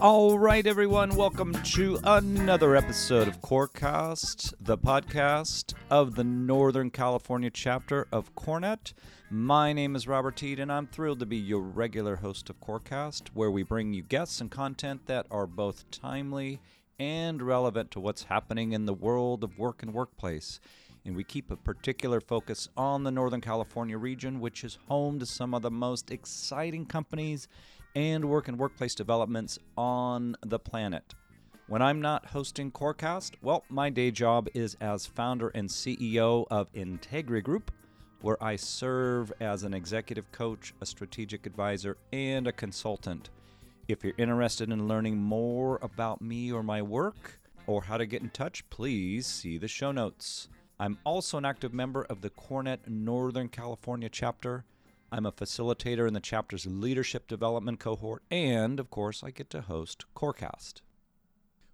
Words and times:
All 0.00 0.38
right, 0.38 0.66
everyone, 0.66 1.14
welcome 1.14 1.52
to 1.52 2.00
another 2.02 2.74
episode 2.74 3.28
of 3.28 3.42
Corecast, 3.42 4.54
the 4.58 4.78
podcast 4.78 5.74
of 5.90 6.14
the 6.14 6.24
Northern 6.24 6.88
California 6.88 7.50
chapter 7.50 8.08
of 8.10 8.34
CoreNet. 8.34 8.94
My 9.30 9.74
name 9.74 9.94
is 9.94 10.08
Robert 10.08 10.36
Teed, 10.36 10.58
and 10.58 10.72
I'm 10.72 10.86
thrilled 10.86 11.20
to 11.20 11.26
be 11.26 11.36
your 11.36 11.60
regular 11.60 12.16
host 12.16 12.48
of 12.48 12.58
Corecast, 12.60 13.28
where 13.34 13.50
we 13.50 13.62
bring 13.62 13.92
you 13.92 14.02
guests 14.02 14.40
and 14.40 14.50
content 14.50 15.04
that 15.04 15.26
are 15.30 15.46
both 15.46 15.90
timely 15.90 16.60
and 16.98 17.42
relevant 17.42 17.90
to 17.90 18.00
what's 18.00 18.22
happening 18.22 18.72
in 18.72 18.86
the 18.86 18.94
world 18.94 19.44
of 19.44 19.58
work 19.58 19.82
and 19.82 19.92
workplace. 19.92 20.60
And 21.04 21.14
we 21.14 21.24
keep 21.24 21.50
a 21.50 21.56
particular 21.56 22.22
focus 22.22 22.70
on 22.74 23.04
the 23.04 23.10
Northern 23.10 23.42
California 23.42 23.98
region, 23.98 24.40
which 24.40 24.64
is 24.64 24.78
home 24.88 25.18
to 25.18 25.26
some 25.26 25.52
of 25.52 25.60
the 25.60 25.70
most 25.70 26.10
exciting 26.10 26.86
companies 26.86 27.48
and 27.94 28.24
work 28.24 28.48
and 28.48 28.58
workplace 28.58 28.94
developments 28.94 29.58
on 29.76 30.36
the 30.44 30.58
planet. 30.58 31.14
When 31.66 31.82
I'm 31.82 32.00
not 32.00 32.26
hosting 32.26 32.72
Corecast, 32.72 33.34
well, 33.42 33.64
my 33.68 33.90
day 33.90 34.10
job 34.10 34.48
is 34.54 34.76
as 34.80 35.06
founder 35.06 35.48
and 35.50 35.68
CEO 35.68 36.46
of 36.50 36.72
Integri 36.72 37.42
Group, 37.42 37.70
where 38.22 38.42
I 38.42 38.56
serve 38.56 39.32
as 39.40 39.62
an 39.62 39.72
executive 39.72 40.30
coach, 40.32 40.74
a 40.80 40.86
strategic 40.86 41.46
advisor, 41.46 41.96
and 42.12 42.46
a 42.46 42.52
consultant. 42.52 43.30
If 43.88 44.04
you're 44.04 44.14
interested 44.18 44.70
in 44.70 44.88
learning 44.88 45.16
more 45.18 45.78
about 45.82 46.20
me 46.20 46.52
or 46.52 46.62
my 46.62 46.82
work, 46.82 47.40
or 47.66 47.82
how 47.82 47.96
to 47.96 48.06
get 48.06 48.22
in 48.22 48.30
touch, 48.30 48.68
please 48.70 49.26
see 49.26 49.56
the 49.56 49.68
show 49.68 49.92
notes. 49.92 50.48
I'm 50.78 50.98
also 51.04 51.38
an 51.38 51.44
active 51.44 51.72
member 51.72 52.02
of 52.04 52.20
the 52.20 52.30
CoreNet 52.30 52.88
Northern 52.88 53.48
California 53.48 54.08
chapter. 54.08 54.64
I'm 55.12 55.26
a 55.26 55.32
facilitator 55.32 56.06
in 56.06 56.14
the 56.14 56.20
chapter's 56.20 56.66
leadership 56.66 57.26
development 57.26 57.80
cohort, 57.80 58.22
and 58.30 58.78
of 58.78 58.90
course, 58.90 59.24
I 59.24 59.32
get 59.32 59.50
to 59.50 59.62
host 59.62 60.04
Corecast. 60.14 60.82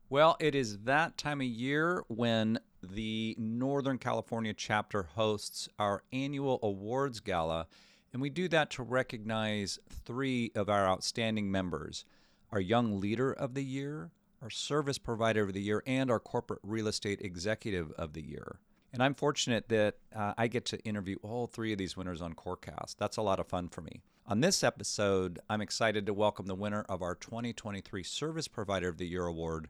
Well, 0.08 0.36
it 0.40 0.54
is 0.54 0.78
that 0.84 1.18
time 1.18 1.42
of 1.42 1.46
year 1.46 2.02
when 2.08 2.60
the 2.82 3.34
Northern 3.38 3.98
California 3.98 4.54
chapter 4.54 5.02
hosts 5.02 5.68
our 5.78 6.02
annual 6.12 6.58
awards 6.62 7.20
gala, 7.20 7.66
and 8.12 8.22
we 8.22 8.30
do 8.30 8.48
that 8.48 8.70
to 8.70 8.82
recognize 8.82 9.78
three 9.90 10.50
of 10.54 10.70
our 10.70 10.86
outstanding 10.86 11.50
members 11.50 12.04
our 12.52 12.60
Young 12.60 13.00
Leader 13.00 13.32
of 13.32 13.54
the 13.54 13.64
Year, 13.64 14.12
our 14.40 14.48
Service 14.48 14.98
Provider 14.98 15.42
of 15.42 15.52
the 15.52 15.60
Year, 15.60 15.82
and 15.84 16.10
our 16.10 16.20
Corporate 16.20 16.60
Real 16.62 16.86
Estate 16.86 17.20
Executive 17.20 17.90
of 17.98 18.12
the 18.14 18.22
Year. 18.22 18.60
And 18.96 19.02
I'm 19.02 19.12
fortunate 19.12 19.68
that 19.68 19.96
uh, 20.14 20.32
I 20.38 20.46
get 20.46 20.64
to 20.66 20.78
interview 20.78 21.16
all 21.22 21.46
three 21.46 21.70
of 21.70 21.76
these 21.76 21.98
winners 21.98 22.22
on 22.22 22.32
Corecast. 22.32 22.96
That's 22.96 23.18
a 23.18 23.22
lot 23.22 23.38
of 23.38 23.46
fun 23.46 23.68
for 23.68 23.82
me. 23.82 24.00
On 24.26 24.40
this 24.40 24.64
episode, 24.64 25.38
I'm 25.50 25.60
excited 25.60 26.06
to 26.06 26.14
welcome 26.14 26.46
the 26.46 26.54
winner 26.54 26.86
of 26.88 27.02
our 27.02 27.14
2023 27.14 28.02
Service 28.02 28.48
Provider 28.48 28.88
of 28.88 28.96
the 28.96 29.06
Year 29.06 29.26
award, 29.26 29.68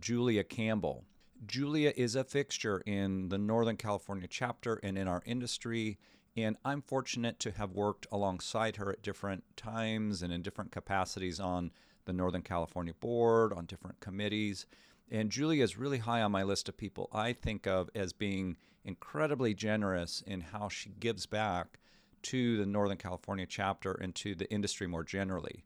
Julia 0.00 0.42
Campbell. 0.42 1.04
Julia 1.46 1.92
is 1.96 2.16
a 2.16 2.24
fixture 2.24 2.82
in 2.84 3.28
the 3.28 3.38
Northern 3.38 3.76
California 3.76 4.26
chapter 4.28 4.80
and 4.82 4.98
in 4.98 5.06
our 5.06 5.22
industry, 5.24 5.96
and 6.36 6.56
I'm 6.64 6.82
fortunate 6.82 7.38
to 7.40 7.52
have 7.52 7.70
worked 7.70 8.08
alongside 8.10 8.74
her 8.74 8.90
at 8.90 9.02
different 9.02 9.44
times 9.56 10.20
and 10.20 10.32
in 10.32 10.42
different 10.42 10.72
capacities 10.72 11.38
on 11.38 11.70
the 12.06 12.12
Northern 12.12 12.42
California 12.42 12.94
board, 12.98 13.52
on 13.52 13.66
different 13.66 14.00
committees. 14.00 14.66
And 15.10 15.30
Julia 15.30 15.62
is 15.62 15.76
really 15.76 15.98
high 15.98 16.22
on 16.22 16.32
my 16.32 16.42
list 16.42 16.68
of 16.68 16.76
people 16.76 17.08
I 17.12 17.32
think 17.32 17.66
of 17.66 17.90
as 17.94 18.12
being 18.12 18.56
incredibly 18.84 19.54
generous 19.54 20.22
in 20.26 20.40
how 20.40 20.68
she 20.68 20.90
gives 21.00 21.26
back 21.26 21.78
to 22.22 22.56
the 22.56 22.66
Northern 22.66 22.96
California 22.96 23.46
chapter 23.46 23.92
and 23.92 24.14
to 24.16 24.34
the 24.34 24.50
industry 24.50 24.86
more 24.86 25.04
generally. 25.04 25.64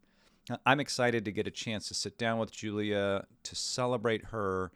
I'm 0.65 0.79
excited 0.79 1.25
to 1.25 1.31
get 1.31 1.47
a 1.47 1.51
chance 1.51 1.87
to 1.87 1.93
sit 1.93 2.17
down 2.17 2.39
with 2.39 2.51
Julia, 2.51 3.25
to 3.43 3.55
celebrate 3.55 4.25
her, 4.25 4.71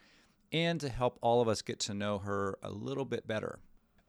and 0.51 0.79
to 0.79 0.89
help 0.89 1.17
all 1.21 1.41
of 1.41 1.47
us 1.47 1.61
get 1.61 1.79
to 1.79 1.93
know 1.93 2.19
her 2.19 2.57
a 2.61 2.69
little 2.69 3.05
bit 3.05 3.27
better. 3.27 3.59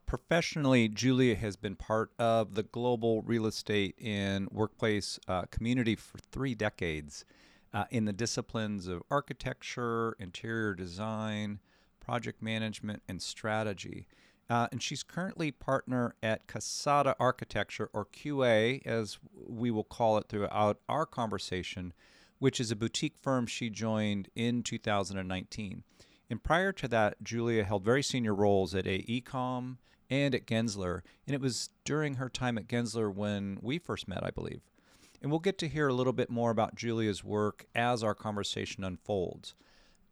Professionally, 0.05 0.87
Julia 0.87 1.35
has 1.35 1.55
been 1.55 1.75
part 1.75 2.11
of 2.19 2.53
the 2.53 2.63
global 2.63 3.23
real 3.23 3.47
estate 3.47 3.95
and 4.01 4.47
workplace 4.51 5.19
uh, 5.27 5.43
community 5.49 5.95
for 5.95 6.19
three 6.19 6.53
decades 6.53 7.25
uh, 7.75 7.83
in 7.91 8.05
the 8.05 8.13
disciplines 8.13 8.87
of 8.87 9.03
architecture, 9.11 10.15
interior 10.17 10.73
design, 10.73 11.59
project 11.99 12.41
management, 12.41 13.03
and 13.09 13.21
strategy. 13.21 14.07
Uh, 14.49 14.67
and 14.71 14.81
she's 14.81 15.03
currently 15.03 15.51
partner 15.51 16.15
at 16.23 16.47
Quezada 16.47 17.15
Architecture, 17.19 17.89
or 17.91 18.05
QA, 18.05 18.85
as 18.85 19.19
we 19.33 19.71
will 19.71 19.83
call 19.83 20.17
it 20.17 20.29
throughout 20.29 20.79
our 20.87 21.05
conversation, 21.05 21.93
which 22.39 22.61
is 22.61 22.71
a 22.71 22.75
boutique 22.77 23.17
firm 23.21 23.45
she 23.45 23.69
joined 23.69 24.29
in 24.35 24.63
2019. 24.63 25.83
And 26.29 26.43
prior 26.43 26.71
to 26.71 26.87
that, 26.87 27.21
Julia 27.23 27.65
held 27.65 27.83
very 27.83 28.03
senior 28.03 28.33
roles 28.33 28.73
at 28.73 28.85
AECOM 28.85 29.77
and 30.09 30.33
at 30.33 30.45
Gensler. 30.45 31.01
And 31.27 31.35
it 31.35 31.41
was 31.41 31.71
during 31.83 32.15
her 32.15 32.29
time 32.29 32.57
at 32.57 32.67
Gensler 32.67 33.13
when 33.13 33.59
we 33.61 33.79
first 33.79 34.07
met, 34.07 34.23
I 34.23 34.31
believe. 34.31 34.61
And 35.21 35.31
we'll 35.31 35.39
get 35.39 35.57
to 35.59 35.67
hear 35.67 35.87
a 35.87 35.93
little 35.93 36.13
bit 36.13 36.29
more 36.29 36.51
about 36.51 36.75
Julia's 36.75 37.23
work 37.23 37.65
as 37.73 38.03
our 38.03 38.13
conversation 38.13 38.83
unfolds. 38.83 39.55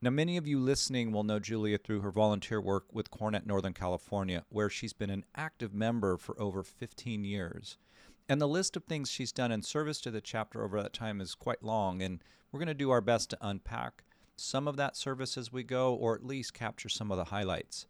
Now, 0.02 0.10
many 0.10 0.36
of 0.36 0.48
you 0.48 0.60
listening 0.60 1.12
will 1.12 1.24
know 1.24 1.40
Julia 1.40 1.78
through 1.78 2.02
her 2.02 2.12
volunteer 2.12 2.60
work 2.60 2.86
with 2.92 3.10
CoreNet 3.10 3.46
Northern 3.46 3.74
California, 3.74 4.44
where 4.50 4.70
she's 4.70 4.92
been 4.92 5.10
an 5.10 5.24
active 5.36 5.74
member 5.74 6.18
for 6.18 6.40
over 6.42 6.62
15 6.62 7.24
years. 7.24 7.78
And 8.28 8.42
the 8.42 8.48
list 8.48 8.76
of 8.76 8.84
things 8.84 9.10
she's 9.10 9.32
done 9.32 9.52
in 9.52 9.62
service 9.62 10.02
to 10.02 10.12
the 10.12 10.20
chapter 10.20 10.64
over 10.64 10.82
that 10.82 10.94
time 10.94 11.22
is 11.22 11.36
quite 11.36 11.64
long, 11.64 12.02
and 12.02 12.22
we're 12.52 12.60
going 12.60 12.68
to 12.68 12.74
do 12.74 12.90
our 12.90 13.00
best 13.02 13.30
to 13.30 13.38
unpack 13.42 14.04
some 14.36 14.68
of 14.68 14.76
that 14.78 14.98
service 14.98 15.38
as 15.38 15.54
we 15.54 15.64
go, 15.64 15.94
or 15.94 16.16
at 16.16 16.26
least 16.26 16.54
capture 16.54 16.90
some 16.90 17.12
of 17.12 17.18
the 17.18 17.26
highlights. 17.26 17.88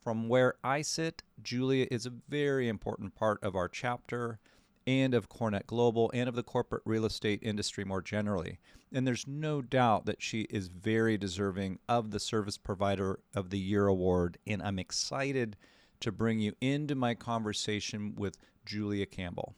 From 0.00 0.28
where 0.28 0.54
I 0.64 0.82
sit, 0.82 1.22
Julia 1.42 1.86
is 1.90 2.06
a 2.06 2.12
very 2.28 2.68
important 2.68 3.14
part 3.14 3.42
of 3.42 3.54
our 3.54 3.68
chapter 3.68 4.40
and 4.86 5.14
of 5.14 5.28
CoreNet 5.28 5.66
Global 5.66 6.10
and 6.14 6.28
of 6.28 6.34
the 6.34 6.42
corporate 6.42 6.82
real 6.84 7.04
estate 7.04 7.40
industry 7.42 7.84
more 7.84 8.02
generally. 8.02 8.58
And 8.92 9.06
there's 9.06 9.26
no 9.26 9.62
doubt 9.62 10.06
that 10.06 10.22
she 10.22 10.42
is 10.42 10.68
very 10.68 11.18
deserving 11.18 11.80
of 11.88 12.10
the 12.10 12.20
Service 12.20 12.56
Provider 12.56 13.18
of 13.34 13.50
the 13.50 13.58
Year 13.58 13.86
award. 13.88 14.38
And 14.46 14.62
I'm 14.62 14.78
excited 14.78 15.56
to 16.00 16.12
bring 16.12 16.38
you 16.38 16.52
into 16.60 16.94
my 16.94 17.14
conversation 17.14 18.14
with 18.16 18.38
Julia 18.64 19.06
Campbell. 19.06 19.54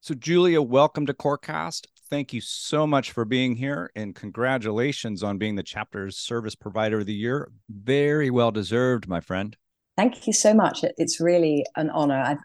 So, 0.00 0.14
Julia, 0.14 0.60
welcome 0.60 1.06
to 1.06 1.14
Corecast. 1.14 1.86
Thank 2.10 2.32
you 2.32 2.40
so 2.40 2.86
much 2.86 3.12
for 3.12 3.24
being 3.24 3.56
here 3.56 3.90
and 3.94 4.14
congratulations 4.14 5.22
on 5.22 5.38
being 5.38 5.54
the 5.54 5.62
chapter's 5.62 6.16
Service 6.16 6.54
Provider 6.54 6.98
of 6.98 7.06
the 7.06 7.14
Year. 7.14 7.50
Very 7.70 8.28
well 8.28 8.50
deserved, 8.50 9.08
my 9.08 9.20
friend. 9.20 9.56
Thank 9.96 10.26
you 10.26 10.32
so 10.32 10.52
much. 10.52 10.84
It's 10.98 11.20
really 11.20 11.64
an 11.76 11.88
honor. 11.90 12.18
I've, 12.18 12.38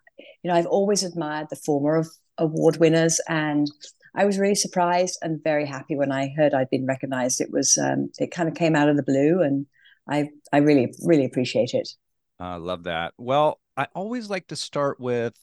you 0.44 0.50
know, 0.50 0.55
I've 0.55 0.66
always 0.66 1.03
admired 1.03 1.47
the 1.50 1.55
former 1.55 1.95
of 1.95 2.07
award 2.38 2.78
winners, 2.78 3.19
and 3.28 3.67
I 4.16 4.25
was 4.25 4.39
really 4.39 4.55
surprised 4.55 5.17
and 5.22 5.44
very 5.44 5.66
happy 5.66 5.95
when 5.95 6.11
I 6.11 6.33
heard 6.35 6.53
I'd 6.53 6.69
been 6.69 6.85
recognized. 6.85 7.41
It 7.41 7.50
was, 7.51 7.78
um, 7.78 8.09
it 8.17 8.31
kind 8.31 8.50
of 8.50 8.56
came 8.56 8.75
out 8.75 8.89
of 8.89 8.97
the 8.97 9.03
blue, 9.03 9.41
and 9.41 9.66
I, 10.09 10.29
I 10.51 10.57
really, 10.57 10.94
really 11.03 11.25
appreciate 11.25 11.73
it. 11.73 11.89
I 12.39 12.56
uh, 12.56 12.59
love 12.59 12.83
that. 12.83 13.13
Well, 13.17 13.59
I 13.75 13.88
always 13.94 14.29
like 14.29 14.47
to 14.47 14.56
start 14.56 15.00
with, 15.00 15.33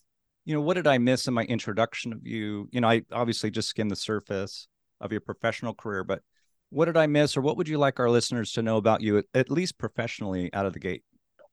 you 0.44 0.54
know, 0.54 0.60
what 0.60 0.74
did 0.74 0.86
I 0.86 0.98
miss 0.98 1.26
in 1.26 1.34
my 1.34 1.44
introduction 1.44 2.12
of 2.12 2.26
you? 2.26 2.68
You 2.72 2.80
know, 2.80 2.88
I 2.88 3.02
obviously 3.12 3.50
just 3.50 3.68
skimmed 3.68 3.90
the 3.90 3.96
surface 3.96 4.68
of 5.00 5.12
your 5.12 5.20
professional 5.20 5.74
career, 5.74 6.04
but 6.04 6.22
what 6.70 6.86
did 6.86 6.96
I 6.96 7.06
miss, 7.06 7.36
or 7.36 7.40
what 7.40 7.56
would 7.56 7.68
you 7.68 7.78
like 7.78 8.00
our 8.00 8.10
listeners 8.10 8.52
to 8.52 8.62
know 8.62 8.76
about 8.76 9.00
you, 9.00 9.18
at, 9.18 9.24
at 9.34 9.50
least 9.50 9.78
professionally, 9.78 10.52
out 10.52 10.66
of 10.66 10.72
the 10.72 10.80
gate? 10.80 11.02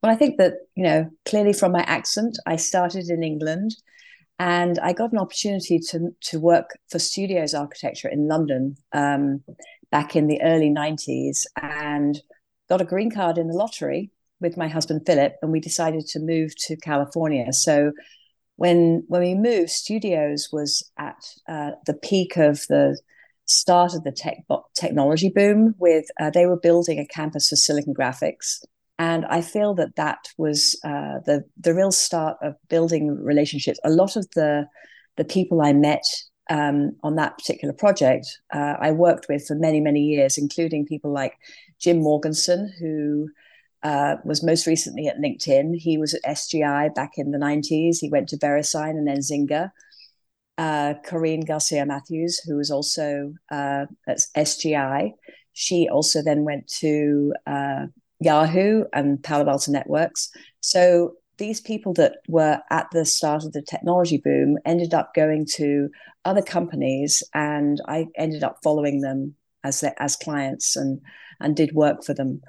Well, 0.01 0.12
I 0.12 0.15
think 0.15 0.38
that, 0.38 0.53
you 0.75 0.83
know, 0.83 1.09
clearly 1.25 1.53
from 1.53 1.71
my 1.71 1.83
accent, 1.83 2.38
I 2.45 2.56
started 2.56 3.09
in 3.09 3.24
England 3.24 3.75
and 4.39 4.80
I 4.80 4.94
got 4.94 5.12
an 5.12 5.19
opportunity 5.19 5.77
to, 5.89 6.09
to 6.30 6.39
work 6.39 6.71
for 6.89 6.98
studios 6.98 7.53
architecture 7.53 8.07
in 8.07 8.27
London 8.27 8.77
um, 8.94 9.44
back 9.92 10.15
in 10.15 10.27
the 10.27 10.42
early 10.42 10.69
90s 10.69 11.45
and 11.62 12.19
got 12.68 12.81
a 12.81 12.86
green 12.86 13.12
card 13.12 13.38
in 13.38 13.48
the 13.48 13.53
lottery 13.53 14.09
with 14.39 14.57
my 14.57 14.68
husband 14.68 15.01
Philip, 15.06 15.36
and 15.44 15.51
we 15.51 15.59
decided 15.59 16.07
to 16.07 16.19
move 16.19 16.56
to 16.57 16.75
California. 16.77 17.53
So 17.53 17.92
when 18.56 19.03
when 19.07 19.21
we 19.21 19.36
moved, 19.36 19.69
studios 19.69 20.50
was 20.51 20.89
at 20.98 21.24
uh, 21.48 21.71
the 21.86 21.94
peak 21.94 22.38
of 22.38 22.65
the 22.68 23.00
start 23.45 23.94
of 23.94 24.03
the 24.03 24.12
tech 24.12 24.38
technology 24.75 25.30
boom. 25.30 25.75
With 25.77 26.06
uh, 26.19 26.31
they 26.31 26.48
were 26.48 26.59
building 26.59 26.98
a 26.98 27.06
campus 27.06 27.50
for 27.50 27.56
Silicon 27.56 27.94
Graphics, 27.94 28.63
and 29.01 29.25
I 29.25 29.42
feel 29.42 29.74
that 29.75 29.95
that 29.98 30.19
was 30.38 30.80
uh, 30.86 31.19
the 31.25 31.44
the 31.59 31.74
real 31.74 31.92
start 31.92 32.38
of 32.44 32.56
building 32.69 33.09
relationships. 33.33 33.80
A 33.83 33.89
lot 33.89 34.15
of 34.15 34.27
the 34.36 34.68
the 35.18 35.25
people 35.25 35.62
I 35.62 35.74
met 35.74 36.06
um, 36.50 36.95
on 37.03 37.15
that 37.15 37.38
particular 37.38 37.74
project, 37.74 38.27
uh, 38.53 38.75
I 38.80 38.92
worked 38.92 39.27
with 39.30 39.45
for 39.48 39.56
many 39.56 39.81
many 39.81 40.01
years, 40.01 40.38
including 40.38 40.86
people 40.86 41.12
like 41.12 41.33
Jim 41.80 42.00
Morganson, 42.00 42.71
who 42.80 43.30
uh, 43.83 44.18
was 44.25 44.44
most 44.44 44.68
recently 44.68 45.07
at 45.07 45.18
LinkedIn. 45.19 45.75
He 45.77 45.98
was 45.98 46.13
at 46.13 46.24
SGI 46.38 46.94
back 46.94 47.13
in 47.18 47.31
the 47.31 47.39
'90s. 47.39 47.98
He 48.01 48.09
went 48.09 48.30
to 48.30 48.38
VeriSign 48.38 48.92
and 48.92 49.07
then 49.07 49.19
Zynga. 49.19 49.71
uh, 50.57 50.94
Garcia 51.48 51.86
Matthews, 51.86 52.39
who 52.45 52.57
was 52.57 52.71
also 52.71 53.33
uh, 53.51 53.86
at 54.07 54.19
SGI. 54.38 55.13
She 55.53 55.89
also 55.92 56.21
then 56.24 56.45
went 56.45 56.68
to 56.81 57.33
uh, 57.48 57.88
Yahoo 58.22 58.86
and 58.94 59.22
Palo 59.22 59.50
Alto 59.50 59.72
Networks. 59.72 60.30
So 60.62 61.16
these 61.38 61.60
people 61.60 61.94
that 61.94 62.18
were 62.28 62.60
at 62.70 62.88
the 62.92 63.04
start 63.04 63.44
of 63.44 63.52
the 63.52 63.64
technology 63.64 64.18
boom 64.18 64.58
ended 64.64 64.94
up 64.94 65.14
going 65.16 65.48
to 65.56 65.90
other 66.24 66.44
companies, 66.44 67.24
and 67.34 67.82
I 67.88 68.06
ended 68.16 68.44
up 68.44 68.60
following 68.64 69.02
them 69.02 69.36
as 69.64 69.84
as 69.98 70.16
clients 70.16 70.76
and 70.76 71.02
and 71.40 71.56
did 71.56 71.74
work 71.74 72.04
for 72.04 72.14
them. 72.14 72.42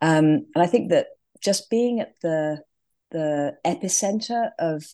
Um, 0.00 0.46
and 0.54 0.62
I 0.62 0.66
think 0.66 0.90
that 0.90 1.08
just 1.42 1.68
being 1.68 2.00
at 2.00 2.14
the 2.22 2.62
the 3.10 3.56
epicenter 3.66 4.50
of 4.58 4.84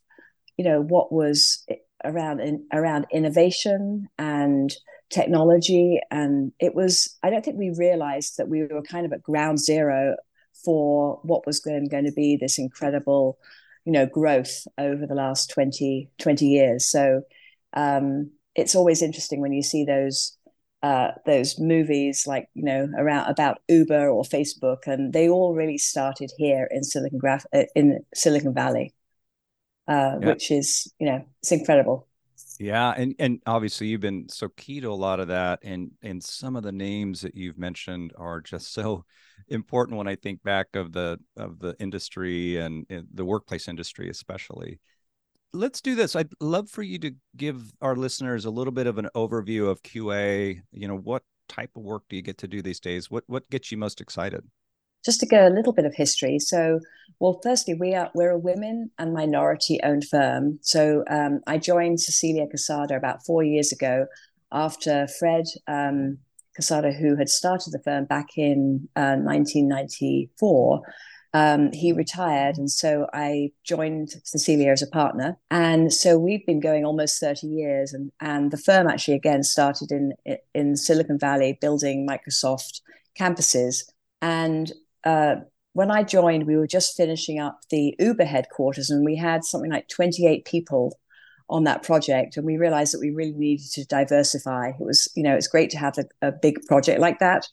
you 0.57 0.65
know 0.65 0.83
what 0.83 1.13
was 1.13 1.65
around 2.05 2.41
in, 2.41 2.67
around 2.73 3.07
innovation 3.13 4.09
and 4.19 4.75
technology 5.11 6.01
and 6.11 6.53
it 6.59 6.75
was 6.75 7.17
i 7.23 7.31
don't 7.31 7.45
think 7.45 7.57
we 7.57 7.75
realized 7.77 8.37
that 8.37 8.49
we 8.49 8.63
were 8.63 8.83
kind 8.83 9.07
of 9.07 9.13
at 9.13 9.23
ground 9.23 9.59
zero 9.61 10.17
for 10.65 11.21
what 11.23 11.47
was 11.47 11.61
going, 11.61 11.87
going 11.89 12.05
to 12.05 12.13
be 12.13 12.37
this 12.37 12.59
incredible 12.59 13.39
you 13.85 13.93
know 13.93 14.07
growth 14.07 14.67
over 14.79 15.07
the 15.07 15.15
last 15.15 15.51
20 15.51 16.11
20 16.19 16.47
years 16.47 16.85
so 16.85 17.23
um, 17.75 18.31
it's 18.55 18.75
always 18.75 19.03
interesting 19.03 19.41
when 19.41 19.53
you 19.53 19.63
see 19.63 19.85
those 19.85 20.37
uh, 20.83 21.13
those 21.25 21.59
movies 21.59 22.27
like 22.27 22.49
you 22.55 22.63
know 22.63 22.89
around 22.97 23.29
about 23.29 23.59
Uber 23.69 24.09
or 24.09 24.23
Facebook, 24.23 24.87
and 24.87 25.13
they 25.13 25.29
all 25.29 25.55
really 25.55 25.79
started 25.79 26.31
here 26.37 26.69
in 26.71 26.85
Silicon 26.85 27.19
Graph 27.19 27.47
uh, 27.53 27.65
in 27.75 28.01
Silicon 28.15 28.55
Valley, 28.55 28.95
uh, 29.89 30.17
yeah. 30.21 30.27
which 30.29 30.51
is 30.51 30.93
you 30.99 31.07
know 31.07 31.25
it's 31.43 31.53
incredible. 31.53 32.06
Yeah, 32.59 32.95
and 32.97 33.15
and 33.19 33.43
obviously 33.47 33.89
you've 33.89 34.01
been 34.01 34.29
so 34.29 34.49
key 34.49 34.81
to 34.81 34.91
a 34.91 34.95
lot 34.95 35.21
of 35.21 35.29
that, 35.29 35.59
and 35.63 35.91
and 36.03 36.23
some 36.23 36.57
of 36.57 36.63
the 36.63 36.73
names 36.73 37.21
that 37.21 37.35
you've 37.35 37.59
mentioned 37.59 38.13
are 38.17 38.41
just 38.41 38.73
so 38.73 39.05
important 39.49 39.99
when 39.99 40.09
I 40.09 40.17
think 40.17 40.43
back 40.43 40.75
of 40.75 40.93
the 40.93 41.19
of 41.37 41.59
the 41.59 41.77
industry 41.79 42.57
and, 42.57 42.87
and 42.89 43.07
the 43.13 43.25
workplace 43.25 43.69
industry 43.69 44.09
especially. 44.09 44.81
Let's 45.53 45.81
do 45.81 45.95
this. 45.95 46.17
I'd 46.17 46.33
love 46.41 46.69
for 46.69 46.83
you 46.83 46.99
to 46.99 47.15
give 47.37 47.73
our 47.81 47.97
listeners 47.97 48.45
a 48.45 48.51
little 48.51 48.73
bit 48.73 48.87
of 48.87 48.99
an 48.99 49.09
overview 49.15 49.71
of 49.71 49.83
QA. 49.83 50.61
You 50.73 50.89
know, 50.89 50.97
what 50.97 51.23
type 51.49 51.71
of 51.77 51.83
work 51.83 52.03
do 52.09 52.17
you 52.17 52.23
get 52.23 52.39
to 52.39 52.49
do 52.49 52.63
these 52.63 52.81
days? 52.81 53.11
What 53.11 53.25
what 53.27 53.49
gets 53.51 53.71
you 53.71 53.79
most 53.79 54.01
excited? 54.01 54.45
Just 55.07 55.21
to 55.21 55.27
go 55.27 55.47
a 55.47 55.55
little 55.55 55.73
bit 55.73 55.85
of 55.85 55.95
history. 55.95 56.39
So, 56.41 56.81
well, 57.21 57.41
firstly, 57.43 57.75
we 57.75 57.95
are 57.95 58.11
we're 58.13 58.33
a 58.33 58.39
women 58.39 58.91
and 58.99 59.15
minority 59.15 59.79
owned 59.85 60.05
firm. 60.05 60.59
So 60.63 61.05
um, 61.09 61.41
I 61.47 61.59
joined 61.59 62.01
Cecilia 62.01 62.47
Quezada 62.47 62.97
about 62.97 63.25
four 63.25 63.45
years 63.45 63.71
ago 63.73 64.07
after 64.51 65.07
Fred 65.19 65.45
um, 65.69 66.19
Quezada, 66.59 66.93
who 66.93 67.17
had 67.17 67.29
started 67.29 67.73
the 67.73 67.79
firm 67.79 68.05
back 68.05 68.37
in 68.37 68.89
uh, 68.97 69.17
1994. 69.17 70.83
Um, 71.35 71.71
he 71.73 71.93
retired, 71.93 72.57
and 72.57 72.71
so 72.71 73.07
I 73.13 73.53
joined 73.63 74.15
Cecilia 74.25 74.73
as 74.73 74.83
a 74.83 74.87
partner. 74.87 75.37
And 75.51 75.93
so 75.93 76.19
we've 76.19 76.47
been 76.47 76.61
going 76.61 76.85
almost 76.85 77.21
30 77.21 77.47
years, 77.47 77.93
and 77.93 78.11
and 78.21 78.51
the 78.51 78.57
firm 78.57 78.89
actually 78.89 79.15
again 79.15 79.43
started 79.43 79.93
in 79.93 80.15
in 80.55 80.77
Silicon 80.77 81.19
Valley, 81.19 81.59
building 81.61 82.07
Microsoft 82.09 82.81
campuses. 83.19 83.85
And 84.23 84.73
uh, 85.07 85.37
when 85.73 85.91
I 85.91 86.03
joined, 86.03 86.47
we 86.47 86.57
were 86.57 86.67
just 86.67 86.97
finishing 86.97 87.39
up 87.39 87.61
the 87.71 87.95
Uber 87.99 88.25
headquarters, 88.25 88.91
and 88.91 89.05
we 89.05 89.17
had 89.17 89.45
something 89.45 89.71
like 89.71 89.89
28 89.89 90.45
people 90.45 90.99
on 91.49 91.65
that 91.65 91.83
project. 91.83 92.37
And 92.37 92.45
we 92.45 92.57
realized 92.57 92.93
that 92.93 93.01
we 93.01 93.11
really 93.11 93.33
needed 93.33 93.71
to 93.73 93.85
diversify. 93.85 94.71
It 94.71 94.85
was, 94.85 95.09
you 95.15 95.23
know, 95.23 95.35
it's 95.35 95.47
great 95.47 95.71
to 95.71 95.79
have 95.79 95.97
a, 95.99 96.29
a 96.29 96.33
big 96.33 96.65
project 96.67 97.01
like 97.01 97.21
that, 97.21 97.47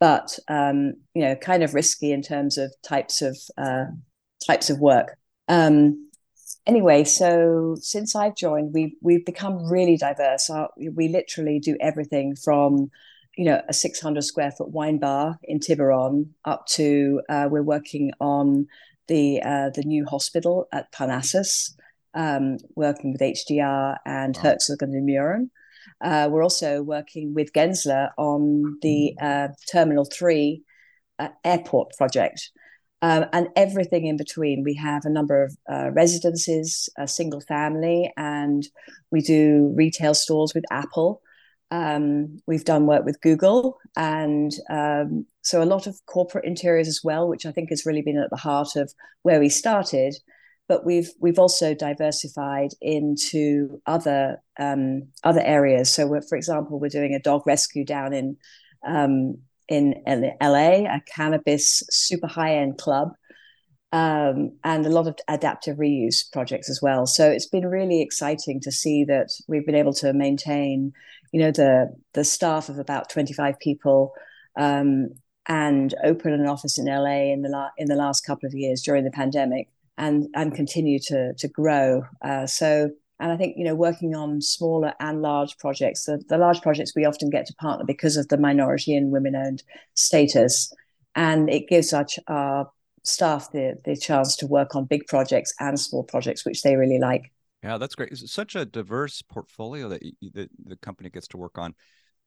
but 0.00 0.38
um, 0.48 0.94
you 1.14 1.22
know, 1.22 1.36
kind 1.36 1.62
of 1.62 1.74
risky 1.74 2.10
in 2.10 2.22
terms 2.22 2.58
of 2.58 2.72
types 2.82 3.20
of 3.20 3.36
uh, 3.58 3.86
types 4.46 4.70
of 4.70 4.80
work. 4.80 5.18
Um, 5.48 6.10
anyway, 6.66 7.04
so 7.04 7.76
since 7.80 8.16
I've 8.16 8.36
joined, 8.36 8.72
we've 8.72 8.94
we've 9.02 9.26
become 9.26 9.70
really 9.70 9.96
diverse. 9.96 10.48
Our, 10.48 10.70
we 10.92 11.08
literally 11.08 11.58
do 11.58 11.76
everything 11.80 12.34
from 12.36 12.90
you 13.36 13.44
know, 13.44 13.60
a 13.68 13.72
600 13.72 14.22
square 14.22 14.50
foot 14.50 14.70
wine 14.70 14.98
bar 14.98 15.38
in 15.42 15.58
Tiburon 15.58 16.30
up 16.44 16.66
to 16.68 17.20
uh, 17.28 17.48
we're 17.50 17.62
working 17.62 18.12
on 18.20 18.66
the 19.08 19.42
uh, 19.42 19.70
the 19.74 19.82
new 19.84 20.04
hospital 20.06 20.68
at 20.72 20.90
Parnassus, 20.92 21.76
um, 22.14 22.58
working 22.76 23.12
with 23.12 23.20
HDR 23.20 23.98
and 24.06 24.36
wow. 24.36 24.42
Herzog 24.42 24.82
and 24.82 25.08
Meuron. 25.08 25.50
Uh, 26.00 26.28
we're 26.30 26.42
also 26.42 26.82
working 26.82 27.34
with 27.34 27.52
Gensler 27.52 28.10
on 28.16 28.78
the 28.82 29.14
uh, 29.20 29.48
Terminal 29.70 30.04
3 30.04 30.62
uh, 31.18 31.28
airport 31.44 31.90
project. 31.96 32.50
Um, 33.02 33.26
and 33.34 33.48
everything 33.54 34.06
in 34.06 34.16
between. 34.16 34.64
We 34.64 34.74
have 34.76 35.04
a 35.04 35.10
number 35.10 35.42
of 35.42 35.56
uh, 35.70 35.90
residences, 35.90 36.88
a 36.96 37.06
single 37.06 37.42
family, 37.42 38.10
and 38.16 38.66
we 39.10 39.20
do 39.20 39.74
retail 39.76 40.14
stores 40.14 40.54
with 40.54 40.64
Apple. 40.70 41.20
Um, 41.70 42.38
we've 42.46 42.64
done 42.64 42.86
work 42.86 43.04
with 43.04 43.20
Google, 43.20 43.78
and 43.96 44.52
um, 44.70 45.26
so 45.42 45.62
a 45.62 45.64
lot 45.64 45.86
of 45.86 45.98
corporate 46.06 46.44
interiors 46.44 46.88
as 46.88 47.00
well, 47.02 47.28
which 47.28 47.46
I 47.46 47.52
think 47.52 47.70
has 47.70 47.86
really 47.86 48.02
been 48.02 48.18
at 48.18 48.30
the 48.30 48.36
heart 48.36 48.76
of 48.76 48.92
where 49.22 49.40
we 49.40 49.48
started. 49.48 50.14
But 50.68 50.86
we've 50.86 51.10
we've 51.20 51.38
also 51.38 51.74
diversified 51.74 52.70
into 52.80 53.80
other 53.86 54.42
um, 54.58 55.08
other 55.22 55.42
areas. 55.42 55.92
So, 55.92 56.08
for 56.28 56.36
example, 56.36 56.78
we're 56.80 56.88
doing 56.88 57.14
a 57.14 57.20
dog 57.20 57.42
rescue 57.46 57.84
down 57.84 58.12
in 58.12 58.36
um, 58.86 59.38
in 59.68 59.94
LA, 60.06 60.84
a 60.84 61.00
cannabis 61.14 61.82
super 61.90 62.26
high 62.26 62.56
end 62.56 62.78
club, 62.78 63.12
um, 63.94 64.50
and 64.64 64.84
a 64.84 64.90
lot 64.90 65.06
of 65.06 65.16
adaptive 65.28 65.76
reuse 65.76 66.30
projects 66.32 66.68
as 66.68 66.80
well. 66.82 67.06
So 67.06 67.30
it's 67.30 67.46
been 67.46 67.66
really 67.66 68.02
exciting 68.02 68.60
to 68.62 68.72
see 68.72 69.04
that 69.04 69.28
we've 69.46 69.64
been 69.64 69.76
able 69.76 69.94
to 69.94 70.12
maintain, 70.12 70.92
you 71.34 71.40
know, 71.40 71.50
the 71.50 71.92
the 72.12 72.22
staff 72.22 72.68
of 72.68 72.78
about 72.78 73.10
25 73.10 73.58
people 73.58 74.14
um, 74.56 75.08
and 75.48 75.92
opened 76.04 76.40
an 76.40 76.46
office 76.46 76.78
in 76.78 76.86
LA 76.86 77.32
in 77.32 77.42
the 77.42 77.48
la- 77.48 77.72
in 77.76 77.88
the 77.88 77.96
last 77.96 78.20
couple 78.20 78.46
of 78.46 78.54
years 78.54 78.82
during 78.82 79.02
the 79.02 79.10
pandemic 79.10 79.68
and 79.98 80.28
and 80.36 80.54
continue 80.54 81.00
to 81.00 81.34
to 81.34 81.48
grow. 81.48 82.04
Uh, 82.22 82.46
so 82.46 82.88
and 83.18 83.32
I 83.32 83.36
think 83.36 83.56
you 83.56 83.64
know 83.64 83.74
working 83.74 84.14
on 84.14 84.40
smaller 84.42 84.92
and 85.00 85.22
large 85.22 85.58
projects. 85.58 86.04
The, 86.04 86.22
the 86.28 86.38
large 86.38 86.62
projects 86.62 86.92
we 86.94 87.04
often 87.04 87.30
get 87.30 87.46
to 87.46 87.54
partner 87.54 87.84
because 87.84 88.16
of 88.16 88.28
the 88.28 88.38
minority 88.38 88.94
and 88.94 89.10
women 89.10 89.34
owned 89.34 89.64
status, 89.94 90.72
and 91.16 91.50
it 91.50 91.66
gives 91.68 91.92
our, 91.92 92.06
our 92.28 92.70
staff 93.02 93.50
the 93.50 93.74
the 93.84 93.96
chance 93.96 94.36
to 94.36 94.46
work 94.46 94.76
on 94.76 94.84
big 94.84 95.08
projects 95.08 95.52
and 95.58 95.80
small 95.80 96.04
projects, 96.04 96.46
which 96.46 96.62
they 96.62 96.76
really 96.76 97.00
like. 97.00 97.32
Yeah, 97.64 97.78
that's 97.78 97.94
great. 97.94 98.12
It's 98.12 98.30
such 98.30 98.56
a 98.56 98.66
diverse 98.66 99.22
portfolio 99.22 99.88
that, 99.88 100.02
you, 100.02 100.30
that 100.34 100.50
the 100.66 100.76
company 100.76 101.08
gets 101.08 101.28
to 101.28 101.38
work 101.38 101.56
on. 101.56 101.74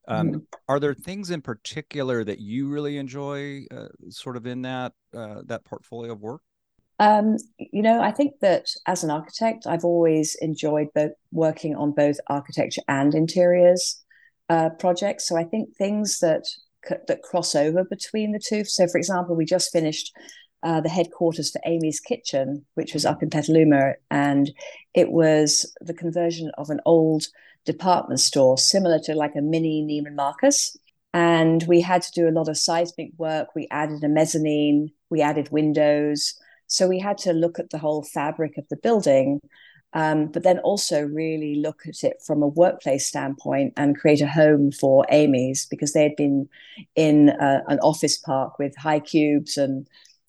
Um, 0.07 0.27
mm-hmm. 0.29 0.37
Are 0.67 0.79
there 0.79 0.95
things 0.95 1.29
in 1.29 1.43
particular 1.43 2.23
that 2.23 2.39
you 2.39 2.69
really 2.69 2.97
enjoy, 2.97 3.65
uh, 3.69 3.89
sort 4.09 4.35
of 4.35 4.47
in 4.47 4.63
that 4.63 4.93
uh, 5.15 5.41
that 5.45 5.63
portfolio 5.63 6.13
of 6.13 6.21
work? 6.21 6.41
Um, 6.97 7.37
you 7.59 7.83
know, 7.83 8.01
I 8.01 8.11
think 8.11 8.39
that 8.41 8.65
as 8.87 9.03
an 9.03 9.11
architect, 9.11 9.67
I've 9.67 9.85
always 9.85 10.35
enjoyed 10.41 10.87
both 10.95 11.11
working 11.31 11.75
on 11.75 11.91
both 11.91 12.17
architecture 12.27 12.81
and 12.87 13.13
interiors 13.13 14.03
uh, 14.49 14.69
projects. 14.79 15.27
So 15.27 15.37
I 15.37 15.43
think 15.43 15.75
things 15.77 16.17
that 16.19 16.45
that 17.07 17.21
cross 17.21 17.53
over 17.53 17.83
between 17.83 18.31
the 18.31 18.41
two. 18.43 18.63
So, 18.63 18.87
for 18.87 18.97
example, 18.97 19.35
we 19.35 19.45
just 19.45 19.71
finished 19.71 20.11
uh, 20.67 20.81
the 20.81 20.89
headquarters 20.89 21.49
for 21.49 21.61
Amy's 21.65 22.01
Kitchen, 22.01 22.65
which 22.73 22.93
was 22.93 23.05
up 23.05 23.23
in 23.23 23.29
Petaluma, 23.29 23.93
and 24.11 24.51
it 24.93 25.11
was 25.11 25.73
the 25.79 25.93
conversion 25.93 26.51
of 26.57 26.69
an 26.69 26.81
old 26.85 27.27
department 27.63 28.19
store, 28.19 28.57
similar 28.57 28.99
to 29.05 29.15
like 29.15 29.33
a 29.37 29.41
mini 29.41 29.81
Neiman 29.81 30.15
Marcus. 30.15 30.75
And 31.13 31.63
we 31.69 31.79
had 31.79 32.01
to 32.01 32.11
do 32.11 32.27
a 32.27 32.35
lot 32.37 32.49
of 32.49 32.57
seismic 32.57 33.11
work. 33.17 33.55
We 33.55 33.69
added 33.71 34.03
a 34.03 34.09
mezzanine, 34.09 34.91
we 35.09 35.21
added 35.21 35.53
windows. 35.53 36.33
So 36.67 36.85
we 36.85 36.99
had 36.99 37.17
to 37.19 37.31
look 37.31 37.59
at 37.59 37.69
the 37.69 37.77
whole 37.77 38.03
fabric 38.03 38.57
of 38.57 38.65
the 38.69 38.75
building, 38.75 39.39
um, 39.93 40.27
but 40.27 40.43
then 40.43 40.59
also 40.59 41.01
really 41.01 41.55
look 41.55 41.83
at 41.87 42.03
it 42.03 42.17
from 42.27 42.43
a 42.43 42.47
workplace 42.47 43.07
standpoint 43.07 43.71
and 43.77 43.97
create 43.97 44.19
a 44.19 44.27
home 44.27 44.73
for 44.73 45.05
Amy's 45.09 45.65
because 45.65 45.93
they 45.93 46.03
had 46.03 46.17
been 46.17 46.49
in 46.97 47.29
uh, 47.29 47.61
an 47.69 47.79
office 47.79 48.17
park 48.17 48.59
with 48.59 48.75
high 48.75 48.99
cubes 48.99 49.55
and 49.55 49.87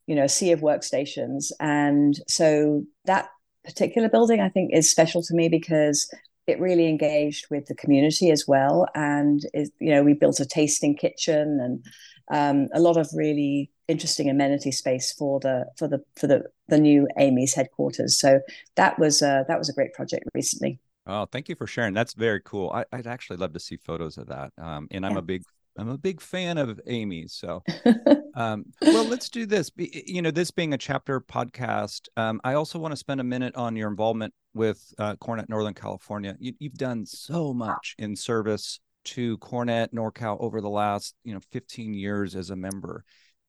you 0.09 0.15
know, 0.15 0.25
a 0.25 0.29
sea 0.29 0.50
of 0.53 0.61
workstations. 0.61 1.53
And 1.61 2.19
so 2.27 2.83
that 3.05 3.29
particular 3.62 4.09
building, 4.09 4.41
I 4.41 4.49
think, 4.49 4.71
is 4.73 4.91
special 4.91 5.23
to 5.23 5.35
me 5.35 5.50
because 5.50 6.11
it 6.47 6.59
really 6.59 6.88
engaged 6.88 7.47
with 7.50 7.67
the 7.67 7.75
community 7.75 8.31
as 8.31 8.47
well. 8.49 8.87
And, 8.95 9.43
it, 9.53 9.69
you 9.79 9.91
know, 9.91 10.03
we 10.03 10.15
built 10.15 10.41
a 10.41 10.47
tasting 10.47 10.97
kitchen 10.97 11.61
and 11.61 11.85
um, 12.31 12.69
a 12.73 12.81
lot 12.81 12.97
of 12.97 13.09
really 13.12 13.71
interesting 13.87 14.31
amenity 14.31 14.71
space 14.71 15.12
for 15.12 15.41
the 15.41 15.67
for 15.77 15.88
the 15.88 16.03
for 16.17 16.27
the 16.27 16.45
the 16.69 16.79
new 16.79 17.07
Amy's 17.19 17.55
headquarters. 17.55 18.19
So 18.19 18.41
that 18.77 18.99
was 18.99 19.23
uh, 19.23 19.45
that 19.49 19.59
was 19.59 19.69
a 19.69 19.73
great 19.73 19.93
project 19.93 20.25
recently. 20.35 20.79
Oh, 21.07 21.27
thank 21.27 21.49
you 21.49 21.55
for 21.55 21.67
sharing. 21.67 21.95
That's 21.95 22.12
very 22.12 22.41
cool. 22.45 22.71
I, 22.71 22.85
would 22.95 23.07
actually 23.07 23.38
love 23.38 23.55
to 23.55 23.61
see 23.61 23.79
photos 23.79 24.19
of 24.19 24.27
that. 24.27 24.53
Um, 24.59 24.88
and 24.91 25.07
I'm 25.07 25.12
yeah. 25.12 25.19
a 25.19 25.23
big 25.23 25.43
I'm 25.79 25.89
a 25.89 25.97
big 25.97 26.21
fan 26.21 26.59
of 26.59 26.81
Amy's. 26.87 27.35
So, 27.35 27.63
um, 28.35 28.67
well, 28.83 29.05
let's 29.05 29.29
do 29.29 29.47
this. 29.47 29.71
You 29.77 30.23
know, 30.23 30.33
this 30.33 30.51
being 30.51 30.75
a 30.75 30.79
chapter 30.79 31.21
podcast, 31.21 32.09
um, 32.17 32.41
I 32.43 32.55
also 32.55 32.79
want 32.81 32.93
to 32.93 32.97
spend 32.97 33.21
a 33.21 33.25
minute 33.25 33.55
on 33.55 33.77
your 33.77 33.89
involvement 33.89 34.35
with 34.55 34.93
uh, 34.99 35.15
CoreNet 35.17 35.49
Northern 35.49 35.75
California. 35.75 36.37
You, 36.41 36.55
have 36.63 36.75
done 36.75 37.07
so 37.07 37.55
much 37.55 37.95
in 37.99 38.17
service 38.17 38.81
to 39.05 39.39
CoreNet 39.39 39.93
NorCal 39.95 40.37
over 40.41 40.61
the 40.61 40.69
last, 40.69 41.15
you 41.23 41.33
know, 41.33 41.41
15 41.53 41.95
years 41.95 42.35
as 42.35 42.51
a 42.51 42.57
member. 42.57 43.05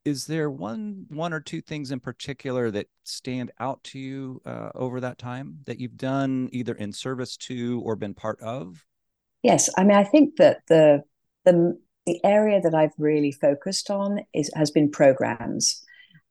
Is 0.06 0.28
there 0.28 0.50
one, 0.50 1.06
one 1.10 1.34
or 1.34 1.40
two 1.40 1.62
things 1.62 1.92
in 1.92 2.00
particular 2.00 2.72
that 2.72 2.88
stand 3.04 3.52
out 3.60 3.84
to 3.86 4.00
you 4.00 4.42
uh, 4.46 4.70
over 4.76 5.02
that 5.02 5.18
time 5.18 5.58
that 5.66 5.80
you've 5.80 5.98
done 5.98 6.48
either 6.52 6.76
in 6.76 6.94
service 6.94 7.36
to 7.38 7.82
or 7.84 7.96
been 7.96 8.14
part 8.14 8.40
of? 8.40 8.86
Yes, 9.42 9.70
I 9.78 9.84
mean, 9.84 9.98
I 9.98 10.04
think 10.04 10.36
that 10.38 10.60
the 10.68 11.04
the 11.46 11.80
the 12.10 12.20
area 12.25 12.60
that 12.60 12.74
I've 12.74 12.98
really 12.98 13.32
focused 13.32 13.92
on 13.92 14.22
is 14.34 14.50
has 14.56 14.72
been 14.72 14.89
programs. 14.89 15.86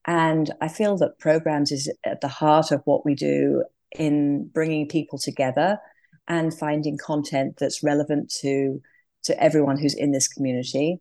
And 0.08 0.50
I 0.61 0.66
feel 0.66 0.97
that 0.97 1.20
programs 1.20 1.70
is 1.70 1.88
at 2.04 2.20
the 2.20 2.26
heart 2.26 2.73
of 2.73 2.82
what 2.85 3.04
we 3.04 3.14
do 3.14 3.62
in 3.97 4.49
bringing 4.49 4.88
people 4.88 5.20
together 5.20 5.78
and 6.26 6.52
finding 6.52 6.99
content 6.99 7.58
that's 7.61 7.85
relevant 7.85 8.35
to 8.40 8.80
to 9.23 9.40
everyone 9.40 9.78
who's 9.78 9.94
in 9.94 10.11
this 10.11 10.26
community. 10.26 10.99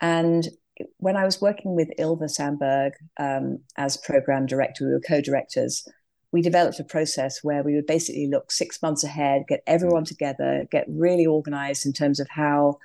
And 0.00 0.46
when 0.98 1.16
I 1.16 1.24
was 1.24 1.40
working 1.40 1.74
with 1.74 1.88
Ilva 1.98 2.30
Sandberg 2.30 2.92
um, 3.18 3.58
as 3.76 3.96
program 3.96 4.46
director, 4.46 4.86
we 4.86 4.92
were 4.92 5.00
co-directors. 5.00 5.88
We 6.30 6.40
developed 6.40 6.78
a 6.78 6.84
process 6.84 7.40
where 7.42 7.64
we 7.64 7.74
would 7.74 7.86
basically 7.86 8.28
look 8.28 8.52
six 8.52 8.80
months 8.80 9.02
ahead, 9.02 9.42
get 9.48 9.62
everyone 9.66 10.04
together, 10.04 10.66
get 10.70 10.84
really 10.88 11.26
organized 11.26 11.84
in 11.84 11.92
terms 11.92 12.20
of 12.20 12.28
how 12.28 12.78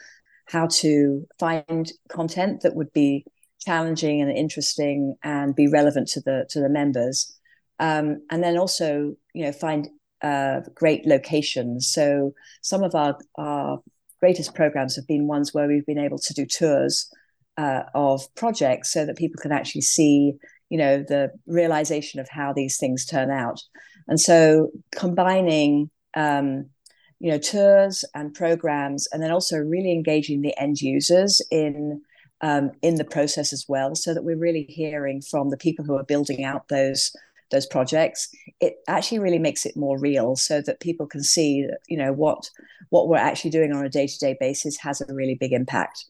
how 0.50 0.66
to 0.66 1.28
find 1.40 1.92
content 2.10 2.62
that 2.62 2.76
would 2.76 2.92
be 2.92 3.24
challenging 3.60 4.22
and 4.22 4.32
interesting 4.32 5.16
and 5.24 5.56
be 5.56 5.68
relevant 5.68 6.08
to 6.08 6.22
the 6.22 6.46
to 6.50 6.60
the 6.60 6.70
members. 6.70 7.36
Um, 7.80 8.26
and 8.30 8.44
then 8.44 8.58
also 8.58 9.16
you 9.34 9.46
know 9.46 9.52
find 9.52 9.88
uh, 10.22 10.62
great 10.74 11.06
locations. 11.06 11.88
So 11.88 12.34
some 12.62 12.84
of 12.84 12.96
our 12.96 13.18
our 13.38 13.80
greatest 14.20 14.56
programs 14.56 14.96
have 14.96 15.08
been 15.08 15.28
ones 15.28 15.54
where 15.54 15.68
we've 15.68 15.86
been 15.86 16.00
able 16.00 16.20
to 16.20 16.34
do 16.34 16.46
tours 16.46 17.10
uh, 17.58 17.84
of 17.94 18.24
projects 18.36 18.92
so 18.92 19.06
that 19.06 19.18
people 19.18 19.40
can 19.42 19.52
actually 19.52 19.82
see 19.82 20.34
you 20.70 20.78
know 20.78 21.04
the 21.08 21.32
realization 21.46 22.20
of 22.20 22.28
how 22.30 22.54
these 22.54 22.78
things 22.78 23.06
turn 23.06 23.30
out. 23.30 23.62
And 24.08 24.20
so 24.20 24.72
combining 24.92 25.92
um, 26.16 26.70
you 27.20 27.32
know 27.32 27.38
tours 27.38 28.06
and 28.16 28.34
programs 28.34 29.08
and 29.12 29.22
then 29.22 29.32
also 29.32 29.58
really 29.58 29.92
engaging 29.92 30.42
the 30.42 30.58
end 30.58 30.82
users 30.82 31.42
in 31.52 32.02
um, 32.42 32.72
in 32.82 32.96
the 32.96 33.04
process 33.04 33.52
as 33.52 33.66
well 33.68 33.96
so 33.96 34.14
that 34.14 34.24
we're 34.24 34.38
really 34.38 34.64
hearing 34.64 35.22
from 35.22 35.50
the 35.50 35.58
people 35.58 35.84
who 35.84 35.98
are 35.98 36.04
building 36.04 36.44
out 36.44 36.70
those 36.70 37.16
those 37.52 37.66
projects. 37.66 38.30
It 38.60 38.78
actually 38.88 39.20
really 39.20 39.40
makes 39.40 39.66
it 39.66 39.76
more 39.76 40.00
real 40.00 40.36
so 40.36 40.62
that 40.62 40.80
people 40.80 41.08
can 41.08 41.24
see 41.24 41.64
that 41.64 41.80
you 41.88 41.98
know 41.98 42.14
what 42.14 42.50
what 42.90 43.08
we're 43.08 43.18
actually 43.18 43.52
doing 43.52 43.74
on 43.74 43.86
a 43.86 43.90
day-to-day 43.90 44.38
basis 44.40 44.78
has 44.78 45.02
a 45.02 45.14
really 45.14 45.36
big 45.36 45.54
impact. 45.54 46.06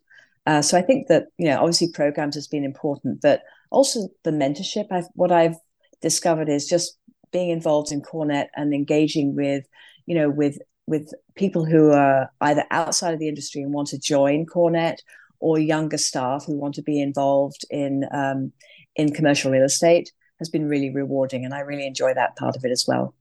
Uh, 0.46 0.62
so 0.62 0.78
i 0.78 0.82
think 0.82 1.08
that 1.08 1.28
you 1.38 1.46
know 1.46 1.58
obviously 1.58 1.92
programs 1.92 2.34
has 2.34 2.48
been 2.48 2.64
important 2.64 3.22
but 3.22 3.44
also 3.72 4.08
the 4.24 4.32
mentorship. 4.32 4.88
I've, 4.90 5.08
what 5.14 5.32
i've 5.32 5.58
discovered 6.02 6.50
is 6.50 6.66
just 6.66 6.98
being 7.32 7.50
involved 7.50 7.92
in 7.92 8.02
CoreNet 8.02 8.48
and 8.56 8.74
engaging 8.74 9.36
with 9.36 9.66
you 10.06 10.16
know 10.16 10.30
with 10.30 10.58
with 10.90 11.14
people 11.36 11.66
who 11.66 11.92
are 11.92 12.32
either 12.42 12.66
outside 12.72 13.14
of 13.14 13.20
the 13.20 13.28
industry 13.28 13.62
and 13.62 13.72
want 13.72 13.88
to 13.90 14.00
join 14.00 14.46
CoreNet 14.46 14.98
or 15.40 15.60
younger 15.60 15.98
staff 15.98 16.46
who 16.46 16.58
want 16.58 16.76
to 16.76 16.82
be 16.82 17.00
involved 17.00 17.64
in 17.70 18.06
um, 18.12 18.52
in 18.96 19.14
commercial 19.14 19.52
real 19.52 19.64
estate 19.64 20.12
has 20.40 20.50
been 20.50 20.68
really 20.68 20.90
rewarding 20.90 21.46
and 21.46 21.54
I 21.54 21.60
really 21.60 21.86
enjoy 21.86 22.14
that 22.16 22.36
part 22.36 22.56
of 22.56 22.66
it 22.66 22.72
as 22.72 22.86
well. 22.88 23.14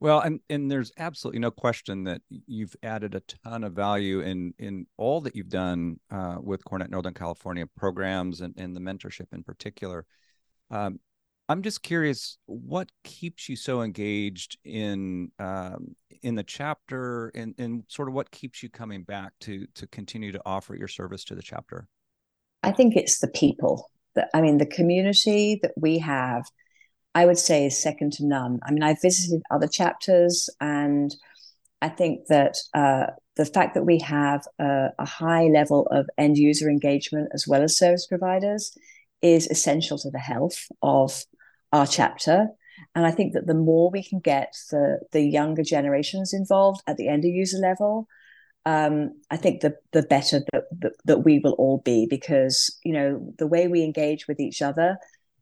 Well, 0.00 0.18
and 0.18 0.40
and 0.50 0.68
there's 0.68 0.90
absolutely 0.98 1.38
no 1.38 1.52
question 1.52 2.02
that 2.04 2.22
you've 2.28 2.74
added 2.82 3.14
a 3.14 3.22
ton 3.44 3.62
of 3.62 3.72
value 3.72 4.20
in 4.20 4.52
in 4.58 4.86
all 4.96 5.20
that 5.20 5.36
you've 5.36 5.48
done 5.48 6.00
uh, 6.10 6.38
with 6.40 6.64
CoreNet 6.64 6.90
Northern 6.90 7.14
California 7.14 7.66
programs 7.76 8.40
and, 8.40 8.52
and 8.56 8.74
the 8.74 8.80
mentorship 8.80 9.32
in 9.32 9.44
particular. 9.44 10.04
Um, 10.72 10.98
I'm 11.48 11.62
just 11.62 11.82
curious, 11.82 12.38
what 12.46 12.90
keeps 13.04 13.48
you 13.48 13.56
so 13.56 13.82
engaged 13.82 14.58
in 14.64 15.30
um, 15.38 15.96
in 16.22 16.34
the 16.34 16.44
chapter, 16.44 17.28
and, 17.34 17.54
and 17.58 17.84
sort 17.88 18.08
of 18.08 18.14
what 18.14 18.30
keeps 18.30 18.62
you 18.62 18.70
coming 18.70 19.02
back 19.02 19.32
to 19.40 19.66
to 19.74 19.86
continue 19.88 20.32
to 20.32 20.40
offer 20.46 20.74
your 20.74 20.88
service 20.88 21.24
to 21.24 21.34
the 21.34 21.42
chapter? 21.42 21.88
I 22.62 22.70
think 22.70 22.96
it's 22.96 23.18
the 23.18 23.28
people. 23.28 23.90
That 24.14 24.28
I 24.34 24.40
mean, 24.40 24.58
the 24.58 24.66
community 24.66 25.58
that 25.62 25.72
we 25.76 25.98
have, 25.98 26.44
I 27.14 27.26
would 27.26 27.38
say, 27.38 27.66
is 27.66 27.82
second 27.82 28.12
to 28.14 28.26
none. 28.26 28.60
I 28.64 28.70
mean, 28.70 28.82
I've 28.82 29.02
visited 29.02 29.42
other 29.50 29.68
chapters, 29.68 30.48
and 30.60 31.14
I 31.80 31.88
think 31.88 32.28
that 32.28 32.56
uh, 32.72 33.06
the 33.36 33.46
fact 33.46 33.74
that 33.74 33.84
we 33.84 33.98
have 34.00 34.46
a, 34.58 34.88
a 34.98 35.06
high 35.06 35.44
level 35.44 35.88
of 35.90 36.08
end 36.16 36.38
user 36.38 36.68
engagement 36.68 37.30
as 37.34 37.46
well 37.48 37.62
as 37.62 37.76
service 37.76 38.06
providers 38.06 38.76
is 39.22 39.48
essential 39.48 39.98
to 39.98 40.10
the 40.10 40.18
health 40.18 40.66
of 40.82 41.24
our 41.72 41.86
chapter. 41.86 42.48
And 42.94 43.06
I 43.06 43.10
think 43.10 43.32
that 43.32 43.46
the 43.46 43.54
more 43.54 43.90
we 43.90 44.02
can 44.02 44.20
get 44.20 44.54
the, 44.70 45.00
the 45.12 45.22
younger 45.22 45.62
generations 45.62 46.32
involved 46.32 46.82
at 46.86 46.96
the 46.96 47.08
end 47.08 47.24
user 47.24 47.58
level, 47.58 48.08
um, 48.64 49.20
I 49.30 49.36
think 49.36 49.60
the 49.60 49.76
the 49.92 50.02
better 50.02 50.40
that, 50.52 50.64
that, 50.80 50.92
that 51.04 51.18
we 51.24 51.40
will 51.40 51.52
all 51.52 51.78
be 51.78 52.06
because 52.08 52.78
you 52.84 52.92
know 52.92 53.34
the 53.38 53.46
way 53.46 53.66
we 53.66 53.82
engage 53.82 54.28
with 54.28 54.38
each 54.38 54.62
other, 54.62 54.98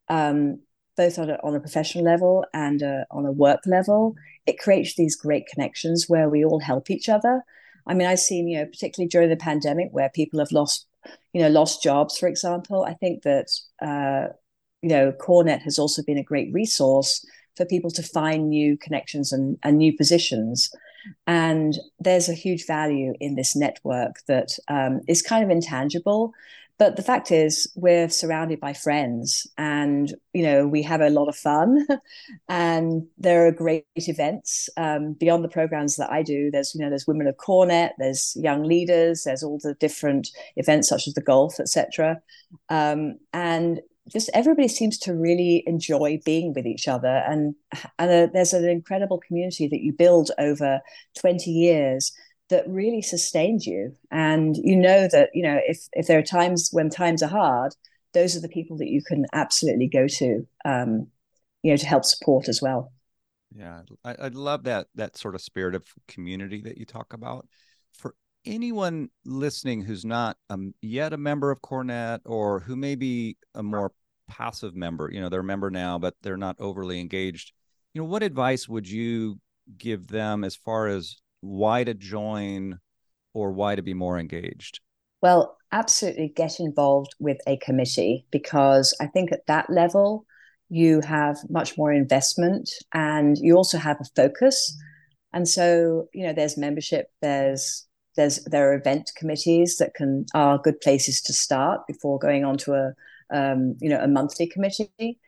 um, 0.09 0.61
both 0.97 1.19
on 1.19 1.29
a, 1.29 1.39
on 1.43 1.55
a 1.55 1.61
professional 1.61 2.05
level 2.05 2.47
and 2.55 2.83
uh, 2.83 3.05
on 3.11 3.27
a 3.27 3.33
work 3.33 3.61
level, 3.67 4.15
it 4.47 4.59
creates 4.59 4.95
these 4.97 5.17
great 5.17 5.47
connections 5.47 6.07
where 6.09 6.31
we 6.31 6.45
all 6.45 6.61
help 6.61 6.91
each 6.91 7.09
other. 7.09 7.43
I 7.87 7.95
mean, 7.95 8.07
I've 8.07 8.21
seen 8.21 8.49
you 8.49 8.61
know 8.61 8.67
particularly 8.67 9.09
during 9.09 9.29
the 9.29 9.37
pandemic 9.37 9.89
where 9.91 10.09
people 10.09 10.39
have 10.39 10.53
lost 10.53 10.87
you 11.35 11.43
know 11.43 11.49
lost 11.49 11.83
jobs, 11.83 12.17
for 12.17 12.27
example. 12.27 12.85
I 12.85 12.95
think 12.95 13.23
that 13.25 13.51
uh, 13.83 14.33
you 14.83 14.89
know, 14.89 15.13
CoreNet 15.13 15.63
has 15.63 15.79
also 15.79 16.03
been 16.03 16.19
a 16.19 16.23
great 16.23 16.53
resource 16.53 17.25
for 17.57 17.65
people 17.65 17.91
to 17.91 18.03
find 18.03 18.49
new 18.49 18.77
connections 18.77 19.33
and, 19.33 19.59
and 19.63 19.79
new 19.79 19.97
positions. 19.97 20.71
And 21.27 21.79
there's 21.99 22.29
a 22.29 22.35
huge 22.35 22.67
value 22.67 23.15
in 23.21 23.35
this 23.35 23.57
network 23.57 24.17
that 24.27 24.51
um, 24.69 25.01
is 25.09 25.23
kind 25.23 25.45
of 25.45 25.51
intangible. 25.51 26.33
But 26.81 26.97
the 26.97 27.03
fact 27.03 27.31
is, 27.31 27.71
we're 27.75 28.09
surrounded 28.09 28.59
by 28.59 28.73
friends, 28.73 29.47
and 29.59 30.15
you 30.33 30.43
know 30.43 30.67
we 30.67 30.83
have 30.85 31.03
a 31.03 31.11
lot 31.11 31.29
of 31.29 31.37
fun, 31.37 31.87
and 32.49 33.07
there 33.19 33.47
are 33.47 33.53
great 33.53 33.85
events 33.97 34.71
um, 34.79 35.13
beyond 35.13 35.45
the 35.45 35.51
programs 35.51 35.97
that 35.97 36.11
I 36.11 36.23
do. 36.23 36.51
There's 36.51 36.75
you 36.75 36.81
know 36.81 36.89
there's 36.89 37.07
Women 37.07 37.27
of 37.27 37.37
CoreNet, 37.37 37.91
there's 37.99 38.35
Young 38.35 38.63
Leaders, 38.63 39.25
there's 39.25 39.43
all 39.43 39.59
the 39.63 39.75
different 39.75 40.31
events 40.57 40.89
such 40.89 41.07
as 41.07 41.13
the 41.13 41.21
golf, 41.21 41.61
etc. 41.61 42.23
Um, 42.71 43.19
and 43.35 43.83
just 44.09 44.31
everybody 44.35 44.69
seems 44.69 44.99
to 44.99 45.15
really 45.15 45.63
enjoy 45.67 46.21
being 46.25 46.53
with 46.55 46.67
each 46.67 46.89
other. 46.89 47.23
And 47.27 47.55
and 47.99 48.11
a, 48.11 48.31
there's 48.33 48.53
an 48.53 48.69
incredible 48.69 49.19
community 49.19 49.69
that 49.69 49.81
you 49.83 49.93
build 49.93 50.31
over 50.39 50.81
20 51.19 51.51
years 51.51 52.13
that 52.49 52.69
really 52.69 53.03
sustains 53.03 53.67
you. 53.67 53.95
And 54.11 54.57
you 54.57 54.77
know 54.77 55.09
that 55.13 55.31
you 55.35 55.43
know 55.43 55.61
if 55.67 55.87
if 55.93 56.07
there 56.07 56.19
are 56.19 56.23
times 56.23 56.71
when 56.73 56.91
times 56.91 57.23
are 57.23 57.29
hard 57.29 57.75
those 58.13 58.37
are 58.37 58.41
the 58.41 58.49
people 58.49 58.77
that 58.79 58.89
you 58.89 59.03
can 59.03 59.25
absolutely 59.33 59.87
go 59.87 60.09
to 60.09 60.45
um 60.65 61.07
you 61.63 61.71
know 61.71 61.77
to 61.77 61.87
help 61.87 62.05
support 62.05 62.49
as 62.49 62.61
well. 62.61 62.93
Yeah 63.55 63.83
I, 64.05 64.15
I 64.15 64.29
love 64.29 64.65
that 64.65 64.89
that 64.95 65.17
sort 65.17 65.35
of 65.35 65.41
spirit 65.41 65.75
of 65.75 65.85
community 66.09 66.63
that 66.63 66.79
you 66.79 66.87
talk 66.87 67.13
about. 67.13 67.47
For 67.93 68.15
anyone 68.45 69.09
listening 69.25 69.83
who's 69.83 70.05
not 70.05 70.37
um, 70.49 70.75
yet 70.81 71.13
a 71.13 71.17
member 71.17 71.51
of 71.51 71.61
CoreNet 71.61 72.21
or 72.25 72.61
who 72.61 72.77
may 72.77 72.95
be 72.95 73.37
a 73.55 73.63
more 73.63 73.93
passive 74.29 74.75
member, 74.75 75.11
you 75.13 75.21
know, 75.21 75.29
they're 75.29 75.41
a 75.41 75.45
member 75.45 75.71
now, 75.71 75.99
but 75.99 76.15
they're 76.23 76.37
not 76.37 76.57
overly 76.59 77.01
engaged, 77.01 77.53
you 77.93 78.01
know, 78.01 78.09
what 78.09 78.23
advice 78.23 78.69
would 78.69 78.89
you 78.89 79.41
give 79.77 80.09
them 80.09 80.45
as 80.45 80.57
far 80.57 80.87
as 80.87 81.17
why 81.41 81.85
to 81.85 81.95
join 81.95 82.79
or 83.35 83.53
why 83.53 83.75
to 83.75 83.83
be 83.83 83.95
more 83.95 84.19
engaged? 84.19 84.81
Well, 85.23 85.57
absolutely 85.73 86.33
get 86.35 86.61
involved 86.61 87.15
with 87.19 87.39
a 87.47 87.57
committee 87.59 88.27
because 88.31 88.97
I 89.01 89.07
think 89.07 89.33
at 89.33 89.47
that 89.47 89.71
level, 89.71 90.25
you 90.69 91.01
have 91.01 91.37
much 91.49 91.77
more 91.77 91.93
investment 91.93 92.71
and 92.95 93.37
you 93.37 93.57
also 93.57 93.77
have 93.77 93.99
a 94.01 94.05
focus. 94.15 94.77
And 95.33 95.49
so, 95.49 96.09
you 96.15 96.27
know, 96.27 96.33
there's 96.33 96.57
membership, 96.57 97.09
there's 97.21 97.87
there's 98.21 98.45
there 98.45 98.71
are 98.71 98.75
event 98.75 99.11
committees 99.17 99.77
that 99.79 99.95
can 99.95 100.27
are 100.35 100.59
good 100.59 100.81
places 100.81 101.21
to 101.23 101.33
start 101.33 101.87
before 101.87 102.19
going 102.19 102.45
on 102.45 102.57
to 102.59 102.75
a 102.75 102.93
um, 103.31 103.77
you 103.81 103.89
know 103.89 104.01
a 104.01 104.09
monthly 104.09 104.47
committee 104.47 105.19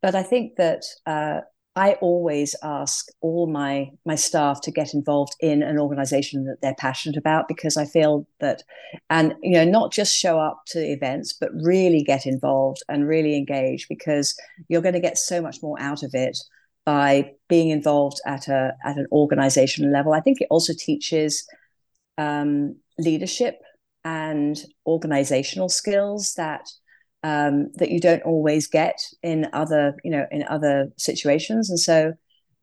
but 0.00 0.14
i 0.14 0.22
think 0.22 0.56
that 0.56 0.82
uh, 1.06 1.40
I 1.74 1.94
always 2.02 2.54
ask 2.62 3.08
all 3.22 3.46
my 3.46 3.90
my 4.04 4.14
staff 4.14 4.60
to 4.62 4.70
get 4.70 4.92
involved 4.92 5.34
in 5.40 5.62
an 5.62 5.78
organization 5.78 6.44
that 6.44 6.60
they're 6.60 6.74
passionate 6.74 7.16
about 7.16 7.48
because 7.48 7.78
I 7.78 7.86
feel 7.86 8.26
that 8.40 8.62
and 9.08 9.34
you 9.42 9.52
know 9.52 9.64
not 9.64 9.90
just 9.92 10.14
show 10.14 10.38
up 10.38 10.62
to 10.68 10.78
events 10.80 11.32
but 11.32 11.50
really 11.54 12.02
get 12.02 12.26
involved 12.26 12.82
and 12.90 13.08
really 13.08 13.36
engage 13.36 13.88
because 13.88 14.36
you're 14.68 14.82
going 14.82 15.00
to 15.00 15.08
get 15.08 15.16
so 15.16 15.40
much 15.40 15.62
more 15.62 15.80
out 15.80 16.02
of 16.02 16.14
it 16.14 16.36
by 16.84 17.30
being 17.48 17.70
involved 17.70 18.20
at 18.26 18.48
a 18.48 18.74
at 18.84 18.96
an 18.96 19.06
organizational 19.10 19.90
level. 19.90 20.12
I 20.12 20.20
think 20.20 20.40
it 20.40 20.48
also 20.50 20.74
teaches 20.78 21.46
um, 22.18 22.76
leadership 22.98 23.60
and 24.04 24.58
organizational 24.86 25.68
skills 25.68 26.34
that 26.34 26.68
um, 27.24 27.70
that 27.74 27.90
you 27.90 28.00
don't 28.00 28.22
always 28.22 28.66
get 28.66 28.98
in 29.22 29.48
other 29.52 29.96
you 30.04 30.10
know 30.10 30.26
in 30.30 30.44
other 30.48 30.92
situations. 30.96 31.70
And 31.70 31.78
so 31.78 32.14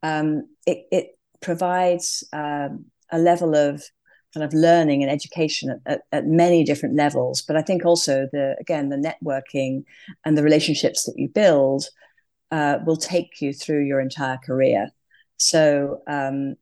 um, 0.04 0.48
it, 0.66 0.86
it 0.92 1.18
provides 1.42 2.24
um, 2.34 2.86
a 3.12 3.20
level 3.20 3.56
of 3.56 3.84
kind 4.34 4.44
of 4.44 4.54
learning 4.54 5.02
and 5.02 5.12
education 5.12 5.72
at, 5.72 5.80
at, 5.86 6.02
at, 6.12 6.26
many 6.26 6.64
different 6.64 6.96
levels. 6.96 7.42
But 7.42 7.56
i 7.56 7.62
think 7.62 7.86
also 7.86 8.28
the 8.32 8.56
again 8.60 8.90
the 8.90 8.98
networking 8.98 9.86
and 10.26 10.38
the 10.38 10.44
relationships 10.44 11.06
that 11.06 11.18
you 11.18 11.30
build 11.30 11.86
uh, 12.52 12.80
will 12.86 12.98
take 12.98 13.42
you 13.42 13.54
through 13.54 13.86
your 13.86 14.00
entire 14.00 14.38
career. 14.38 14.90
So 15.38 16.02
um, 16.08 16.56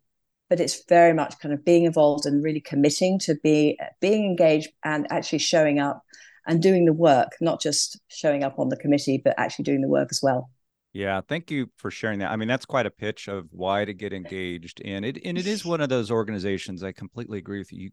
but 0.50 0.60
it's 0.60 0.84
very 0.88 1.14
much 1.14 1.40
kind 1.40 1.54
of 1.54 1.64
being 1.66 1.86
involved 1.86 2.26
and 2.26 2.44
really 2.44 2.62
committing 2.62 3.20
to 3.20 3.36
be 3.44 3.78
being 4.00 4.26
engaged 4.26 4.70
and 4.84 5.08
actually 5.12 5.40
showing 5.40 5.80
up 5.80 6.02
and 6.48 6.62
doing 6.62 6.86
the 6.86 6.94
work, 6.94 7.34
not 7.42 7.62
just 7.62 8.00
showing 8.08 8.44
up 8.44 8.58
on 8.58 8.70
the 8.70 8.78
committee, 8.78 9.22
but 9.24 9.36
actually 9.38 9.64
doing 9.64 9.82
the 9.82 9.88
work 9.88 10.08
as 10.12 10.22
well. 10.24 10.50
Yeah, 10.94 11.22
thank 11.28 11.52
you 11.52 11.68
for 11.78 11.92
sharing 11.92 12.20
that. 12.20 12.32
I 12.32 12.38
mean, 12.38 12.48
that's 12.48 12.66
quite 12.66 12.86
a 12.86 12.92
pitch 12.92 13.28
of 13.28 13.48
why 13.52 13.86
to 13.86 13.94
get 13.94 14.14
engaged, 14.14 14.82
and 14.84 15.06
it 15.06 15.20
and 15.24 15.38
it 15.38 15.46
is 15.46 15.64
one 15.64 15.82
of 15.82 15.90
those 15.90 16.10
organizations. 16.10 16.82
I 16.82 16.92
completely 16.92 17.38
agree 17.38 17.60
with 17.60 17.72
you. 17.72 17.92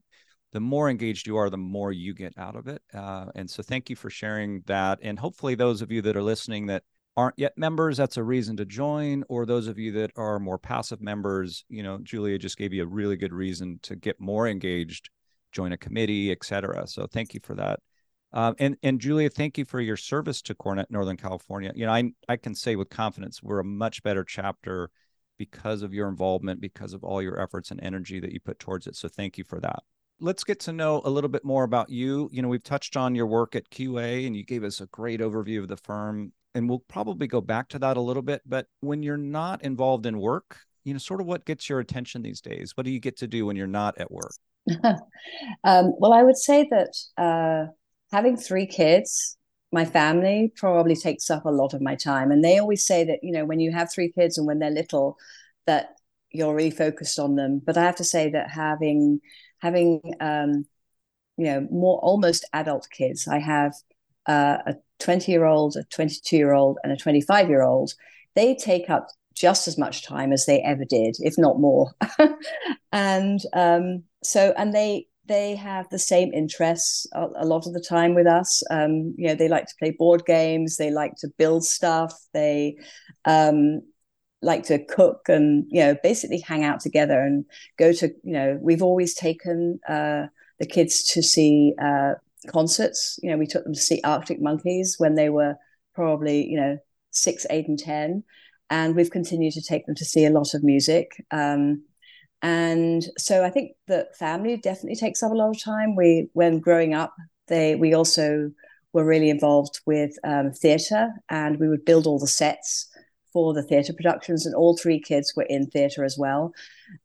The 0.52 0.60
more 0.60 0.88
engaged 0.88 1.26
you 1.26 1.36
are, 1.36 1.50
the 1.50 1.58
more 1.58 1.92
you 1.92 2.14
get 2.14 2.32
out 2.38 2.54
of 2.54 2.68
it. 2.68 2.80
Uh, 2.94 3.26
and 3.34 3.50
so, 3.50 3.62
thank 3.62 3.90
you 3.90 3.96
for 3.96 4.08
sharing 4.08 4.62
that. 4.66 5.00
And 5.02 5.18
hopefully, 5.18 5.54
those 5.54 5.82
of 5.82 5.90
you 5.90 6.00
that 6.02 6.16
are 6.16 6.22
listening 6.22 6.66
that 6.66 6.84
aren't 7.16 7.38
yet 7.38 7.56
members, 7.56 7.96
that's 7.96 8.16
a 8.16 8.22
reason 8.22 8.56
to 8.56 8.64
join. 8.64 9.24
Or 9.28 9.46
those 9.46 9.66
of 9.66 9.78
you 9.78 9.92
that 9.92 10.12
are 10.16 10.38
more 10.38 10.58
passive 10.58 11.00
members, 11.00 11.64
you 11.68 11.82
know, 11.82 11.98
Julia 12.02 12.38
just 12.38 12.58
gave 12.58 12.72
you 12.72 12.82
a 12.82 12.86
really 12.86 13.16
good 13.16 13.32
reason 13.32 13.78
to 13.82 13.96
get 13.96 14.20
more 14.20 14.48
engaged, 14.48 15.10
join 15.52 15.72
a 15.72 15.76
committee, 15.76 16.30
etc. 16.30 16.86
So, 16.86 17.06
thank 17.06 17.34
you 17.34 17.40
for 17.42 17.54
that. 17.54 17.80
Um, 18.32 18.56
and 18.58 18.76
and 18.82 19.00
Julia, 19.00 19.30
thank 19.30 19.56
you 19.58 19.64
for 19.64 19.80
your 19.80 19.96
service 19.96 20.42
to 20.42 20.56
CoreNet 20.56 20.86
Northern 20.90 21.16
California. 21.16 21.72
You 21.74 21.86
know, 21.86 21.92
I 21.92 22.10
I 22.28 22.36
can 22.36 22.54
say 22.54 22.74
with 22.74 22.90
confidence 22.90 23.42
we're 23.42 23.60
a 23.60 23.64
much 23.64 24.02
better 24.02 24.24
chapter 24.24 24.90
because 25.38 25.82
of 25.82 25.94
your 25.94 26.08
involvement, 26.08 26.60
because 26.60 26.92
of 26.92 27.04
all 27.04 27.22
your 27.22 27.40
efforts 27.40 27.70
and 27.70 27.80
energy 27.82 28.20
that 28.20 28.32
you 28.32 28.40
put 28.40 28.58
towards 28.58 28.86
it. 28.86 28.96
So 28.96 29.08
thank 29.08 29.38
you 29.38 29.44
for 29.44 29.60
that. 29.60 29.82
Let's 30.20 30.44
get 30.44 30.60
to 30.60 30.72
know 30.72 31.02
a 31.04 31.10
little 31.10 31.30
bit 31.30 31.44
more 31.44 31.64
about 31.64 31.90
you. 31.90 32.28
You 32.32 32.42
know, 32.42 32.48
we've 32.48 32.62
touched 32.62 32.96
on 32.96 33.14
your 33.14 33.26
work 33.26 33.56
at 33.56 33.70
QA 33.70 34.26
and 34.26 34.36
you 34.36 34.44
gave 34.44 34.62
us 34.64 34.80
a 34.80 34.86
great 34.86 35.20
overview 35.20 35.60
of 35.60 35.68
the 35.68 35.76
firm. 35.76 36.32
And 36.54 36.68
we'll 36.68 36.84
probably 36.88 37.26
go 37.26 37.40
back 37.40 37.68
to 37.70 37.78
that 37.80 37.96
a 37.96 38.00
little 38.00 38.22
bit. 38.22 38.42
But 38.46 38.66
when 38.80 39.02
you're 39.02 39.16
not 39.16 39.62
involved 39.62 40.06
in 40.06 40.18
work, 40.18 40.58
you 40.84 40.92
know, 40.92 40.98
sort 40.98 41.20
of 41.20 41.26
what 41.26 41.44
gets 41.44 41.68
your 41.68 41.80
attention 41.80 42.22
these 42.22 42.40
days? 42.40 42.72
What 42.76 42.84
do 42.84 42.92
you 42.92 43.00
get 43.00 43.16
to 43.18 43.26
do 43.26 43.46
when 43.46 43.56
you're 43.56 43.66
not 43.66 43.98
at 43.98 44.10
work? 44.10 44.32
um, 45.64 45.94
well, 45.98 46.12
I 46.12 46.22
would 46.22 46.36
say 46.36 46.68
that 46.70 46.96
uh, 47.22 47.72
having 48.12 48.36
three 48.36 48.66
kids, 48.66 49.36
my 49.72 49.84
family 49.84 50.52
probably 50.56 50.94
takes 50.94 51.30
up 51.30 51.44
a 51.44 51.50
lot 51.50 51.74
of 51.74 51.80
my 51.80 51.96
time. 51.96 52.30
And 52.30 52.44
they 52.44 52.58
always 52.58 52.86
say 52.86 53.04
that, 53.04 53.18
you 53.22 53.32
know, 53.32 53.44
when 53.44 53.60
you 53.60 53.72
have 53.72 53.92
three 53.92 54.12
kids 54.12 54.38
and 54.38 54.46
when 54.46 54.60
they're 54.60 54.70
little, 54.70 55.16
that 55.66 55.96
you're 56.34 56.54
really 56.54 56.70
focused 56.70 57.18
on 57.18 57.36
them. 57.36 57.62
But 57.64 57.78
I 57.78 57.82
have 57.82 57.96
to 57.96 58.04
say 58.04 58.30
that 58.30 58.50
having 58.50 59.20
having 59.58 60.00
um, 60.20 60.66
you 61.36 61.46
know 61.46 61.66
more 61.70 61.98
almost 62.00 62.44
adult 62.52 62.88
kids, 62.90 63.26
I 63.26 63.38
have 63.38 63.72
uh, 64.26 64.58
a 64.66 64.74
20 65.00 65.30
year 65.30 65.44
old, 65.44 65.76
a 65.76 65.84
22 65.84 66.36
year 66.36 66.52
old, 66.52 66.78
and 66.82 66.92
a 66.92 66.96
25 66.96 67.48
year 67.48 67.62
old. 67.62 67.92
They 68.34 68.54
take 68.54 68.90
up 68.90 69.08
just 69.34 69.66
as 69.68 69.76
much 69.76 70.06
time 70.06 70.32
as 70.32 70.46
they 70.46 70.60
ever 70.62 70.84
did, 70.84 71.16
if 71.20 71.34
not 71.36 71.60
more. 71.60 71.92
and 72.92 73.40
um, 73.52 74.04
so, 74.22 74.54
and 74.56 74.72
they 74.72 75.06
they 75.26 75.54
have 75.54 75.88
the 75.88 75.98
same 75.98 76.32
interests 76.34 77.06
a, 77.12 77.26
a, 77.36 77.46
lot 77.46 77.66
of 77.66 77.72
the 77.72 77.80
time 77.80 78.14
with 78.14 78.26
us. 78.26 78.62
Um, 78.70 79.14
you 79.16 79.28
know, 79.28 79.34
they 79.34 79.48
like 79.48 79.66
to 79.66 79.74
play 79.78 79.90
board 79.90 80.24
games, 80.26 80.76
they 80.76 80.90
like 80.90 81.14
to 81.18 81.28
build 81.38 81.64
stuff, 81.64 82.12
they 82.34 82.76
um, 83.24 83.80
like 84.42 84.64
to 84.64 84.84
cook, 84.84 85.28
and 85.28 85.66
you 85.70 85.80
know, 85.80 85.96
basically 86.02 86.40
hang 86.40 86.62
out 86.62 86.80
together 86.80 87.20
and 87.20 87.44
go 87.78 87.92
to. 87.92 88.08
You 88.22 88.32
know, 88.32 88.58
we've 88.60 88.82
always 88.82 89.14
taken 89.14 89.80
uh, 89.88 90.26
the 90.58 90.66
kids 90.66 91.02
to 91.12 91.22
see 91.22 91.74
uh, 91.82 92.14
concerts. 92.46 93.18
You 93.22 93.30
know, 93.30 93.36
we 93.36 93.46
took 93.46 93.64
them 93.64 93.74
to 93.74 93.80
see 93.80 94.00
Arctic 94.04 94.40
Monkeys 94.40 94.96
when 94.98 95.14
they 95.14 95.28
were 95.28 95.56
probably 95.94 96.46
you 96.46 96.56
know 96.56 96.78
six, 97.10 97.46
eight, 97.50 97.68
and 97.68 97.78
ten, 97.78 98.24
and 98.70 98.94
we've 98.94 99.10
continued 99.10 99.54
to 99.54 99.62
take 99.62 99.86
them 99.86 99.94
to 99.96 100.04
see 100.04 100.24
a 100.24 100.30
lot 100.30 100.54
of 100.54 100.64
music. 100.64 101.24
Um, 101.30 101.84
and 102.42 103.02
so 103.16 103.42
I 103.42 103.48
think 103.48 103.72
that 103.88 104.16
family 104.16 104.58
definitely 104.58 104.96
takes 104.96 105.22
up 105.22 105.32
a 105.32 105.34
lot 105.34 105.48
of 105.50 105.62
time. 105.62 105.96
We, 105.96 106.28
when 106.34 106.58
growing 106.60 106.92
up, 106.92 107.14
they 107.48 107.74
we 107.74 107.94
also 107.94 108.50
were 108.92 109.04
really 109.04 109.30
involved 109.30 109.80
with 109.86 110.16
um, 110.24 110.52
theatre, 110.52 111.08
and 111.30 111.58
we 111.58 111.68
would 111.68 111.84
build 111.84 112.06
all 112.06 112.18
the 112.18 112.26
sets 112.26 112.88
for 113.32 113.54
the 113.54 113.62
theatre 113.62 113.92
productions. 113.92 114.46
And 114.46 114.54
all 114.54 114.76
three 114.76 115.00
kids 115.00 115.32
were 115.34 115.46
in 115.48 115.68
theatre 115.68 116.04
as 116.04 116.16
well. 116.18 116.52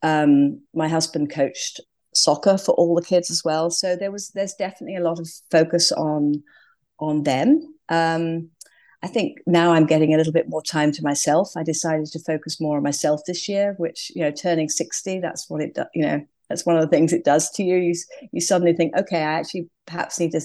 Um, 0.03 0.61
my 0.73 0.87
husband 0.87 1.31
coached 1.31 1.79
soccer 2.23 2.57
for 2.57 2.73
all 2.73 2.95
the 2.95 3.01
kids 3.01 3.29
as 3.31 3.43
well. 3.43 3.69
So 3.69 3.95
there 3.95 4.11
was 4.11 4.29
there's 4.29 4.53
definitely 4.53 4.97
a 4.97 5.03
lot 5.03 5.19
of 5.19 5.29
focus 5.51 5.91
on 5.91 6.43
on 6.99 7.23
them. 7.23 7.75
Um, 7.89 8.49
I 9.01 9.07
think 9.07 9.39
now 9.47 9.71
I'm 9.71 9.85
getting 9.85 10.13
a 10.13 10.17
little 10.17 10.33
bit 10.33 10.49
more 10.49 10.61
time 10.61 10.91
to 10.93 11.03
myself. 11.03 11.51
I 11.55 11.63
decided 11.63 12.07
to 12.07 12.19
focus 12.19 12.59
more 12.59 12.77
on 12.77 12.83
myself 12.83 13.21
this 13.25 13.47
year, 13.47 13.75
which, 13.77 14.11
you 14.13 14.21
know, 14.21 14.31
turning 14.31 14.67
60, 14.67 15.19
that's 15.19 15.49
what 15.49 15.61
it 15.61 15.73
does, 15.73 15.87
you 15.95 16.01
know, 16.01 16.25
that's 16.49 16.65
one 16.65 16.75
of 16.75 16.81
the 16.81 16.89
things 16.89 17.13
it 17.13 17.23
does 17.23 17.49
to 17.51 17.63
you. 17.63 17.77
You, 17.77 17.93
you 18.33 18.41
suddenly 18.41 18.73
think, 18.73 18.95
okay, 18.97 19.19
I 19.19 19.39
actually 19.39 19.69
perhaps 19.85 20.19
need 20.19 20.31
to 20.31 20.41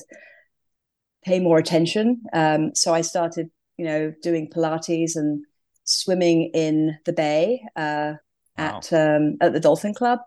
pay 1.25 1.41
more 1.41 1.59
attention. 1.59 2.23
Um, 2.33 2.75
so 2.75 2.95
I 2.95 3.01
started, 3.01 3.51
you 3.77 3.87
know, 3.87 4.13
doing 4.23 4.51
Pilates 4.51 5.17
and 5.17 5.45
swimming 5.83 6.51
in 6.55 6.97
the 7.07 7.13
bay 7.13 7.65
uh, 7.75 8.15
wow. 8.57 8.79
at 8.79 8.93
um, 8.93 9.37
at 9.41 9.53
the 9.53 9.61
Dolphin 9.61 9.95
Club, 9.95 10.21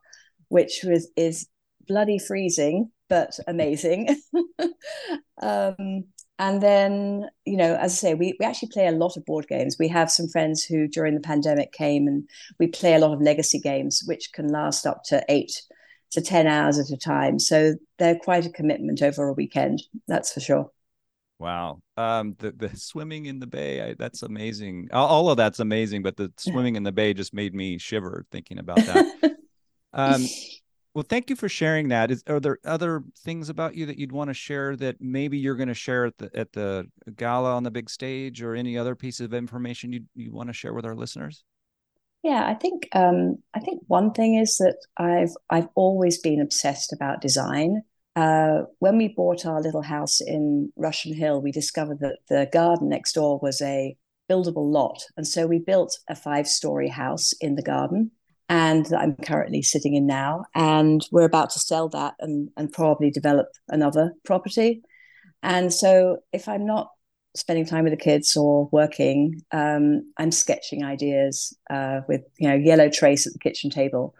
which 0.50 0.82
was 0.84 1.10
is 1.16 1.48
bloody 1.88 2.20
freezing 2.20 2.92
but 3.10 3.38
amazing. 3.48 4.22
um, 5.42 6.06
and 6.40 6.62
then, 6.62 7.28
you 7.46 7.58
know, 7.58 7.76
as 7.76 7.94
I 7.94 7.96
say, 7.96 8.14
we, 8.14 8.36
we 8.40 8.46
actually 8.46 8.70
play 8.72 8.88
a 8.88 8.92
lot 8.92 9.18
of 9.18 9.26
board 9.26 9.48
games. 9.48 9.78
We 9.80 9.88
have 9.88 10.12
some 10.12 10.28
friends 10.28 10.64
who 10.64 10.88
during 10.88 11.16
the 11.16 11.22
pandemic 11.22 11.72
came 11.72 12.08
and 12.08 12.30
we 12.60 12.68
play 12.68 12.94
a 12.94 13.00
lot 13.00 13.14
of 13.14 13.22
legacy 13.22 13.60
games, 13.60 14.04
which 14.06 14.32
can 14.34 14.48
last 14.50 14.86
up 14.86 15.04
to 15.06 15.24
eight 15.30 15.64
to 16.12 16.22
10 16.22 16.48
hours 16.48 16.80
at 16.80 16.90
a 16.90 16.98
time. 16.98 17.40
So 17.40 17.76
they're 17.98 18.20
quite 18.20 18.46
a 18.46 18.52
commitment 18.52 19.02
over 19.02 19.28
a 19.28 19.34
weekend, 19.34 19.82
that's 20.08 20.32
for 20.32 20.40
sure. 20.40 20.72
Wow. 21.40 21.82
Um, 21.98 22.36
the, 22.40 22.52
the 22.52 22.76
swimming 22.76 23.26
in 23.26 23.40
the 23.40 23.48
bay, 23.48 23.82
I, 23.82 23.96
that's 23.96 24.24
amazing. 24.24 24.90
All 24.94 25.30
of 25.30 25.38
that's 25.38 25.60
amazing, 25.60 26.04
but 26.04 26.18
the 26.18 26.32
swimming 26.38 26.76
in 26.76 26.84
the 26.84 26.92
bay 26.92 27.14
just 27.14 27.34
made 27.34 27.56
me 27.56 27.78
shiver 27.80 28.26
thinking 28.32 28.60
about 28.60 28.78
that. 28.78 29.34
um, 29.98 30.26
well, 30.94 31.06
thank 31.08 31.30
you 31.30 31.36
for 31.36 31.50
sharing 31.50 31.90
that. 31.90 32.12
Is, 32.12 32.24
are 32.28 32.40
there 32.40 32.60
other 32.64 33.04
things 33.20 33.50
about 33.50 33.76
you 33.76 33.86
that 33.88 33.98
you'd 33.98 34.12
want 34.12 34.30
to 34.30 34.34
share 34.34 34.76
that 34.78 35.02
maybe 35.02 35.38
you're 35.38 35.56
going 35.56 35.68
to 35.68 35.74
share 35.74 36.06
at 36.06 36.18
the 36.18 36.32
at 36.34 36.54
the 36.54 36.88
gala 37.16 37.56
on 37.56 37.64
the 37.64 37.72
big 37.72 37.90
stage, 37.90 38.42
or 38.42 38.56
any 38.56 38.78
other 38.78 38.96
piece 38.96 39.20
of 39.20 39.34
information 39.34 39.92
you 39.92 40.06
you 40.16 40.32
want 40.32 40.50
to 40.50 40.54
share 40.54 40.74
with 40.74 40.86
our 40.86 40.96
listeners? 40.96 41.44
Yeah, 42.24 42.46
I 42.48 42.54
think 42.54 42.88
um, 42.94 43.38
I 43.54 43.60
think 43.60 43.82
one 43.88 44.12
thing 44.12 44.36
is 44.36 44.58
that 44.58 44.78
I've 44.98 45.36
I've 45.50 45.70
always 45.76 46.20
been 46.20 46.42
obsessed 46.42 46.94
about 46.94 47.22
design. 47.22 47.84
Uh, 48.16 48.64
when 48.80 48.98
we 48.98 49.10
bought 49.10 49.46
our 49.46 49.62
little 49.62 49.84
house 49.84 50.20
in 50.22 50.74
Russian 50.76 51.14
Hill, 51.14 51.40
we 51.42 51.52
discovered 51.52 52.00
that 52.00 52.18
the 52.28 52.50
garden 52.52 52.90
next 52.90 53.14
door 53.14 53.38
was 53.40 53.62
a 53.62 53.96
buildable 54.30 54.72
lot, 54.72 55.04
and 55.16 55.28
so 55.28 55.46
we 55.46 55.60
built 55.60 56.00
a 56.10 56.16
five-story 56.16 56.90
house 56.90 57.34
in 57.40 57.56
the 57.56 57.62
garden 57.62 58.12
and 58.50 58.86
that 58.88 59.00
I'm 59.00 59.16
currently 59.16 59.62
sitting 59.62 59.96
in 59.96 60.08
now. 60.08 60.46
And 60.56 61.06
we're 61.12 61.26
about 61.26 61.50
to 61.52 61.60
sell 61.60 61.90
that 61.90 62.16
and, 62.20 62.50
and 62.58 62.72
probably 62.72 63.12
develop 63.12 63.48
another 63.68 64.14
property. 64.24 64.82
And 65.44 65.74
so 65.74 66.20
if 66.32 66.48
I'm 66.48 66.66
not 66.66 66.90
spending 67.36 67.66
time 67.66 67.84
with 67.84 67.94
the 67.94 67.98
kids 67.98 68.36
or 68.36 68.70
working, 68.72 69.42
um, 69.52 70.12
I'm 70.18 70.32
sketching 70.32 70.84
ideas 70.84 71.56
uh, 71.70 72.02
with 72.08 72.22
you 72.38 72.48
know 72.50 72.56
yellow 72.56 72.90
trace 72.90 73.28
at 73.28 73.34
the 73.34 73.40
kitchen 73.40 73.70
table. 73.70 74.16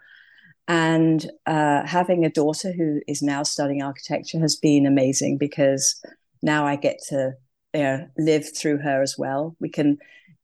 And 0.68 1.24
uh, 1.46 1.86
having 1.86 2.26
a 2.26 2.30
daughter 2.30 2.72
who 2.72 3.00
is 3.08 3.22
now 3.22 3.42
studying 3.42 3.82
architecture 3.82 4.38
has 4.38 4.56
been 4.56 4.84
amazing 4.84 5.38
because 5.38 5.98
now 6.42 6.66
I 6.66 6.76
get 6.76 6.98
to 7.08 7.32
you 7.72 7.82
know, 7.82 8.08
live 8.18 8.54
through 8.54 8.78
her 8.78 9.00
as 9.00 9.16
well. 9.16 9.56
We 9.60 9.70
can 9.70 9.98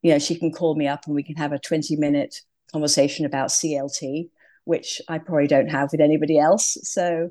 you 0.05 0.13
know, 0.13 0.19
she 0.19 0.39
can 0.39 0.53
call 0.53 0.77
me 0.77 0.87
up 0.87 1.07
and 1.07 1.15
we 1.15 1.23
can 1.23 1.37
have 1.37 1.53
a 1.53 1.59
20 1.59 1.97
minute 1.97 2.43
conversation 2.75 3.25
about 3.25 3.51
CLT, 3.51 4.29
which 4.65 5.01
I 5.09 5.19
probably 5.19 5.47
don't 5.47 5.69
have 5.69 5.91
with 5.93 6.01
anybody 6.01 6.39
else. 6.39 6.77
So 6.83 7.31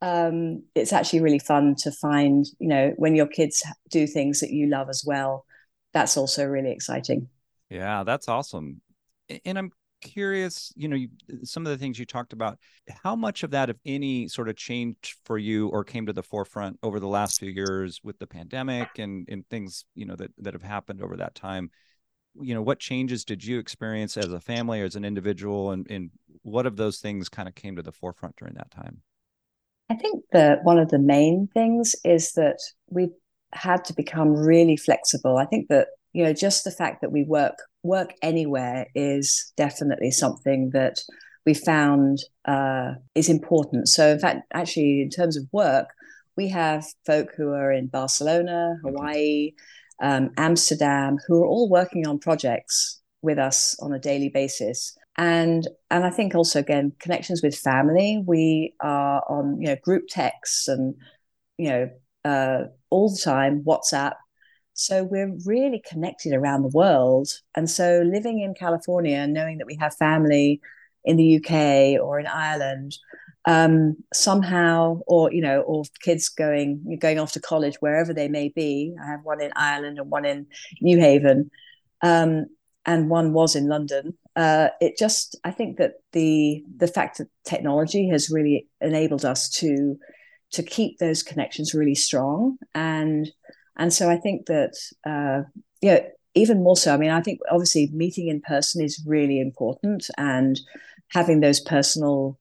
um, 0.00 0.62
it's 0.74 0.92
actually 0.92 1.20
really 1.20 1.40
fun 1.40 1.74
to 1.78 1.90
find, 1.90 2.46
you 2.60 2.68
know, 2.68 2.92
when 2.96 3.16
your 3.16 3.26
kids 3.26 3.62
do 3.90 4.06
things 4.06 4.40
that 4.40 4.50
you 4.50 4.68
love 4.68 4.88
as 4.88 5.02
well. 5.04 5.44
That's 5.92 6.16
also 6.16 6.46
really 6.46 6.70
exciting. 6.70 7.28
Yeah, 7.70 8.04
that's 8.04 8.28
awesome. 8.28 8.80
And 9.44 9.58
I'm 9.58 9.70
curious, 10.00 10.72
you 10.76 10.88
know, 10.88 10.98
some 11.42 11.66
of 11.66 11.70
the 11.70 11.78
things 11.78 11.98
you 11.98 12.06
talked 12.06 12.32
about, 12.32 12.58
how 13.02 13.16
much 13.16 13.42
of 13.42 13.50
that, 13.52 13.70
if 13.70 13.76
any, 13.86 14.28
sort 14.28 14.48
of 14.48 14.56
changed 14.56 15.16
for 15.24 15.38
you 15.38 15.68
or 15.68 15.82
came 15.82 16.06
to 16.06 16.12
the 16.12 16.22
forefront 16.22 16.78
over 16.82 17.00
the 17.00 17.08
last 17.08 17.40
few 17.40 17.50
years 17.50 18.00
with 18.04 18.18
the 18.18 18.26
pandemic 18.26 18.98
and, 18.98 19.26
and 19.28 19.48
things, 19.48 19.86
you 19.94 20.04
know, 20.04 20.16
that, 20.16 20.30
that 20.38 20.54
have 20.54 20.62
happened 20.62 21.02
over 21.02 21.16
that 21.16 21.34
time? 21.34 21.70
You 22.40 22.54
know, 22.54 22.62
what 22.62 22.80
changes 22.80 23.24
did 23.24 23.44
you 23.44 23.58
experience 23.58 24.16
as 24.16 24.32
a 24.32 24.40
family 24.40 24.80
or 24.80 24.84
as 24.84 24.96
an 24.96 25.04
individual? 25.04 25.70
And, 25.70 25.88
and 25.90 26.10
what 26.42 26.66
of 26.66 26.76
those 26.76 26.98
things 26.98 27.28
kind 27.28 27.48
of 27.48 27.54
came 27.54 27.76
to 27.76 27.82
the 27.82 27.92
forefront 27.92 28.36
during 28.36 28.54
that 28.54 28.70
time? 28.70 29.02
I 29.90 29.94
think 29.94 30.24
that 30.32 30.64
one 30.64 30.78
of 30.78 30.88
the 30.88 30.98
main 30.98 31.48
things 31.52 31.94
is 32.04 32.32
that 32.32 32.58
we 32.88 33.10
had 33.52 33.84
to 33.84 33.94
become 33.94 34.34
really 34.34 34.76
flexible. 34.76 35.36
I 35.36 35.46
think 35.46 35.68
that 35.68 35.88
you 36.12 36.24
know 36.24 36.32
just 36.32 36.64
the 36.64 36.70
fact 36.70 37.00
that 37.02 37.12
we 37.12 37.22
work 37.24 37.54
work 37.82 38.14
anywhere 38.22 38.86
is 38.94 39.52
definitely 39.56 40.10
something 40.10 40.70
that 40.72 40.96
we 41.46 41.54
found 41.54 42.18
uh, 42.46 42.92
is 43.14 43.28
important. 43.28 43.88
So 43.88 44.08
in 44.08 44.18
fact, 44.18 44.40
actually, 44.54 45.02
in 45.02 45.10
terms 45.10 45.36
of 45.36 45.44
work, 45.52 45.88
we 46.36 46.48
have 46.48 46.84
folk 47.04 47.28
who 47.36 47.50
are 47.50 47.70
in 47.70 47.88
Barcelona, 47.88 48.76
Hawaii, 48.82 49.52
um, 50.02 50.30
Amsterdam, 50.36 51.18
who 51.26 51.42
are 51.42 51.46
all 51.46 51.68
working 51.68 52.06
on 52.06 52.18
projects 52.18 53.00
with 53.22 53.38
us 53.38 53.76
on 53.80 53.92
a 53.92 53.98
daily 53.98 54.28
basis 54.28 54.96
and 55.16 55.68
and 55.90 56.04
I 56.04 56.10
think 56.10 56.34
also 56.34 56.58
again 56.58 56.92
connections 56.98 57.42
with 57.42 57.56
family. 57.56 58.22
We 58.26 58.74
are 58.80 59.22
on 59.28 59.60
you 59.60 59.68
know 59.68 59.76
group 59.82 60.04
texts 60.08 60.68
and 60.68 60.94
you 61.56 61.68
know 61.68 61.90
uh, 62.24 62.64
all 62.90 63.10
the 63.10 63.20
time 63.22 63.62
WhatsApp. 63.62 64.14
So 64.72 65.04
we're 65.04 65.32
really 65.46 65.80
connected 65.88 66.32
around 66.32 66.62
the 66.62 66.76
world. 66.76 67.28
And 67.56 67.70
so 67.70 68.02
living 68.04 68.40
in 68.40 68.54
California 68.54 69.24
knowing 69.26 69.58
that 69.58 69.68
we 69.68 69.76
have 69.76 69.94
family 69.96 70.60
in 71.04 71.16
the 71.16 71.36
UK 71.36 72.02
or 72.02 72.18
in 72.18 72.26
Ireland, 72.26 72.96
um, 73.46 73.96
somehow, 74.12 75.00
or 75.06 75.32
you 75.32 75.42
know, 75.42 75.60
or 75.60 75.84
kids 76.00 76.28
going 76.28 76.98
going 77.00 77.18
off 77.18 77.32
to 77.32 77.40
college 77.40 77.76
wherever 77.80 78.14
they 78.14 78.28
may 78.28 78.48
be. 78.48 78.94
I 79.02 79.10
have 79.10 79.20
one 79.24 79.40
in 79.40 79.52
Ireland 79.56 79.98
and 79.98 80.10
one 80.10 80.24
in 80.24 80.46
New 80.80 80.98
Haven. 80.98 81.50
Um, 82.02 82.46
and 82.86 83.08
one 83.08 83.32
was 83.32 83.56
in 83.56 83.68
London. 83.68 84.16
Uh, 84.36 84.68
it 84.80 84.98
just, 84.98 85.36
I 85.44 85.50
think 85.50 85.78
that 85.78 85.94
the 86.12 86.64
the 86.76 86.88
fact 86.88 87.18
that 87.18 87.28
technology 87.44 88.08
has 88.08 88.30
really 88.30 88.68
enabled 88.80 89.24
us 89.24 89.48
to 89.60 89.98
to 90.52 90.62
keep 90.62 90.98
those 90.98 91.22
connections 91.22 91.74
really 91.74 91.94
strong, 91.94 92.58
and 92.74 93.30
and 93.76 93.92
so 93.92 94.10
I 94.10 94.16
think 94.16 94.46
that 94.46 94.74
uh, 95.06 95.48
yeah, 95.80 96.00
even 96.34 96.62
more 96.62 96.76
so. 96.76 96.92
I 96.92 96.96
mean, 96.96 97.10
I 97.10 97.20
think 97.20 97.40
obviously 97.50 97.90
meeting 97.92 98.28
in 98.28 98.40
person 98.40 98.82
is 98.82 99.02
really 99.06 99.40
important, 99.40 100.10
and 100.18 100.60
having 101.08 101.40
those 101.40 101.60
personal 101.60 102.38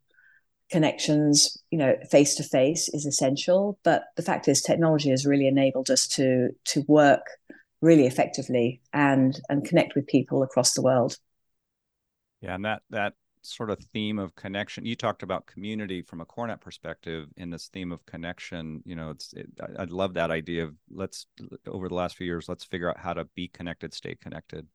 connections, 0.73 1.57
you 1.71 1.77
know, 1.77 1.95
face 2.12 2.36
to 2.36 2.43
face 2.43 2.89
is 2.89 3.05
essential. 3.05 3.79
But 3.83 4.03
the 4.17 4.23
fact 4.23 4.47
is, 4.49 4.62
technology 4.62 5.12
has 5.12 5.25
really 5.25 5.47
enabled 5.47 5.89
us 5.89 6.07
to 6.09 6.49
to 6.65 6.83
work 6.88 7.25
really 7.83 8.07
effectively 8.07 8.81
and 8.93 9.39
and 9.49 9.65
connect 9.65 9.93
with 9.93 10.07
people 10.07 10.41
across 10.41 10.73
the 10.73 10.81
world 10.81 11.17
yeah 12.41 12.55
and 12.55 12.63
that 12.63 12.81
that 12.89 13.13
sort 13.41 13.69
of 13.69 13.77
theme 13.91 14.19
of 14.19 14.33
connection 14.36 14.86
you 14.86 14.95
talked 14.95 15.21
about 15.21 15.45
community 15.45 16.01
from 16.01 16.21
a 16.21 16.25
CoreNet 16.25 16.62
perspective 16.62 17.27
in 17.36 17.49
this 17.49 17.67
theme 17.67 17.91
of 17.91 18.05
connection 18.05 18.81
you 18.86 18.95
know 18.95 19.09
it's 19.09 19.33
it, 19.33 19.47
i 19.77 19.83
love 19.83 20.13
that 20.13 20.31
idea 20.31 20.63
of 20.63 20.73
let's 20.89 21.27
over 21.67 21.89
the 21.89 21.93
last 21.93 22.15
few 22.15 22.25
years 22.25 22.47
let's 22.47 22.63
figure 22.63 22.89
out 22.89 22.97
how 22.97 23.13
to 23.13 23.25
be 23.36 23.49
connected 23.49 23.93
stay 23.93 24.15
connected 24.15 24.65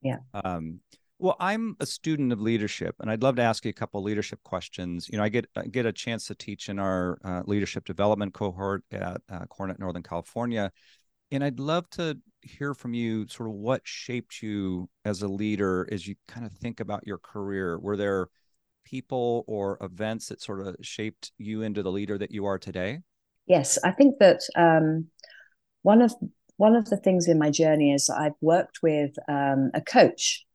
yeah 0.00 0.16
um 0.32 0.80
well 1.18 1.36
i'm 1.40 1.76
a 1.80 1.86
student 1.86 2.32
of 2.32 2.40
leadership 2.40 2.94
and 3.00 3.10
i'd 3.10 3.22
love 3.22 3.36
to 3.36 3.42
ask 3.42 3.64
you 3.64 3.70
a 3.70 3.72
couple 3.72 4.02
leadership 4.02 4.42
questions 4.42 5.08
you 5.10 5.18
know 5.18 5.24
i 5.24 5.28
get 5.28 5.46
I 5.56 5.62
get 5.66 5.86
a 5.86 5.92
chance 5.92 6.26
to 6.26 6.34
teach 6.34 6.68
in 6.68 6.78
our 6.78 7.18
uh, 7.24 7.42
leadership 7.46 7.84
development 7.84 8.34
cohort 8.34 8.84
at 8.90 9.22
uh, 9.30 9.44
CoreNet 9.46 9.78
northern 9.78 10.02
california 10.02 10.70
and 11.30 11.42
I'd 11.42 11.58
love 11.58 11.88
to 11.90 12.18
hear 12.42 12.74
from 12.74 12.94
you 12.94 13.26
sort 13.28 13.48
of 13.48 13.54
what 13.54 13.82
shaped 13.84 14.42
you 14.42 14.88
as 15.04 15.22
a 15.22 15.28
leader 15.28 15.88
as 15.90 16.06
you 16.06 16.14
kind 16.28 16.46
of 16.46 16.52
think 16.52 16.80
about 16.80 17.06
your 17.06 17.18
career. 17.18 17.78
Were 17.78 17.96
there 17.96 18.28
people 18.84 19.44
or 19.48 19.78
events 19.80 20.28
that 20.28 20.40
sort 20.40 20.64
of 20.64 20.76
shaped 20.82 21.32
you 21.38 21.62
into 21.62 21.82
the 21.82 21.90
leader 21.90 22.16
that 22.18 22.30
you 22.30 22.46
are 22.46 22.58
today? 22.58 23.00
Yes, 23.46 23.78
I 23.82 23.90
think 23.90 24.18
that 24.20 24.40
um, 24.56 25.06
one 25.82 26.02
of 26.02 26.14
one 26.56 26.74
of 26.74 26.88
the 26.88 26.96
things 26.96 27.28
in 27.28 27.38
my 27.38 27.50
journey 27.50 27.92
is 27.92 28.08
I've 28.08 28.32
worked 28.40 28.78
with 28.82 29.12
um, 29.28 29.70
a 29.74 29.80
coach, 29.80 30.46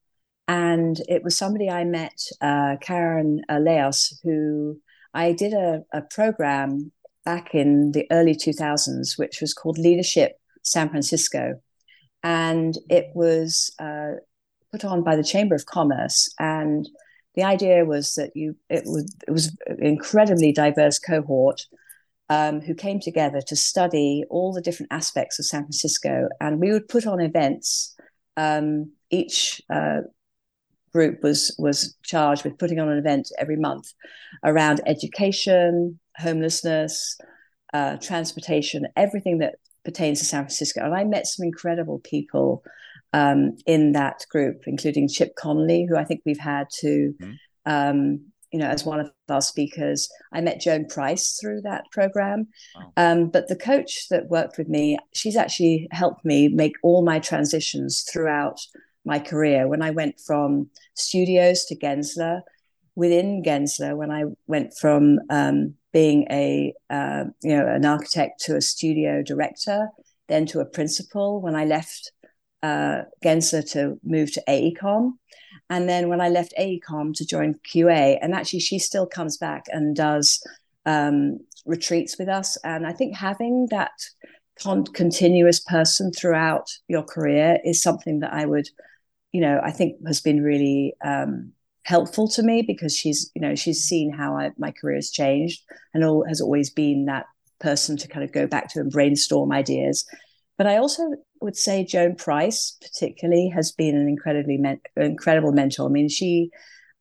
and 0.47 0.99
it 1.08 1.23
was 1.23 1.38
somebody 1.38 1.69
I 1.69 1.84
met, 1.84 2.19
uh, 2.41 2.75
Karen 2.82 3.41
uh, 3.49 3.60
Leos, 3.60 4.19
who 4.23 4.80
I 5.13 5.34
did 5.34 5.54
a, 5.54 5.84
a 5.93 6.01
program 6.01 6.91
back 7.25 7.54
in 7.54 7.91
the 7.91 8.08
early 8.12 8.36
2000s, 8.36 9.17
which 9.17 9.41
was 9.41 9.54
called 9.54 9.77
Leadership 9.77 10.39
San 10.63 10.89
Francisco. 10.89 11.62
And 12.23 12.77
it 12.89 13.08
was 13.13 13.71
uh, 13.80 14.13
put 14.71 14.86
on 14.86 15.04
by 15.04 15.15
the 15.15 15.23
Chamber 15.23 15.56
of 15.56 15.65
Commerce. 15.65 16.34
And 16.39 16.88
the 17.36 17.43
idea 17.43 17.86
was 17.86 18.15
that 18.15 18.32
you 18.36 18.56
it 18.69 18.84
was 18.86 19.15
it 19.27 19.32
was 19.32 19.56
an 19.67 19.82
incredibly 19.82 20.51
diverse 20.51 20.99
cohort 20.99 21.65
um, 22.30 22.62
who 22.62 22.75
came 22.75 22.99
together 22.99 23.41
to 23.41 23.56
study 23.56 24.23
all 24.30 24.54
the 24.54 24.62
different 24.62 24.91
aspects 24.91 25.39
of 25.39 25.45
San 25.45 25.63
Francisco, 25.63 26.27
and 26.39 26.60
we 26.60 26.71
would 26.71 26.88
put 26.88 27.08
on 27.08 27.19
events. 27.19 27.95
Um, 28.38 28.93
each 29.10 29.62
uh, 29.69 30.01
group 30.93 31.23
was 31.23 31.56
was 31.58 31.95
charged 32.04 32.43
with 32.43 32.58
putting 32.58 32.80
on 32.80 32.89
an 32.89 32.97
event 32.97 33.30
every 33.38 33.58
month 33.58 33.93
around 34.43 34.82
education, 34.86 35.99
homelessness, 36.17 37.17
uh, 37.73 37.97
transportation, 37.97 38.88
everything 38.95 39.39
that 39.39 39.56
pertains 39.86 40.19
to 40.19 40.25
San 40.25 40.43
Francisco. 40.43 40.82
And 40.84 40.93
I 40.93 41.04
met 41.04 41.27
some 41.27 41.45
incredible 41.45 41.99
people 41.99 42.63
um, 43.13 43.58
in 43.65 43.93
that 43.93 44.25
group, 44.30 44.63
including 44.67 45.08
Chip 45.08 45.36
Conley, 45.36 45.86
who 45.89 45.97
I 45.97 46.04
think 46.04 46.21
we've 46.25 46.39
had 46.39 46.67
to, 46.80 47.13
mm-hmm. 47.19 47.32
um, 47.65 48.19
you 48.51 48.60
know, 48.60 48.67
as 48.67 48.86
one 48.86 48.99
of 48.99 49.12
our 49.30 49.41
speakers. 49.41 50.10
I 50.34 50.41
met 50.41 50.62
Joan 50.62 50.86
Price 50.86 51.38
through 51.41 51.62
that 51.62 51.86
program. 51.91 52.47
Wow. 52.75 52.93
Um, 52.97 53.30
but 53.30 53.47
the 53.47 53.56
coach 53.56 54.08
that 54.10 54.30
worked 54.30 54.58
with 54.58 54.67
me, 54.67 54.97
she's 55.13 55.36
actually 55.36 55.88
helped 55.91 56.25
me 56.25 56.47
make 56.49 56.75
all 56.84 57.04
my 57.04 57.19
transitions 57.19 58.06
throughout 58.12 58.60
my 59.06 59.20
career. 59.20 59.68
When 59.68 59.82
I 59.82 59.92
went 59.92 60.20
from 60.20 60.70
studios 60.96 61.66
to 61.66 61.76
Gensler, 61.78 62.42
within 62.96 63.44
Gensler, 63.44 63.96
when 63.96 64.12
I 64.12 64.26
went 64.48 64.74
from 64.80 65.20
um, 65.30 65.76
being 65.94 66.28
a 66.30 66.74
uh, 66.90 67.26
you 67.42 67.56
know 67.56 67.68
an 67.68 67.86
architect 67.86 68.42
to 68.46 68.56
a 68.56 68.62
studio 68.62 69.22
director, 69.22 69.90
then 70.28 70.46
to 70.48 70.60
a 70.60 70.66
principal. 70.66 71.42
When 71.42 71.56
I 71.56 71.66
left 71.66 72.12
uh, 72.64 73.04
Gensler 73.24 73.70
to 73.72 74.00
move 74.04 74.32
to 74.34 74.44
AECOM, 74.48 75.14
and 75.70 75.88
then 75.88 76.10
when 76.10 76.22
I 76.22 76.30
left 76.30 76.54
AECOM 76.60 77.14
to 77.16 77.26
join 77.26 77.56
QA, 77.74 78.18
and 78.22 78.34
actually 78.34 78.60
she 78.60 78.80
still 78.80 79.08
comes 79.08 79.38
back 79.38 79.64
and 79.70 79.96
does 79.96 80.42
um, 80.86 81.40
retreats 81.66 82.18
with 82.18 82.28
us. 82.28 82.58
And 82.64 82.86
I 82.86 82.94
think 82.94 83.16
having 83.16 83.68
that 83.72 83.92
con- 84.62 84.86
continuous 84.86 85.60
person 85.60 86.12
throughout 86.12 86.68
your 86.88 87.04
career 87.04 87.60
is 87.64 87.82
something 87.82 88.20
that 88.20 88.34
I 88.34 88.46
would, 88.46 88.68
you 89.32 89.41
know, 89.41 89.62
I 89.63 89.72
think 89.72 89.96
has 90.06 90.22
been 90.22 90.44
really 90.44 90.94
um, 91.04 91.54
helpful 91.84 92.28
to 92.28 92.44
me 92.44 92.63
because 92.65 92.96
she's 92.96 93.32
you 93.36 93.41
know 93.41 93.56
she's 93.56 93.84
seen 93.84 94.12
how 94.12 94.38
I, 94.38 94.52
my 94.58 94.72
career 94.72 94.96
has 94.96 95.10
changed 95.10 95.62
and 95.94 96.04
all 96.04 96.26
has 96.28 96.41
always 96.41 96.70
been 96.70 97.06
that 97.06 97.26
person 97.60 97.98
to 97.98 98.08
kind 98.08 98.24
of 98.24 98.32
go 98.32 98.48
back 98.48 98.70
to 98.70 98.80
and 98.80 98.91
brainstorm 98.91 99.52
ideas. 99.52 100.06
But 100.58 100.67
i 100.67 100.78
also 100.78 101.04
would 101.41 101.58
say 101.58 101.84
joan 101.84 102.15
price 102.15 102.78
particularly 102.82 103.50
has 103.50 103.72
been 103.72 103.96
an 103.96 104.08
incredibly 104.08 104.58
men- 104.58 104.82
incredible 104.96 105.52
mentor. 105.52 105.88
I 105.88 105.91
mean 105.91 106.10
she 106.10 106.52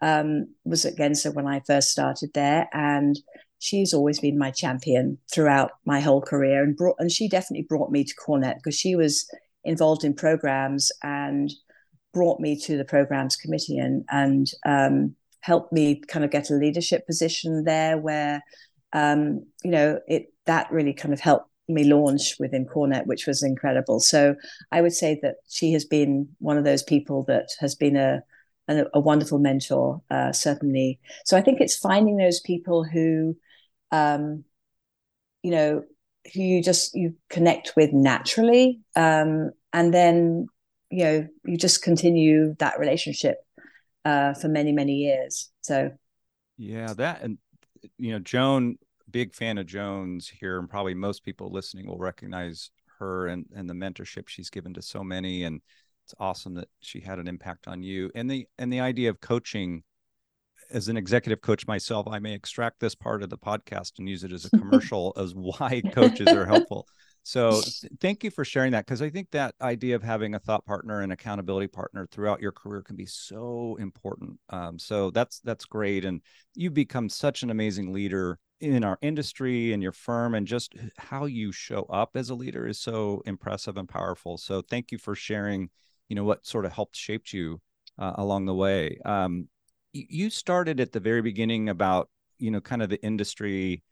um, 0.01 0.47
was 0.65 0.87
at 0.87 0.97
Gensler 0.97 1.35
when 1.35 1.47
i 1.47 1.61
first 1.67 1.91
started 1.91 2.31
there 2.33 2.69
and 2.73 3.19
she's 3.59 3.93
always 3.93 4.19
been 4.19 4.39
my 4.39 4.51
champion 4.51 5.19
throughout 5.31 5.73
my 5.85 6.01
whole 6.01 6.23
career 6.23 6.63
and 6.63 6.75
brought 6.75 6.97
and 6.99 7.13
she 7.13 7.29
definitely 7.29 7.67
brought 7.69 7.91
me 7.91 8.03
to 8.03 8.15
CoreNet 8.15 8.57
because 8.57 8.75
she 8.75 8.97
was 8.97 9.31
involved 9.63 10.05
in 10.05 10.15
programs 10.15 10.91
and 11.03 11.51
brought 12.13 12.41
me 12.41 12.59
to 12.59 12.77
the 12.77 12.85
programs 12.85 13.37
committee 13.37 13.79
and 13.79 14.05
and 14.11 14.51
um, 14.67 15.15
helped 15.41 15.73
me 15.73 16.01
kind 16.09 16.25
of 16.25 16.31
get 16.31 16.51
a 16.51 16.55
leadership 16.55 17.07
position 17.07 17.65
there 17.65 17.99
where 17.99 18.43
um, 18.93 19.47
you 19.65 19.71
know 19.71 19.99
it 20.09 20.33
that 20.47 20.71
really 20.71 20.93
kind 20.93 21.15
of 21.15 21.21
helped 21.21 21.47
me 21.69 21.85
launch 21.85 22.35
within 22.41 22.67
CoreNet, 22.67 23.07
which 23.07 23.27
was 23.27 23.43
incredible. 23.43 24.01
So 24.01 24.35
I 24.73 24.81
would 24.81 24.93
say 24.93 25.21
that 25.23 25.37
she 25.49 25.73
has 25.73 25.85
been 25.85 26.29
one 26.39 26.59
of 26.59 26.65
those 26.65 26.83
people 26.83 27.25
that 27.29 27.49
has 27.61 27.75
been 27.75 27.97
a 27.97 28.23
a, 28.69 28.85
a 28.95 29.01
wonderful 29.01 29.39
mentor, 29.39 30.03
uh, 30.11 30.33
certainly. 30.33 31.01
So 31.25 31.37
I 31.37 31.41
think 31.41 31.61
it's 31.61 31.77
finding 31.77 32.17
those 32.17 32.41
people 32.41 32.85
who, 32.85 33.37
um, 33.91 34.45
you 35.43 35.51
know, 35.51 35.83
who 36.33 36.41
you 36.41 36.63
just 36.63 36.95
you 36.95 37.15
connect 37.29 37.75
with 37.77 37.93
naturally, 37.93 38.81
um, 38.95 39.51
and 39.73 39.93
then 39.93 40.47
you 40.91 41.05
know 41.05 41.29
you 41.45 41.57
just 41.57 41.83
continue 41.83 42.55
that 42.59 42.79
relationship 42.79 43.37
uh, 44.05 44.35
for 44.35 44.49
many 44.49 44.73
many 44.73 44.95
years. 44.95 45.51
So 45.63 45.93
yeah, 46.57 46.93
that 46.95 47.23
and 47.23 47.39
you 47.99 48.13
know 48.13 48.19
Joan, 48.19 48.77
big 49.11 49.35
fan 49.35 49.59
of 49.59 49.67
Joan's 49.67 50.29
here, 50.29 50.59
and 50.59 50.69
probably 50.69 50.95
most 50.95 51.25
people 51.25 51.51
listening 51.51 51.87
will 51.87 51.99
recognize 51.99 52.71
her 52.99 53.29
and 53.29 53.47
and 53.55 53.69
the 53.69 53.75
mentorship 53.75 54.29
she's 54.29 54.51
given 54.51 54.75
to 54.75 54.83
so 54.83 55.03
many, 55.03 55.45
and 55.45 55.61
it's 56.05 56.15
awesome 56.19 56.55
that 56.55 56.69
she 56.81 57.01
had 57.01 57.19
an 57.19 57.29
impact 57.29 57.69
on 57.69 57.83
you 57.83 58.11
and 58.15 58.31
the 58.31 58.47
and 58.59 58.73
the 58.73 58.81
idea 58.81 59.11
of 59.11 59.21
coaching 59.21 59.83
as 60.71 60.89
an 60.89 60.97
executive 60.97 61.41
coach 61.41 61.67
myself, 61.67 62.07
I 62.09 62.19
may 62.19 62.33
extract 62.33 62.81
this 62.81 62.95
part 62.95 63.23
of 63.23 63.31
the 63.31 63.39
podcast 63.39 63.93
and 63.99 64.09
use 64.09 64.25
it 64.25 64.33
as 64.33 64.45
a 64.45 64.51
commercial 64.59 65.13
as 65.17 65.35
why 65.35 65.83
coaches 65.93 66.29
are 66.29 66.47
helpful. 66.47 66.87
So 67.23 67.61
thank 68.01 68.25
you 68.25 68.31
for 68.31 68.45
sharing 68.45 68.73
that 68.73 68.87
because 68.87 69.03
I 69.03 69.11
think 69.11 69.31
that 69.31 69.55
idea 69.61 69.97
of 69.97 70.03
having 70.03 70.35
a 70.35 70.39
thought 70.39 70.65
partner 70.65 71.01
and 71.01 71.13
accountability 71.13 71.69
partner 71.69 72.07
throughout 72.07 72.41
your 72.41 72.53
career 72.53 72.83
can 72.83 72.97
be 72.97 73.07
so 73.07 73.77
important. 73.81 74.39
Um, 74.51 74.79
so 74.79 75.11
that's 75.11 75.41
that's 75.41 75.65
great, 75.65 76.05
and 76.05 76.23
you've 76.55 76.75
become 76.75 77.09
such 77.09 77.43
an 77.43 77.51
amazing 77.51 77.93
leader 77.93 78.39
in 78.61 78.85
our 78.85 78.99
industry 79.01 79.73
and 79.73 79.83
your 79.83 79.93
firm, 79.93 80.35
and 80.35 80.47
just 80.47 80.75
how 80.99 81.25
you 81.25 81.53
show 81.53 81.83
up 81.85 82.11
as 82.15 82.31
a 82.31 82.35
leader 82.35 82.67
is 82.67 82.81
so 82.81 83.23
impressive 83.27 83.77
and 83.77 83.89
powerful. 83.89 84.37
So 84.37 84.63
thank 84.63 84.93
you 84.93 84.99
for 84.99 85.15
sharing. 85.15 85.71
You 86.09 86.17
know 86.17 86.25
what 86.25 86.47
sort 86.47 86.65
of 86.65 86.73
helped 86.73 86.97
shaped 86.97 87.33
you 87.33 87.61
uh, 87.99 88.15
along 88.17 88.47
the 88.47 88.55
way. 88.55 88.99
Um, 89.05 89.49
you 89.93 90.31
started 90.31 90.81
at 90.81 90.93
the 90.93 91.01
very 91.01 91.23
beginning 91.23 91.69
about 91.69 92.09
you 92.39 92.51
know 92.51 92.61
kind 92.61 92.83
of 92.83 92.89
the 92.89 93.03
industry 93.05 93.83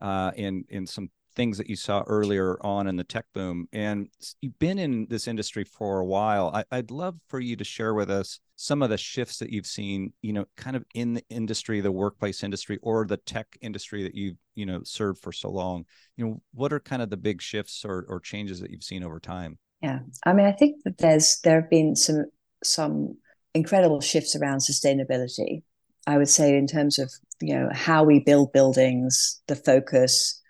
uh, 0.00 0.32
in 0.36 0.64
in 0.68 0.86
some 0.86 1.10
things 1.38 1.56
that 1.56 1.70
you 1.70 1.76
saw 1.76 2.02
earlier 2.08 2.58
on 2.66 2.88
in 2.88 2.96
the 2.96 3.04
tech 3.04 3.24
boom. 3.32 3.68
And 3.72 4.08
you've 4.40 4.58
been 4.58 4.76
in 4.76 5.06
this 5.08 5.28
industry 5.28 5.62
for 5.62 6.00
a 6.00 6.04
while. 6.04 6.50
I, 6.52 6.76
would 6.76 6.90
love 6.90 7.14
for 7.28 7.38
you 7.38 7.54
to 7.54 7.64
share 7.64 7.94
with 7.94 8.10
us 8.10 8.40
some 8.56 8.82
of 8.82 8.90
the 8.90 8.98
shifts 8.98 9.38
that 9.38 9.50
you've 9.50 9.64
seen, 9.66 10.12
you 10.20 10.32
know, 10.32 10.46
kind 10.56 10.74
of 10.74 10.84
in 10.94 11.14
the 11.14 11.22
industry, 11.30 11.80
the 11.80 11.92
workplace 11.92 12.42
industry, 12.42 12.80
or 12.82 13.06
the 13.06 13.18
tech 13.18 13.56
industry 13.60 14.02
that 14.02 14.16
you've, 14.16 14.36
you 14.56 14.66
know, 14.66 14.80
served 14.82 15.22
for 15.22 15.30
so 15.30 15.48
long. 15.48 15.84
You 16.16 16.26
know, 16.26 16.42
what 16.52 16.72
are 16.72 16.80
kind 16.80 17.02
of 17.02 17.08
the 17.08 17.16
big 17.16 17.40
shifts 17.40 17.84
or, 17.84 18.04
or 18.08 18.18
changes 18.18 18.58
that 18.58 18.72
you've 18.72 18.82
seen 18.82 19.04
over 19.04 19.20
time? 19.20 19.58
Yeah, 19.80 20.00
I 20.26 20.32
mean, 20.32 20.44
I 20.44 20.52
think 20.52 20.82
that 20.82 20.98
there's 20.98 21.38
there 21.44 21.60
have 21.60 21.70
been 21.70 21.94
some 21.94 22.24
some 22.64 23.16
incredible 23.54 24.00
shifts 24.00 24.34
around 24.34 24.58
sustainability. 24.58 25.62
I 26.04 26.18
would 26.18 26.28
say 26.28 26.56
in 26.58 26.66
terms 26.66 26.98
of 26.98 27.12
you 27.40 27.54
know 27.54 27.68
how 27.72 28.02
we 28.02 28.18
build 28.18 28.52
buildings, 28.52 29.40
the 29.46 29.54
focus, 29.54 30.42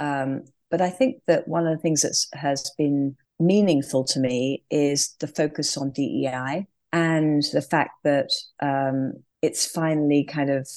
um, 0.00 0.44
but 0.70 0.80
I 0.80 0.90
think 0.90 1.22
that 1.26 1.48
one 1.48 1.66
of 1.66 1.76
the 1.76 1.82
things 1.82 2.02
that 2.02 2.38
has 2.38 2.70
been 2.76 3.16
meaningful 3.40 4.04
to 4.04 4.20
me 4.20 4.64
is 4.70 5.14
the 5.20 5.28
focus 5.28 5.76
on 5.76 5.90
DEI 5.90 6.66
and 6.92 7.42
the 7.52 7.62
fact 7.62 8.02
that 8.04 8.30
um, 8.60 9.12
it's 9.42 9.66
finally 9.66 10.24
kind 10.24 10.50
of 10.50 10.68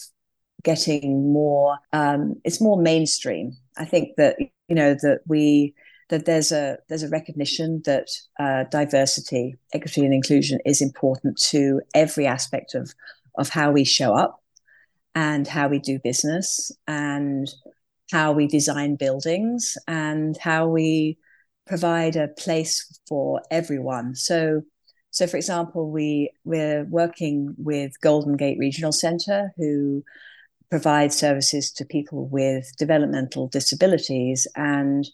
getting 0.63 1.33
more, 1.33 1.77
um, 1.93 2.35
it's 2.43 2.61
more 2.61 2.81
mainstream. 2.81 3.57
I 3.77 3.85
think 3.85 4.15
that 4.17 4.37
you 4.39 4.75
know 4.75 4.93
that 4.93 5.21
we 5.27 5.73
that 6.09 6.25
there's 6.25 6.51
a 6.51 6.77
there's 6.87 7.03
a 7.03 7.09
recognition 7.09 7.81
that 7.85 8.07
uh, 8.39 8.65
diversity, 8.69 9.55
equity, 9.73 10.05
and 10.05 10.13
inclusion 10.13 10.59
is 10.65 10.81
important 10.81 11.37
to 11.49 11.81
every 11.95 12.27
aspect 12.27 12.75
of 12.75 12.93
of 13.35 13.49
how 13.49 13.71
we 13.71 13.83
show 13.83 14.13
up 14.13 14.41
and 15.15 15.47
how 15.47 15.67
we 15.67 15.79
do 15.79 15.99
business 15.99 16.71
and 16.87 17.49
how 18.11 18.33
we 18.33 18.47
design 18.47 18.95
buildings 18.95 19.77
and 19.87 20.37
how 20.37 20.67
we 20.67 21.17
provide 21.65 22.15
a 22.15 22.27
place 22.27 22.99
for 23.07 23.41
everyone. 23.49 24.15
So, 24.15 24.61
so 25.11 25.27
for 25.27 25.37
example, 25.37 25.89
we 25.89 26.31
we're 26.43 26.85
working 26.85 27.55
with 27.57 27.99
Golden 28.01 28.35
Gate 28.35 28.57
Regional 28.59 28.91
Centre, 28.91 29.51
who 29.57 30.03
provide 30.69 31.13
services 31.13 31.71
to 31.73 31.85
people 31.85 32.27
with 32.27 32.65
developmental 32.77 33.47
disabilities, 33.47 34.47
and 34.55 35.07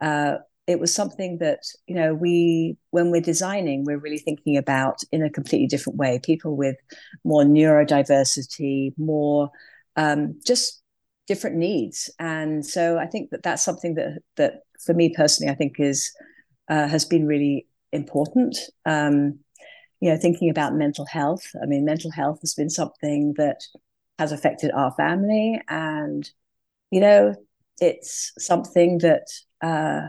uh, 0.00 0.36
it 0.66 0.78
was 0.78 0.94
something 0.94 1.38
that 1.38 1.60
you 1.86 1.94
know 1.94 2.14
we 2.14 2.76
when 2.90 3.10
we're 3.10 3.20
designing, 3.20 3.84
we're 3.84 3.98
really 3.98 4.18
thinking 4.18 4.56
about 4.56 5.00
in 5.12 5.22
a 5.22 5.30
completely 5.30 5.66
different 5.66 5.98
way. 5.98 6.20
People 6.22 6.56
with 6.56 6.76
more 7.24 7.42
neurodiversity, 7.42 8.92
more 8.96 9.50
um, 9.96 10.38
just 10.46 10.79
different 11.26 11.56
needs. 11.56 12.10
And 12.18 12.64
so 12.64 12.98
i 12.98 13.06
think 13.06 13.30
that 13.30 13.42
that's 13.42 13.64
something 13.64 13.94
that 13.94 14.18
that 14.36 14.62
for 14.84 14.94
me 14.94 15.12
personally 15.14 15.52
i 15.52 15.54
think 15.54 15.78
is 15.78 16.12
uh, 16.68 16.86
has 16.86 17.04
been 17.04 17.26
really 17.26 17.66
important. 17.92 18.56
Um, 18.86 19.40
you 20.00 20.10
know 20.10 20.16
thinking 20.16 20.48
about 20.50 20.74
mental 20.74 21.04
health. 21.06 21.44
I 21.62 21.66
mean 21.66 21.84
mental 21.84 22.10
health 22.10 22.40
has 22.40 22.54
been 22.54 22.70
something 22.70 23.34
that 23.36 23.60
has 24.18 24.32
affected 24.32 24.70
our 24.72 24.92
family. 24.92 25.60
And 25.68 26.28
you 26.90 27.00
know 27.00 27.34
it's 27.80 28.32
something 28.38 28.98
that 28.98 29.26
uh, 29.62 30.08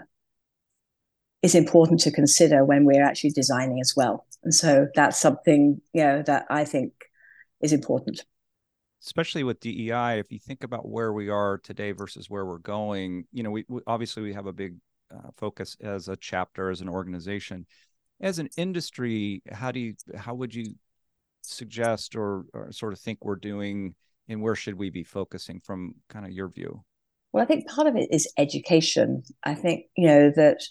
is 1.42 1.56
important 1.56 2.00
to 2.02 2.12
consider 2.12 2.64
when 2.66 2.86
we're 2.86 3.04
actually 3.04 3.32
designing 3.32 3.80
as 3.80 3.94
well. 3.96 4.26
And 4.44 4.54
so 4.54 4.88
that's 4.96 5.20
something 5.20 5.82
you 5.94 6.04
know 6.04 6.24
that 6.24 6.46
i 6.50 6.66
think 6.66 6.94
is 7.62 7.74
important 7.74 8.24
especially 9.04 9.44
with 9.44 9.60
DEI, 9.60 10.20
if 10.20 10.32
you 10.32 10.40
think 10.40 10.64
about 10.64 10.88
where 10.88 11.12
we 11.12 11.30
are 11.30 11.58
today 11.58 11.92
versus 11.92 12.30
where 12.30 12.46
we're 12.46 12.60
going, 12.60 13.26
you 13.32 13.44
know, 13.44 13.52
we, 13.52 13.66
we 13.68 13.82
obviously 13.88 14.24
we 14.24 14.34
have 14.34 14.46
a 14.46 14.54
big 14.54 14.76
uh, 15.14 15.30
focus 15.38 15.76
as 15.82 16.08
a 16.08 16.16
chapter, 16.16 16.70
as 16.70 16.82
an 16.82 16.90
organization, 16.90 17.66
as 18.22 18.40
an 18.40 18.50
industry. 18.58 19.42
How 19.52 19.72
do 19.72 19.80
you, 19.80 19.94
how 20.16 20.36
would 20.36 20.54
you 20.54 20.76
suggest 21.42 22.16
or, 22.16 22.46
or 22.54 22.72
sort 22.72 22.94
of 22.94 23.00
think 23.00 23.20
we're 23.22 23.36
doing, 23.36 23.96
and 24.30 24.42
where 24.42 24.56
should 24.56 24.76
we 24.76 24.90
be 24.90 25.04
focusing 25.04 25.60
from 25.60 25.96
kind 26.10 26.26
of 26.26 26.32
your 26.32 26.48
view? 26.48 26.84
Well, 27.34 27.44
I 27.44 27.48
think 27.48 27.68
part 27.68 27.88
of 27.88 27.96
it 27.96 28.10
is 28.12 28.32
education. 28.38 29.24
I 29.44 29.56
think 29.56 29.86
you 29.96 30.08
know 30.08 30.32
that 30.36 30.62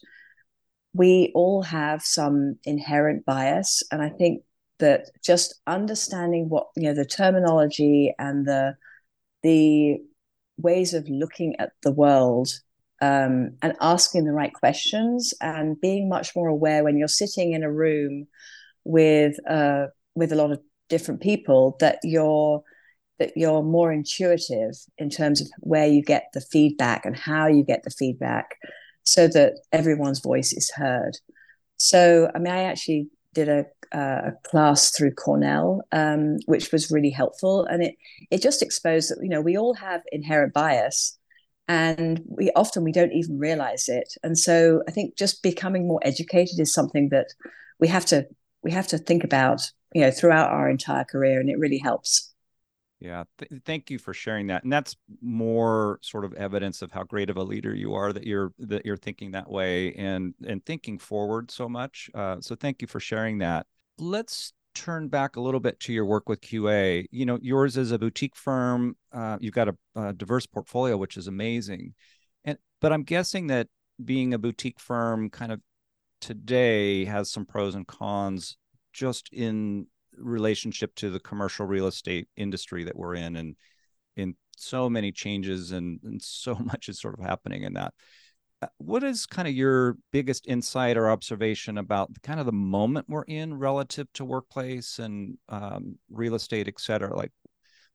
we 0.93 1.33
all 1.35 1.63
have 1.63 2.03
some 2.03 2.59
inherent 2.65 3.25
bias, 3.25 3.83
and 3.91 4.03
I 4.03 4.11
think 4.11 4.43
that 4.81 5.11
just 5.23 5.61
understanding 5.67 6.49
what 6.49 6.69
you 6.77 6.85
know 6.85 6.95
the 6.95 7.05
terminology 7.05 8.13
and 8.19 8.47
the 8.47 8.75
the 9.43 9.99
ways 10.59 10.93
of 10.95 11.09
looking 11.09 11.57
at 11.59 11.73
the 11.83 11.93
world 11.93 12.49
um, 13.01 13.57
and 13.63 13.75
asking 13.81 14.25
the 14.25 14.33
right 14.33 14.53
questions 14.53 15.33
and 15.41 15.81
being 15.81 16.09
much 16.09 16.37
more 16.37 16.49
aware 16.49 16.85
when 16.85 16.99
you're 16.99 17.09
sitting 17.09 17.53
in 17.53 17.63
a 17.63 17.73
room 17.73 18.27
with 18.85 19.37
uh, 19.49 19.87
with 20.15 20.33
a 20.33 20.37
lot 20.37 20.53
of 20.53 20.61
different 20.89 21.21
people 21.21 21.77
that 21.81 21.99
you're 22.03 22.63
that 23.19 23.33
you're 23.37 23.63
more 23.63 23.93
intuitive 23.93 24.75
in 24.99 25.11
terms 25.11 25.41
of 25.41 25.49
where 25.61 25.87
you 25.87 26.03
get 26.03 26.25
the 26.33 26.41
feedback 26.41 27.05
and 27.05 27.17
how 27.17 27.47
you 27.47 27.63
get 27.63 27.83
the 27.85 27.91
feedback 27.91 28.57
so 29.03 29.29
that 29.29 29.55
everyone's 29.73 30.21
voice 30.21 30.53
is 30.53 30.71
heard. 30.71 31.17
So 31.77 32.31
i 32.35 32.39
mean 32.39 32.53
i 32.53 32.65
actually 32.65 33.09
did 33.35 33.49
a, 33.49 33.65
a 33.93 34.33
class 34.45 34.91
through 34.91 35.13
Cornell, 35.15 35.83
um, 35.93 36.39
which 36.47 36.73
was 36.73 36.91
really 36.91 37.11
helpful, 37.11 37.65
and 37.67 37.83
it 37.83 37.95
it 38.31 38.43
just 38.43 38.63
exposed 38.63 39.11
that 39.11 39.23
you 39.23 39.29
know 39.29 39.41
we 39.41 39.57
all 39.57 39.75
have 39.75 40.03
inherent 40.13 40.53
bias, 40.53 41.19
and 41.69 42.23
we 42.27 42.51
often 42.57 42.85
we 42.85 42.93
don't 42.93 43.13
even 43.13 43.39
realize 43.39 43.89
it. 43.89 44.15
And 44.23 44.39
so 44.39 44.83
I 44.89 44.91
think 44.91 45.17
just 45.17 45.43
becoming 45.43 45.87
more 45.87 46.01
educated 46.03 46.59
is 46.59 46.73
something 46.73 47.09
that 47.11 47.29
we 47.79 47.89
have 47.89 48.07
to 48.07 48.27
we 48.63 48.73
have 48.73 48.87
to 48.89 48.99
think 48.99 49.25
about 49.25 49.63
you 49.95 50.01
know 50.03 50.11
throughout 50.11 50.51
our 50.51 50.69
entire 50.69 51.05
career, 51.05 51.41
and 51.41 51.51
it 51.51 51.59
really 51.59 51.79
helps. 51.79 52.30
Yeah, 53.01 53.25
th- 53.39 53.63
thank 53.65 53.91
you 53.91 53.99
for 53.99 54.13
sharing 54.13 54.49
that, 54.49 54.63
and 54.63 54.73
that's 54.73 54.95
more 55.23 55.99
sort 56.03 56.27
of 56.27 56.35
evidence 56.35 56.83
of 56.83 56.93
how 56.93 57.03
great 57.03 57.31
of 57.31 57.39
a 57.39 57.43
leader 57.43 57.75
you 57.75 57.95
are 57.95 58.13
that 58.13 58.27
you're 58.27 58.53
that 58.59 58.85
you're 58.85 58.99
thinking 58.99 59.31
that 59.31 59.51
way 59.51 59.95
and 59.95 60.35
and 60.47 60.65
thinking 60.67 60.99
forward 60.99 61.51
so 61.51 61.67
much. 61.67 62.11
Uh, 62.15 62.37
so 62.41 62.55
thank 62.55 62.83
you 62.83 62.87
for 62.87 63.01
sharing 63.01 63.39
that. 63.39 63.67
Let's 63.99 64.53
turn 64.75 65.09
back 65.09 65.37
a 65.37 65.41
little 65.41 65.61
bit 65.61 65.81
to 65.81 65.95
your 65.95 66.05
work 66.05 66.29
with 66.29 66.43
QA. 66.43 67.07
You 67.11 67.25
know, 67.25 67.39
yours 67.41 67.79
is 67.79 67.91
a 67.91 67.99
boutique 67.99 68.37
firm. 68.37 68.97
Uh, 69.13 69.39
you've 69.41 69.55
got 69.55 69.69
a, 69.69 69.77
a 69.97 70.13
diverse 70.13 70.47
portfolio, 70.47 70.99
which 70.99 71.17
is 71.17 71.27
amazing, 71.27 71.95
and 72.45 72.59
but 72.83 72.93
I'm 72.93 73.05
guessing 73.05 73.47
that 73.47 73.69
being 74.05 74.35
a 74.35 74.39
boutique 74.39 74.79
firm 74.79 75.31
kind 75.31 75.53
of 75.53 75.61
today 76.21 77.07
has 77.07 77.31
some 77.31 77.47
pros 77.47 77.75
and 77.75 77.87
cons 77.87 78.59
just 78.93 79.33
in 79.33 79.87
relationship 80.17 80.95
to 80.97 81.11
the 81.11 81.21
commercial 81.21 81.67
real 81.67 81.87
estate 81.87 82.29
industry 82.37 82.85
that 82.85 82.97
we're 82.97 83.15
in 83.15 83.37
and 83.37 83.57
in 84.17 84.35
so 84.57 84.91
many 84.91 85.13
changes 85.13 85.73
and, 85.73 86.01
and 86.05 86.21
so 86.23 86.55
much 86.61 86.89
is 86.89 87.01
sort 87.01 87.19
of 87.19 87.25
happening 87.25 87.63
in 87.63 87.75
that 87.75 87.95
uh, 88.63 88.67
what 88.79 89.03
is 89.03 89.27
kind 89.27 89.49
of 89.49 89.55
your 89.55 89.97
biggest 90.13 90.47
insight 90.47 90.97
or 90.97 91.11
observation 91.11 91.79
about 91.79 92.11
kind 92.23 92.39
of 92.39 92.47
the 92.47 92.53
moment 92.53 93.07
we're 93.09 93.23
in 93.23 93.55
relative 93.55 94.07
to 94.13 94.25
workplace 94.25 94.99
and 94.99 95.39
um, 95.49 95.97
real 96.11 96.35
estate, 96.35 96.69
et 96.69 96.79
cetera? 96.79 97.17
Like, 97.17 97.33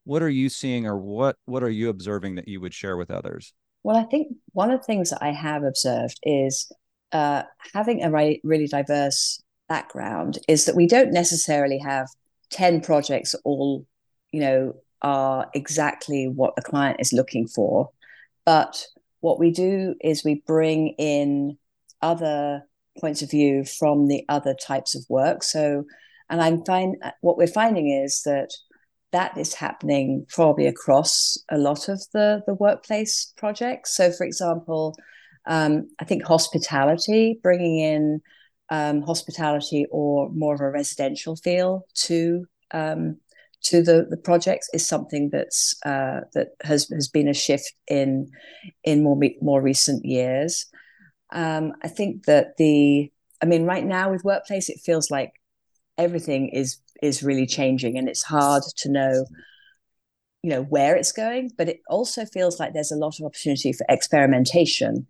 what 0.06 0.24
are 0.24 0.30
you 0.30 0.50
seeing, 0.50 0.88
or 0.88 0.98
what 0.98 1.36
what 1.46 1.64
are 1.64 1.70
you 1.70 1.90
observing 1.90 2.36
that 2.36 2.48
you 2.48 2.62
would 2.62 2.74
share 2.74 2.98
with 2.98 3.12
others? 3.12 3.54
Well, 3.84 3.96
I 3.96 4.06
think 4.06 4.36
one 4.54 4.72
of 4.72 4.80
the 4.80 4.86
things 4.86 5.12
that 5.12 5.22
I 5.22 5.32
have 5.32 5.64
observed 5.64 6.20
is 6.24 6.72
uh, 7.12 7.44
having 7.74 8.04
a 8.04 8.10
really, 8.10 8.42
really 8.44 8.68
diverse 8.68 9.42
background 9.68 10.40
is 10.48 10.66
that 10.66 10.76
we 10.76 10.88
don't 10.88 11.12
necessarily 11.12 11.80
have 11.80 12.08
10 12.52 12.82
projects 12.82 13.36
all, 13.44 13.86
you 14.32 14.40
know, 14.40 14.76
are 15.02 15.50
exactly 15.54 16.28
what 16.28 16.56
the 16.56 16.62
client 16.62 16.98
is 17.00 17.14
looking 17.14 17.48
for. 17.48 17.90
But 18.46 18.86
what 19.22 19.40
we 19.40 19.52
do 19.52 19.96
is 20.02 20.24
we 20.24 20.44
bring 20.46 20.90
in 20.98 21.58
other 22.02 22.64
points 23.00 23.22
of 23.22 23.32
view 23.32 23.66
from 23.66 24.08
the 24.08 24.24
other 24.30 24.54
types 24.54 24.96
of 24.96 25.06
work. 25.10 25.44
So, 25.44 25.86
and 26.30 26.42
I'm 26.42 26.64
find 26.64 26.96
what 27.22 27.38
we're 27.38 27.48
finding 27.48 27.90
is 27.90 28.22
that 28.24 28.50
that 29.12 29.38
is 29.38 29.54
happening 29.54 30.26
probably 30.30 30.68
across 30.68 31.38
a 31.50 31.58
lot 31.58 31.88
of 31.88 32.02
the 32.14 32.42
the 32.48 32.54
workplace 32.54 33.34
projects. 33.38 33.96
So, 33.96 34.12
for 34.12 34.26
example, 34.26 34.96
um, 35.46 35.90
I 36.00 36.06
think 36.06 36.24
hospitality, 36.24 37.40
bringing 37.42 37.80
in 37.80 38.22
um, 38.70 39.02
hospitality 39.02 39.86
or 39.92 40.30
more 40.32 40.56
of 40.56 40.62
a 40.62 40.70
residential 40.70 41.36
feel 41.36 41.86
to 41.94 42.46
um, 42.74 43.18
to 43.64 43.82
the, 43.82 44.06
the 44.10 44.18
projects 44.18 44.70
is 44.74 44.88
something 44.88 45.30
that's 45.32 45.76
uh, 45.86 46.22
that 46.34 46.50
has 46.62 46.90
has 46.90 47.08
been 47.08 47.28
a 47.28 47.34
shift 47.34 47.74
in 47.88 48.30
in 48.84 49.04
more 49.04 49.20
more 49.42 49.62
recent 49.62 50.06
years. 50.06 50.68
Um, 51.32 51.74
I 51.84 51.88
think 51.88 52.26
that 52.26 52.58
the 52.58 53.12
I 53.42 53.46
mean 53.46 53.66
right 53.66 53.86
now 53.86 54.12
with 54.12 54.24
workplace 54.24 54.70
it 54.70 54.80
feels 54.84 55.10
like 55.10 55.34
everything 55.98 56.50
is 56.50 56.78
is 57.02 57.24
really 57.24 57.46
changing 57.46 57.98
and 57.98 58.08
it's 58.08 58.24
hard 58.24 58.64
to 58.78 58.90
know 58.90 59.26
you 60.44 60.50
know 60.50 60.62
where 60.64 60.96
it's 60.96 61.12
going 61.12 61.52
but 61.58 61.68
it 61.68 61.82
also 61.90 62.26
feels 62.26 62.60
like 62.60 62.74
there's 62.74 62.92
a 62.92 62.98
lot 62.98 63.20
of 63.20 63.26
opportunity 63.26 63.74
for 63.74 63.86
experimentation 63.90 65.08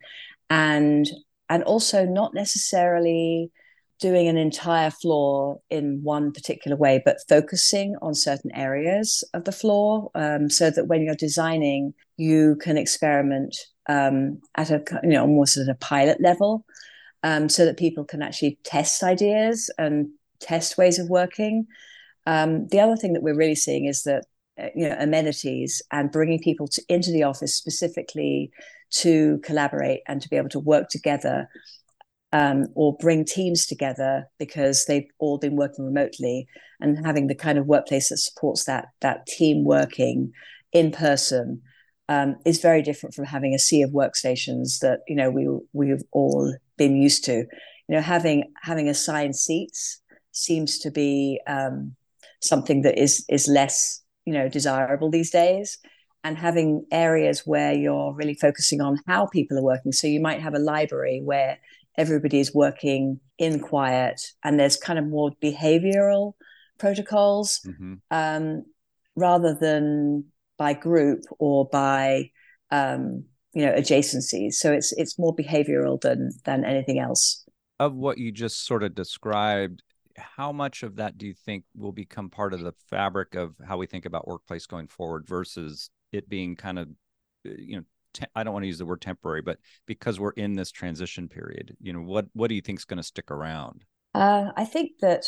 and 0.49 1.07
and 1.49 1.63
also 1.63 2.05
not 2.05 2.33
necessarily 2.33 3.51
doing 3.99 4.27
an 4.27 4.37
entire 4.37 4.91
floor 4.91 5.59
in 5.69 6.01
one 6.03 6.31
particular 6.31 6.75
way, 6.75 7.01
but 7.05 7.17
focusing 7.29 7.95
on 8.01 8.13
certain 8.13 8.53
areas 8.53 9.23
of 9.33 9.45
the 9.45 9.51
floor 9.51 10.11
um, 10.15 10.49
so 10.49 10.69
that 10.69 10.87
when 10.87 11.01
you're 11.01 11.15
designing, 11.15 11.93
you 12.17 12.57
can 12.61 12.77
experiment 12.77 13.55
um, 13.87 14.41
at 14.55 14.69
a, 14.69 14.83
you 15.03 15.09
know, 15.09 15.21
almost 15.21 15.57
at 15.57 15.69
a 15.69 15.75
pilot 15.75 16.19
level 16.19 16.65
um, 17.23 17.47
so 17.47 17.65
that 17.65 17.77
people 17.77 18.03
can 18.03 18.21
actually 18.21 18.59
test 18.63 19.01
ideas 19.01 19.71
and 19.77 20.09
test 20.39 20.77
ways 20.77 20.99
of 20.99 21.09
working. 21.09 21.65
Um, 22.25 22.67
the 22.67 22.79
other 22.79 22.97
thing 22.97 23.13
that 23.13 23.23
we're 23.23 23.35
really 23.35 23.55
seeing 23.55 23.85
is 23.85 24.03
that 24.03 24.25
uh, 24.61 24.67
you 24.75 24.87
know 24.87 24.95
amenities 24.99 25.81
and 25.91 26.11
bringing 26.11 26.39
people 26.39 26.67
to, 26.67 26.81
into 26.87 27.11
the 27.11 27.23
office 27.23 27.55
specifically 27.55 28.51
to 28.91 29.39
collaborate 29.43 30.01
and 30.07 30.21
to 30.21 30.29
be 30.29 30.37
able 30.37 30.49
to 30.49 30.59
work 30.59 30.89
together 30.89 31.47
um, 32.31 32.67
or 32.75 32.97
bring 32.97 33.23
teams 33.23 33.65
together 33.65 34.25
because 34.39 34.85
they've 34.85 35.07
all 35.19 35.37
been 35.37 35.55
working 35.55 35.85
remotely 35.85 36.47
and 36.81 37.05
having 37.05 37.27
the 37.27 37.35
kind 37.35 37.57
of 37.57 37.65
workplace 37.65 38.09
that 38.09 38.17
supports 38.17 38.65
that 38.65 38.87
that 39.01 39.25
team 39.25 39.63
working 39.63 40.31
in 40.73 40.91
person 40.91 41.61
um, 42.09 42.35
is 42.45 42.59
very 42.59 42.81
different 42.81 43.15
from 43.15 43.25
having 43.25 43.53
a 43.53 43.59
sea 43.59 43.81
of 43.81 43.91
workstations 43.91 44.79
that 44.79 44.99
you 45.07 45.15
know 45.15 45.31
we 45.31 45.47
we've 45.73 46.03
all 46.11 46.53
been 46.77 46.95
used 46.95 47.23
to. 47.25 47.45
You 47.87 47.95
know, 47.95 48.01
having 48.01 48.51
having 48.61 48.89
assigned 48.89 49.35
seats 49.35 50.01
seems 50.31 50.79
to 50.79 50.91
be 50.91 51.39
um, 51.47 51.95
something 52.41 52.81
that 52.83 52.99
is 53.01 53.25
is 53.29 53.47
less 53.47 54.01
you 54.25 54.33
know 54.33 54.49
desirable 54.49 55.09
these 55.09 55.31
days 55.31 55.77
and 56.25 56.39
having 56.39 56.83
areas 56.91 57.43
where 57.45 57.71
you're 57.71 58.11
really 58.15 58.33
focusing 58.33 58.81
on 58.81 58.97
how 59.05 59.27
people 59.27 59.59
are 59.59 59.63
working. 59.63 59.91
So 59.91 60.07
you 60.07 60.19
might 60.19 60.41
have 60.41 60.55
a 60.55 60.59
library 60.59 61.21
where 61.23 61.59
everybody 61.99 62.39
is 62.39 62.51
working 62.51 63.19
in 63.37 63.59
quiet 63.59 64.19
and 64.43 64.59
there's 64.59 64.75
kind 64.75 64.97
of 64.97 65.05
more 65.05 65.33
behavioral 65.41 66.33
protocols 66.79 67.61
mm-hmm. 67.63 67.93
um, 68.09 68.65
rather 69.15 69.53
than 69.53 70.25
by 70.57 70.73
group 70.73 71.21
or 71.37 71.69
by 71.69 72.31
um, 72.71 73.25
you 73.53 73.63
know 73.63 73.73
adjacencies. 73.73 74.53
So 74.53 74.73
it's 74.73 74.93
it's 74.93 75.19
more 75.19 75.35
behavioral 75.35 76.01
than 76.01 76.31
than 76.43 76.65
anything 76.65 76.97
else. 76.97 77.45
Of 77.79 77.93
what 77.93 78.17
you 78.17 78.31
just 78.31 78.65
sort 78.65 78.81
of 78.81 78.95
described, 78.95 79.83
how 80.17 80.51
much 80.51 80.81
of 80.81 80.95
that 80.95 81.19
do 81.19 81.27
you 81.27 81.35
think 81.35 81.65
will 81.75 81.91
become 81.91 82.31
part 82.31 82.55
of 82.55 82.61
the 82.61 82.73
fabric 82.89 83.35
of 83.35 83.53
how 83.67 83.77
we 83.77 83.85
think 83.85 84.05
about 84.05 84.27
workplace 84.27 84.65
going 84.65 84.87
forward 84.87 85.27
versus 85.27 85.91
it 86.15 86.29
being 86.29 86.55
kind 86.55 86.79
of 86.79 86.89
uh, 87.45 87.51
you 87.57 87.77
know 87.77 87.83
te- 88.13 88.25
I 88.35 88.43
don't 88.43 88.53
want 88.53 88.63
to 88.63 88.67
use 88.67 88.77
the 88.77 88.85
word 88.85 89.01
temporary, 89.01 89.41
but 89.41 89.59
because 89.85 90.19
we're 90.19 90.31
in 90.31 90.55
this 90.55 90.71
transition 90.71 91.27
period, 91.27 91.75
you 91.81 91.93
know 91.93 92.01
what 92.01 92.27
what 92.33 92.47
do 92.47 92.55
you 92.55 92.61
think 92.61 92.79
is 92.79 92.85
going 92.85 92.97
to 92.97 93.03
stick 93.03 93.31
around? 93.31 93.83
Uh, 94.13 94.51
I 94.55 94.65
think 94.65 94.91
that 95.01 95.25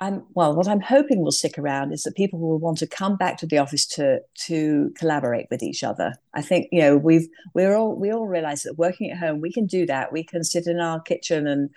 I'm 0.00 0.24
well. 0.32 0.54
What 0.54 0.68
I'm 0.68 0.80
hoping 0.80 1.22
will 1.22 1.32
stick 1.32 1.58
around 1.58 1.92
is 1.92 2.04
that 2.04 2.14
people 2.14 2.38
will 2.38 2.58
want 2.58 2.78
to 2.78 2.86
come 2.86 3.16
back 3.16 3.36
to 3.38 3.46
the 3.46 3.58
office 3.58 3.84
to 3.88 4.20
to 4.46 4.92
collaborate 4.96 5.46
with 5.50 5.62
each 5.62 5.82
other. 5.82 6.14
I 6.34 6.42
think 6.42 6.68
you 6.70 6.80
know 6.80 6.96
we've 6.96 7.26
we're 7.54 7.76
all 7.76 7.98
we 7.98 8.12
all 8.12 8.26
realize 8.26 8.62
that 8.62 8.78
working 8.78 9.10
at 9.10 9.18
home 9.18 9.40
we 9.40 9.52
can 9.52 9.66
do 9.66 9.86
that. 9.86 10.12
We 10.12 10.22
can 10.22 10.44
sit 10.44 10.66
in 10.66 10.78
our 10.78 11.00
kitchen 11.00 11.46
and 11.46 11.70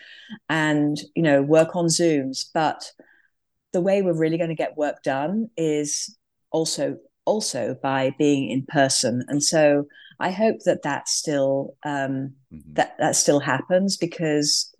and 0.49 0.99
you 1.15 1.23
know 1.23 1.41
work 1.41 1.75
on 1.75 1.85
Zooms, 1.85 2.45
but 2.53 2.91
the 3.73 3.81
way 3.81 4.01
we're 4.01 4.13
really 4.13 4.37
going 4.37 4.49
to 4.49 4.55
get 4.55 4.77
work 4.77 5.01
done 5.01 5.49
is 5.57 6.15
also 6.51 6.97
also 7.25 7.75
by 7.81 8.15
being 8.17 8.49
in 8.49 8.65
person. 8.67 9.23
And 9.27 9.43
so 9.43 9.85
I 10.19 10.31
hope 10.31 10.57
that 10.65 10.83
that 10.83 11.07
still 11.07 11.75
um, 11.83 12.33
mm-hmm. 12.53 12.73
that 12.73 12.95
that 12.99 13.15
still 13.15 13.39
happens 13.39 13.97
because 13.97 14.73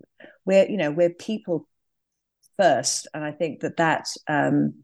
we're 0.44 0.68
you 0.68 0.76
know 0.76 0.90
we're 0.90 1.10
people 1.10 1.68
first, 2.56 3.08
and 3.12 3.24
I 3.24 3.32
think 3.32 3.60
that 3.60 3.76
that 3.76 4.06
um, 4.28 4.74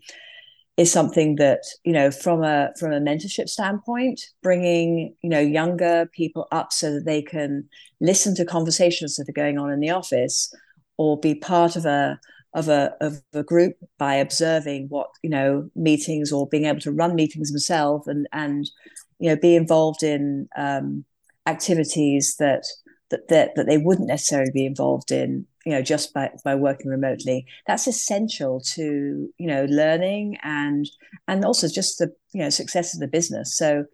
is 0.76 0.90
something 0.90 1.36
that 1.36 1.60
you 1.84 1.92
know 1.92 2.10
from 2.10 2.42
a 2.42 2.70
from 2.78 2.92
a 2.92 3.00
mentorship 3.00 3.48
standpoint, 3.48 4.20
bringing 4.42 5.14
you 5.22 5.30
know 5.30 5.40
younger 5.40 6.08
people 6.12 6.48
up 6.50 6.72
so 6.72 6.94
that 6.94 7.04
they 7.04 7.22
can 7.22 7.68
listen 8.00 8.34
to 8.34 8.44
conversations 8.44 9.16
that 9.16 9.28
are 9.28 9.32
going 9.32 9.58
on 9.58 9.70
in 9.70 9.80
the 9.80 9.90
office 9.90 10.52
or 10.96 11.18
be 11.20 11.34
part 11.34 11.76
of 11.76 11.86
a 11.86 12.18
of 12.54 12.68
a 12.68 12.94
of 13.00 13.22
a 13.32 13.42
group 13.42 13.76
by 13.98 14.14
observing 14.14 14.86
what 14.88 15.08
you 15.22 15.30
know 15.30 15.70
meetings 15.74 16.32
or 16.32 16.48
being 16.48 16.64
able 16.64 16.80
to 16.80 16.92
run 16.92 17.14
meetings 17.14 17.50
themselves 17.50 18.06
and 18.06 18.26
and 18.32 18.70
you 19.18 19.28
know 19.28 19.36
be 19.36 19.54
involved 19.54 20.02
in 20.02 20.48
um, 20.56 21.04
activities 21.46 22.36
that 22.38 22.64
that 23.10 23.28
that 23.28 23.54
that 23.56 23.66
they 23.66 23.78
wouldn't 23.78 24.08
necessarily 24.08 24.50
be 24.52 24.66
involved 24.66 25.12
in 25.12 25.46
you 25.66 25.72
know 25.72 25.82
just 25.82 26.14
by 26.14 26.30
by 26.44 26.54
working 26.54 26.90
remotely. 26.90 27.46
That's 27.66 27.86
essential 27.86 28.60
to 28.74 29.28
you 29.38 29.46
know 29.46 29.66
learning 29.66 30.38
and 30.42 30.88
and 31.26 31.44
also 31.44 31.68
just 31.68 31.98
the 31.98 32.12
you 32.32 32.42
know 32.42 32.50
success 32.50 32.94
of 32.94 33.00
the 33.00 33.08
business. 33.08 33.56
So 33.56 33.84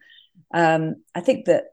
um, 0.52 0.96
i 1.14 1.20
think 1.20 1.46
that 1.46 1.64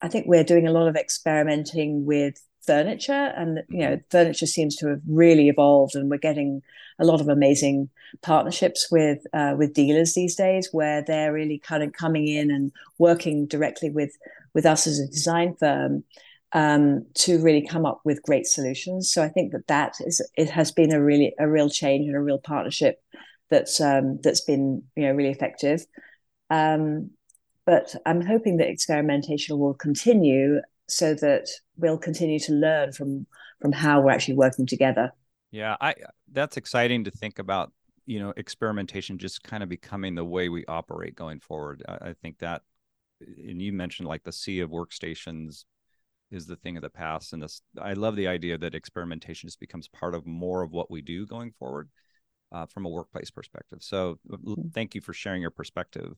i 0.00 0.08
think 0.08 0.26
we're 0.26 0.44
doing 0.44 0.66
a 0.66 0.72
lot 0.72 0.88
of 0.88 0.96
experimenting 0.96 2.04
with 2.04 2.40
furniture 2.68 3.32
and 3.34 3.62
you 3.70 3.78
know 3.78 3.98
furniture 4.10 4.44
seems 4.44 4.76
to 4.76 4.86
have 4.88 5.00
really 5.08 5.48
evolved 5.48 5.94
and 5.94 6.10
we're 6.10 6.18
getting 6.18 6.62
a 6.98 7.04
lot 7.04 7.18
of 7.20 7.28
amazing 7.28 7.88
partnerships 8.20 8.88
with 8.90 9.20
uh, 9.32 9.54
with 9.56 9.72
dealers 9.72 10.12
these 10.12 10.36
days 10.36 10.68
where 10.70 11.02
they're 11.02 11.32
really 11.32 11.58
kind 11.58 11.82
of 11.82 11.94
coming 11.94 12.28
in 12.28 12.50
and 12.50 12.70
working 12.98 13.46
directly 13.46 13.88
with 13.88 14.12
with 14.52 14.66
us 14.66 14.86
as 14.86 14.98
a 14.98 15.06
design 15.06 15.54
firm 15.58 16.04
um, 16.52 17.06
to 17.14 17.42
really 17.42 17.66
come 17.66 17.86
up 17.86 18.00
with 18.04 18.22
great 18.22 18.46
solutions. 18.46 19.10
So 19.10 19.22
i 19.22 19.30
think 19.30 19.52
that 19.52 19.66
that 19.68 19.94
is 20.00 20.20
it 20.36 20.50
has 20.50 20.70
been 20.70 20.92
a 20.92 21.02
really 21.02 21.34
a 21.38 21.48
real 21.48 21.70
change 21.70 22.06
and 22.06 22.16
a 22.16 22.20
real 22.20 22.38
partnership 22.38 23.02
that's 23.48 23.80
um, 23.80 24.18
that's 24.22 24.42
been 24.42 24.82
you 24.94 25.04
know 25.04 25.12
really 25.12 25.30
effective. 25.30 25.86
Um, 26.50 27.12
but 27.64 27.94
i'm 28.06 28.22
hoping 28.22 28.56
that 28.56 28.70
experimentation 28.70 29.58
will 29.58 29.74
continue 29.74 30.60
so 30.88 31.12
that 31.12 31.48
we'll 31.78 31.98
continue 31.98 32.38
to 32.40 32.52
learn 32.52 32.92
from 32.92 33.26
from 33.60 33.72
how 33.72 34.00
we're 34.00 34.10
actually 34.10 34.34
working 34.34 34.66
together. 34.66 35.12
Yeah, 35.50 35.76
I 35.80 35.94
that's 36.30 36.56
exciting 36.56 37.04
to 37.04 37.10
think 37.10 37.38
about. 37.38 37.72
You 38.06 38.20
know, 38.20 38.32
experimentation 38.38 39.18
just 39.18 39.42
kind 39.42 39.62
of 39.62 39.68
becoming 39.68 40.14
the 40.14 40.24
way 40.24 40.48
we 40.48 40.64
operate 40.64 41.14
going 41.14 41.40
forward. 41.40 41.82
I, 41.86 42.08
I 42.08 42.12
think 42.14 42.38
that, 42.38 42.62
and 43.20 43.60
you 43.60 43.70
mentioned 43.70 44.08
like 44.08 44.24
the 44.24 44.32
sea 44.32 44.60
of 44.60 44.70
workstations 44.70 45.64
is 46.30 46.46
the 46.46 46.56
thing 46.56 46.76
of 46.76 46.82
the 46.82 46.88
past, 46.88 47.34
and 47.34 47.42
this 47.42 47.60
I 47.78 47.92
love 47.92 48.16
the 48.16 48.28
idea 48.28 48.56
that 48.56 48.74
experimentation 48.74 49.46
just 49.46 49.60
becomes 49.60 49.88
part 49.88 50.14
of 50.14 50.26
more 50.26 50.62
of 50.62 50.72
what 50.72 50.90
we 50.90 51.02
do 51.02 51.26
going 51.26 51.52
forward 51.58 51.90
uh, 52.50 52.64
from 52.64 52.86
a 52.86 52.88
workplace 52.88 53.30
perspective. 53.30 53.80
So, 53.82 54.18
mm-hmm. 54.26 54.68
thank 54.72 54.94
you 54.94 55.02
for 55.02 55.12
sharing 55.12 55.42
your 55.42 55.50
perspective. 55.50 56.14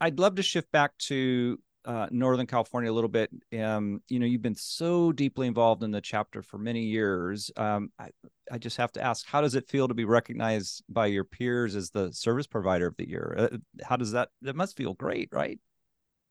I'd 0.00 0.18
love 0.18 0.36
to 0.36 0.42
shift 0.42 0.70
back 0.72 0.96
to 0.98 1.58
uh, 1.84 2.06
Northern 2.10 2.46
California 2.46 2.90
a 2.90 2.92
little 2.92 3.08
bit. 3.08 3.30
Um, 3.58 4.02
you 4.08 4.18
know, 4.18 4.26
you've 4.26 4.42
been 4.42 4.54
so 4.54 5.12
deeply 5.12 5.46
involved 5.46 5.82
in 5.82 5.90
the 5.90 6.00
chapter 6.00 6.42
for 6.42 6.58
many 6.58 6.82
years. 6.82 7.50
Um, 7.56 7.90
I, 7.98 8.10
I 8.50 8.58
just 8.58 8.76
have 8.76 8.92
to 8.92 9.02
ask, 9.02 9.26
how 9.26 9.40
does 9.40 9.54
it 9.54 9.68
feel 9.68 9.88
to 9.88 9.94
be 9.94 10.04
recognized 10.04 10.82
by 10.88 11.06
your 11.06 11.24
peers 11.24 11.74
as 11.74 11.90
the 11.90 12.12
service 12.12 12.46
provider 12.46 12.86
of 12.86 12.96
the 12.96 13.08
year? 13.08 13.34
Uh, 13.38 13.56
how 13.82 13.96
does 13.96 14.12
that? 14.12 14.30
That 14.42 14.56
must 14.56 14.76
feel 14.76 14.94
great, 14.94 15.28
right? 15.32 15.58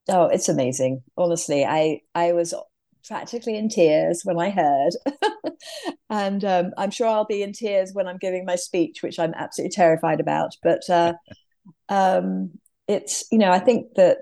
Oh, 0.09 0.25
it's 0.25 0.49
amazing. 0.49 1.03
Honestly, 1.17 1.65
I 1.65 2.01
I 2.15 2.33
was 2.33 2.53
practically 3.07 3.57
in 3.57 3.69
tears 3.69 4.21
when 4.23 4.39
I 4.39 4.49
heard, 4.49 4.91
and 6.09 6.43
um, 6.45 6.71
I'm 6.77 6.91
sure 6.91 7.07
I'll 7.07 7.25
be 7.25 7.41
in 7.41 7.53
tears 7.53 7.91
when 7.93 8.07
I'm 8.07 8.17
giving 8.17 8.45
my 8.45 8.55
speech, 8.55 9.01
which 9.01 9.19
I'm 9.19 9.33
absolutely 9.33 9.71
terrified 9.71 10.19
about. 10.19 10.55
But 10.61 10.89
uh, 10.89 11.13
um, 11.89 12.51
it's 12.87 13.25
you 13.31 13.37
know 13.37 13.51
I 13.51 13.59
think 13.59 13.95
that 13.95 14.19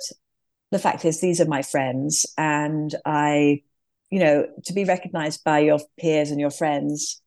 the 0.75 0.79
fact 0.79 1.05
is 1.05 1.21
these 1.21 1.39
are 1.39 1.45
my 1.45 1.61
friends 1.61 2.25
and 2.37 2.93
i 3.05 3.61
you 4.09 4.19
know 4.19 4.45
to 4.65 4.73
be 4.73 4.83
recognized 4.83 5.41
by 5.45 5.59
your 5.59 5.79
peers 5.97 6.31
and 6.31 6.39
your 6.39 6.51
friends 6.51 7.21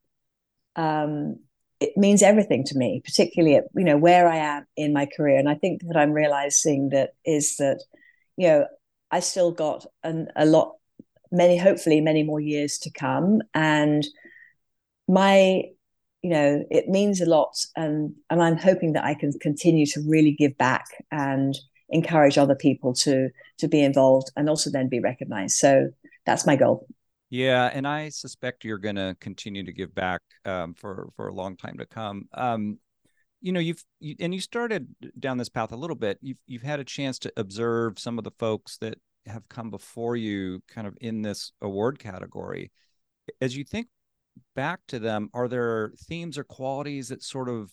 um, 0.76 1.38
it 1.80 1.96
means 1.96 2.22
everything 2.22 2.62
to 2.62 2.76
me 2.76 3.00
particularly 3.02 3.56
at 3.56 3.64
you 3.74 3.84
know 3.84 3.96
where 3.96 4.28
i 4.28 4.36
am 4.36 4.66
in 4.76 4.92
my 4.92 5.06
career. 5.06 5.38
And 5.38 5.48
i 5.48 5.54
think 5.54 5.80
that 5.86 5.96
i'm 5.96 6.12
realizing 6.12 6.90
that 6.90 7.14
is 7.24 7.56
that 7.56 7.82
you 8.36 8.48
know 8.48 8.66
i 9.10 9.20
still 9.20 9.50
got 9.50 9.86
an, 10.04 10.28
a 10.36 10.44
lot 10.44 10.74
many 11.32 11.56
hopefully 11.56 12.02
many 12.02 12.22
more 12.22 12.40
years 12.40 12.76
to 12.78 12.90
come. 12.90 13.40
And 13.54 14.06
my 15.08 15.62
you 16.20 16.30
know 16.30 16.64
it 16.70 16.88
means 16.88 17.22
a 17.22 17.26
lot 17.26 17.54
and 17.76 18.14
and 18.28 18.42
i'm 18.42 18.58
hoping 18.58 18.92
that 18.92 19.04
i 19.04 19.14
can 19.14 19.32
continue 19.40 19.86
to 19.86 20.02
really 20.06 20.32
give 20.32 20.58
back 20.58 20.84
and 21.10 21.54
encourage 21.88 22.38
other 22.38 22.54
people 22.54 22.92
to 22.92 23.30
to 23.58 23.68
be 23.68 23.82
involved 23.82 24.30
and 24.36 24.48
also 24.48 24.70
then 24.70 24.88
be 24.88 25.00
recognized. 25.00 25.56
So 25.56 25.90
that's 26.26 26.46
my 26.46 26.56
goal. 26.56 26.86
Yeah 27.30 27.70
and 27.72 27.86
i 27.86 28.08
suspect 28.08 28.64
you're 28.64 28.78
going 28.78 28.96
to 28.96 29.14
continue 29.20 29.62
to 29.62 29.72
give 29.72 29.94
back 29.94 30.22
um, 30.46 30.72
for 30.74 31.10
for 31.16 31.28
a 31.28 31.34
long 31.34 31.56
time 31.56 31.78
to 31.78 31.86
come. 31.86 32.28
Um, 32.34 32.78
you 33.40 33.52
know 33.52 33.60
you've 33.60 33.84
you, 34.00 34.16
and 34.20 34.34
you 34.34 34.40
started 34.40 34.88
down 35.18 35.38
this 35.38 35.48
path 35.48 35.72
a 35.72 35.76
little 35.76 35.96
bit. 35.96 36.18
You've 36.20 36.40
you've 36.46 36.62
had 36.62 36.80
a 36.80 36.84
chance 36.84 37.18
to 37.20 37.32
observe 37.36 37.98
some 37.98 38.18
of 38.18 38.24
the 38.24 38.32
folks 38.38 38.78
that 38.78 38.98
have 39.26 39.48
come 39.48 39.70
before 39.70 40.16
you 40.16 40.62
kind 40.68 40.86
of 40.86 40.96
in 41.00 41.22
this 41.22 41.52
award 41.60 41.98
category. 41.98 42.72
As 43.40 43.56
you 43.56 43.64
think 43.64 43.88
back 44.54 44.80
to 44.88 44.98
them 44.98 45.28
are 45.34 45.48
there 45.48 45.92
themes 46.06 46.38
or 46.38 46.44
qualities 46.44 47.08
that 47.08 47.22
sort 47.22 47.48
of 47.48 47.70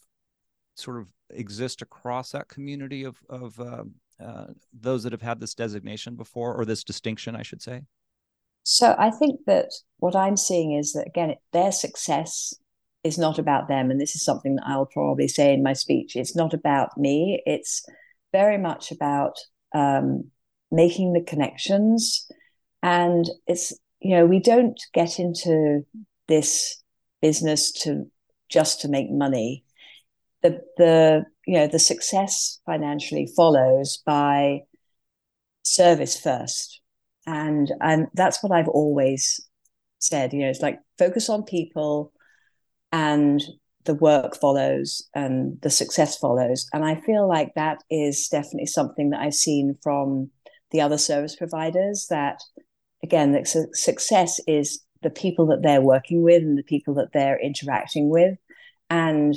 sort 0.76 1.00
of 1.00 1.08
exist 1.30 1.82
across 1.82 2.32
that 2.32 2.48
community 2.48 3.04
of 3.04 3.18
of 3.30 3.60
uh, 3.60 3.84
uh, 4.24 4.48
those 4.74 5.04
that 5.04 5.12
have 5.12 5.22
had 5.22 5.40
this 5.40 5.54
designation 5.54 6.16
before, 6.16 6.56
or 6.56 6.66
this 6.66 6.84
distinction, 6.84 7.36
I 7.36 7.44
should 7.44 7.62
say? 7.62 7.84
So 8.64 8.96
I 8.98 9.12
think 9.12 9.42
that 9.46 9.70
what 9.98 10.16
I'm 10.16 10.38
seeing 10.38 10.74
is 10.74 10.94
that 10.94 11.08
again, 11.08 11.36
their 11.54 11.72
success 11.72 12.54
is 13.04 13.18
not 13.18 13.38
about 13.38 13.68
them, 13.68 13.92
and 13.92 14.02
this 14.02 14.16
is 14.16 14.24
something 14.24 14.56
that 14.56 14.66
I'll 14.66 14.88
probably 14.88 15.28
say 15.28 15.54
in 15.54 15.62
my 15.62 15.74
speech. 15.74 16.16
It's 16.16 16.36
not 16.36 16.54
about 16.54 16.98
me. 16.98 17.42
It's 17.46 17.86
very 18.32 18.58
much 18.58 18.92
about 18.92 19.38
um, 19.74 20.32
making 20.72 21.14
the 21.14 21.22
connections, 21.22 22.28
and 22.82 23.30
it's 23.48 23.78
you 24.00 24.16
know 24.16 24.26
we 24.26 24.40
don't 24.40 24.80
get 24.94 25.20
into 25.20 25.86
this 26.28 26.82
business 27.22 27.72
to 27.72 28.10
just 28.50 28.82
to 28.82 28.88
make 28.88 29.12
money 29.12 29.64
the 30.42 30.62
the 30.78 31.26
you 31.46 31.54
know 31.54 31.68
the 31.68 31.80
success 31.80 32.60
financially 32.66 33.28
follows 33.36 34.02
by 34.06 34.62
service 35.64 36.20
first. 36.20 36.82
And 37.28 37.72
and 37.82 38.08
that's 38.14 38.44
what 38.44 38.52
i've 38.52 38.68
always 38.68 39.42
said 39.98 40.32
you 40.32 40.42
know 40.42 40.50
it's 40.50 40.62
like 40.62 40.80
focus 41.00 41.28
on 41.28 41.42
people 41.44 42.12
and 42.92 43.42
the 43.86 43.96
work 43.96 44.36
follows 44.36 45.08
and 45.16 45.60
the 45.62 45.72
success 45.72 46.18
follows. 46.18 46.68
And 46.72 46.86
i 46.86 47.02
feel 47.02 47.28
like 47.28 47.54
that 47.56 47.84
is 47.90 48.28
definitely 48.28 48.68
something 48.68 49.10
that 49.10 49.22
i've 49.22 49.34
seen 49.34 49.76
from 49.82 50.30
the 50.72 50.82
other 50.82 51.00
service 51.00 51.36
providers 51.36 52.08
that 52.12 52.42
again 53.04 53.32
the 53.32 53.44
su- 53.46 53.70
success 53.74 54.40
is 54.48 54.86
the 55.06 55.10
people 55.12 55.46
that 55.46 55.62
they're 55.62 55.82
working 55.82 56.24
with 56.24 56.42
and 56.42 56.58
the 56.58 56.64
people 56.64 56.96
that 56.96 57.14
they're 57.14 57.40
interacting 57.40 58.10
with. 58.10 58.38
And 58.90 59.36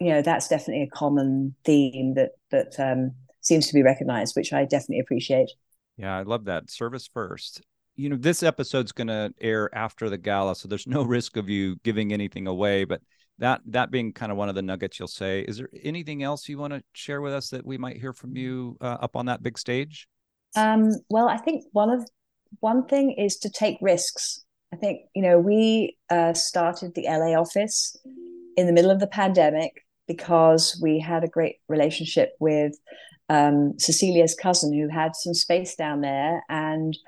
you 0.00 0.08
know 0.08 0.22
that's 0.22 0.48
definitely 0.48 0.82
a 0.82 0.88
common 0.88 1.54
theme 1.64 2.14
that 2.14 2.30
that 2.50 2.74
um, 2.80 3.12
seems 3.42 3.68
to 3.68 3.74
be 3.74 3.82
recognized, 3.82 4.34
which 4.34 4.52
I 4.52 4.64
definitely 4.64 5.00
appreciate. 5.00 5.50
Yeah, 5.96 6.16
I 6.16 6.22
love 6.22 6.46
that 6.46 6.70
service 6.70 7.08
first. 7.12 7.60
You 7.96 8.08
know, 8.08 8.16
this 8.16 8.42
episode's 8.42 8.92
going 8.92 9.08
to 9.08 9.34
air 9.40 9.68
after 9.74 10.08
the 10.08 10.16
gala, 10.16 10.56
so 10.56 10.68
there's 10.68 10.86
no 10.86 11.02
risk 11.16 11.36
of 11.36 11.48
you 11.48 11.76
giving 11.84 12.12
anything 12.12 12.46
away. 12.46 12.84
But 12.84 13.02
that 13.38 13.60
that 13.66 13.90
being 13.90 14.12
kind 14.14 14.32
of 14.32 14.38
one 14.38 14.48
of 14.48 14.54
the 14.54 14.62
nuggets 14.62 14.98
you'll 14.98 15.08
say, 15.08 15.42
is 15.42 15.58
there 15.58 15.68
anything 15.82 16.22
else 16.22 16.48
you 16.48 16.56
want 16.56 16.72
to 16.72 16.82
share 16.94 17.20
with 17.20 17.34
us 17.34 17.50
that 17.50 17.66
we 17.66 17.76
might 17.76 17.98
hear 17.98 18.14
from 18.14 18.36
you 18.36 18.78
uh, 18.80 18.96
up 19.00 19.16
on 19.16 19.26
that 19.26 19.42
big 19.42 19.58
stage? 19.58 20.08
Um, 20.56 20.92
well, 21.10 21.28
I 21.28 21.36
think 21.36 21.64
one 21.72 21.90
of 21.90 22.08
one 22.60 22.86
thing 22.86 23.12
is 23.12 23.36
to 23.38 23.50
take 23.50 23.76
risks. 23.82 24.42
I 24.72 24.76
think 24.76 25.02
you 25.14 25.20
know 25.20 25.38
we 25.38 25.98
uh, 26.08 26.32
started 26.32 26.94
the 26.94 27.04
LA 27.04 27.38
office 27.38 27.96
in 28.56 28.66
the 28.66 28.72
middle 28.72 28.90
of 28.90 28.98
the 28.98 29.06
pandemic 29.06 29.84
because 30.10 30.76
we 30.82 30.98
had 30.98 31.22
a 31.22 31.28
great 31.28 31.58
relationship 31.68 32.30
with 32.40 32.72
um, 33.28 33.74
Cecilia's 33.78 34.34
cousin 34.34 34.72
who 34.72 34.88
had 34.88 35.14
some 35.14 35.34
space 35.34 35.76
down 35.76 36.00
there 36.00 36.42
and 36.48 36.98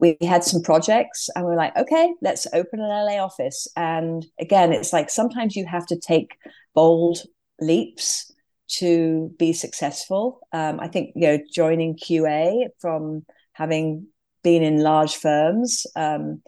we 0.00 0.16
had 0.20 0.42
some 0.42 0.62
projects 0.62 1.28
and 1.36 1.46
we 1.46 1.52
are 1.52 1.56
like 1.56 1.76
okay 1.76 2.12
let's 2.22 2.48
open 2.52 2.80
an 2.80 2.88
la 2.88 3.24
office. 3.24 3.68
And 3.76 4.26
again 4.40 4.72
it's 4.72 4.92
like 4.92 5.10
sometimes 5.10 5.54
you 5.54 5.64
have 5.66 5.86
to 5.86 5.96
take 5.96 6.36
bold 6.74 7.18
leaps 7.60 8.32
to 8.80 9.32
be 9.38 9.52
successful. 9.52 10.40
Um, 10.52 10.80
i 10.80 10.88
think 10.88 11.12
you 11.14 11.26
know 11.28 11.38
joining 11.54 11.96
qa 11.96 12.66
from 12.80 13.24
having 13.52 14.08
been 14.42 14.64
in 14.64 14.82
large 14.82 15.14
firms 15.16 15.86
um, 15.94 16.42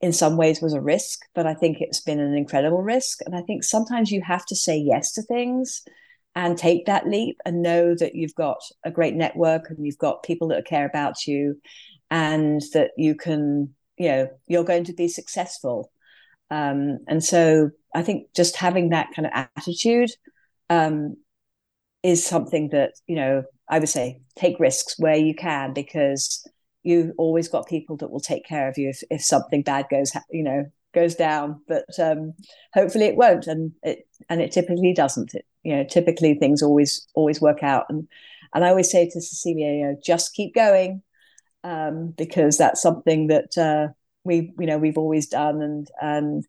in 0.00 0.12
some 0.12 0.36
ways 0.36 0.60
was 0.60 0.74
a 0.74 0.80
risk, 0.80 1.20
but 1.34 1.46
I 1.46 1.54
think 1.54 1.78
it's 1.80 2.00
been 2.00 2.20
an 2.20 2.34
incredible 2.34 2.82
risk. 2.82 3.20
And 3.24 3.34
I 3.34 3.42
think 3.42 3.64
sometimes 3.64 4.10
you 4.10 4.20
have 4.22 4.44
to 4.46 4.56
say 4.56 4.76
yes 4.76 5.12
to 5.12 5.22
things 5.22 5.82
and 6.34 6.58
take 6.58 6.84
that 6.84 7.08
leap 7.08 7.40
and 7.46 7.62
know 7.62 7.94
that 7.94 8.14
you've 8.14 8.34
got 8.34 8.58
a 8.84 8.90
great 8.90 9.14
network 9.14 9.70
and 9.70 9.84
you've 9.84 9.98
got 9.98 10.22
people 10.22 10.48
that 10.48 10.66
care 10.66 10.84
about 10.84 11.26
you 11.26 11.58
and 12.10 12.60
that 12.74 12.90
you 12.98 13.14
can, 13.14 13.74
you 13.96 14.08
know, 14.08 14.28
you're 14.46 14.64
going 14.64 14.84
to 14.84 14.92
be 14.92 15.08
successful. 15.08 15.90
Um, 16.50 16.98
and 17.08 17.24
so 17.24 17.70
I 17.94 18.02
think 18.02 18.28
just 18.36 18.56
having 18.56 18.90
that 18.90 19.08
kind 19.16 19.26
of 19.26 19.48
attitude 19.56 20.10
um, 20.68 21.16
is 22.02 22.24
something 22.24 22.68
that, 22.68 22.92
you 23.06 23.16
know, 23.16 23.44
I 23.68 23.78
would 23.78 23.88
say 23.88 24.20
take 24.36 24.60
risks 24.60 24.98
where 24.98 25.16
you 25.16 25.34
can 25.34 25.72
because 25.72 26.46
you 26.86 27.12
always 27.18 27.48
got 27.48 27.68
people 27.68 27.96
that 27.96 28.10
will 28.10 28.20
take 28.20 28.46
care 28.46 28.68
of 28.68 28.78
you 28.78 28.90
if, 28.90 29.02
if 29.10 29.22
something 29.22 29.62
bad 29.62 29.86
goes 29.90 30.12
you 30.30 30.42
know 30.42 30.64
goes 30.96 31.14
down. 31.14 31.60
But 31.68 31.84
um, 32.00 32.34
hopefully 32.74 33.04
it 33.04 33.16
won't 33.16 33.46
and 33.46 33.72
it 33.82 34.08
and 34.28 34.40
it 34.40 34.50
typically 34.50 34.94
doesn't. 34.94 35.34
It 35.34 35.46
you 35.62 35.76
know 35.76 35.84
typically 35.84 36.34
things 36.34 36.62
always 36.62 37.06
always 37.14 37.40
work 37.40 37.62
out. 37.62 37.86
And 37.88 38.08
and 38.54 38.64
i 38.64 38.68
always 38.68 38.90
say 38.90 39.04
to 39.04 39.20
cecilia 39.20 39.72
you 39.72 39.84
know 39.84 39.96
just 40.02 40.32
keep 40.32 40.54
going 40.54 41.02
um, 41.64 42.14
because 42.16 42.56
that's 42.56 42.80
something 42.80 43.26
that 43.26 43.58
uh, 43.58 43.92
we 44.24 44.52
you 44.58 44.66
know 44.66 44.78
we've 44.78 44.98
always 44.98 45.26
done. 45.26 45.60
And 45.62 45.88
and 46.00 46.44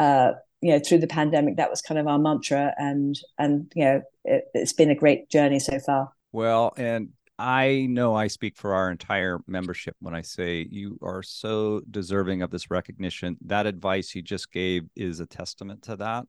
uh, 0.00 0.32
you 0.60 0.72
know 0.72 0.80
through 0.80 0.98
the 0.98 1.06
pandemic 1.06 1.56
that 1.56 1.70
was 1.70 1.82
kind 1.82 2.00
of 2.00 2.06
our 2.06 2.18
mantra. 2.18 2.74
And 2.78 3.18
and 3.38 3.70
you 3.74 3.84
know 3.84 4.02
it, 4.24 4.44
it's 4.54 4.72
been 4.72 4.90
a 4.90 4.96
great 4.96 5.28
journey 5.28 5.58
so 5.58 5.78
far. 5.78 6.12
Well 6.32 6.72
and 6.76 7.10
I 7.38 7.86
know 7.88 8.14
I 8.14 8.28
speak 8.28 8.56
for 8.56 8.74
our 8.74 8.90
entire 8.90 9.40
membership 9.46 9.96
when 10.00 10.14
I 10.14 10.22
say 10.22 10.66
you 10.70 10.98
are 11.02 11.22
so 11.22 11.80
deserving 11.90 12.42
of 12.42 12.50
this 12.50 12.70
recognition. 12.70 13.36
That 13.46 13.66
advice 13.66 14.14
you 14.14 14.22
just 14.22 14.52
gave 14.52 14.84
is 14.94 15.18
a 15.18 15.26
testament 15.26 15.82
to 15.84 15.96
that. 15.96 16.26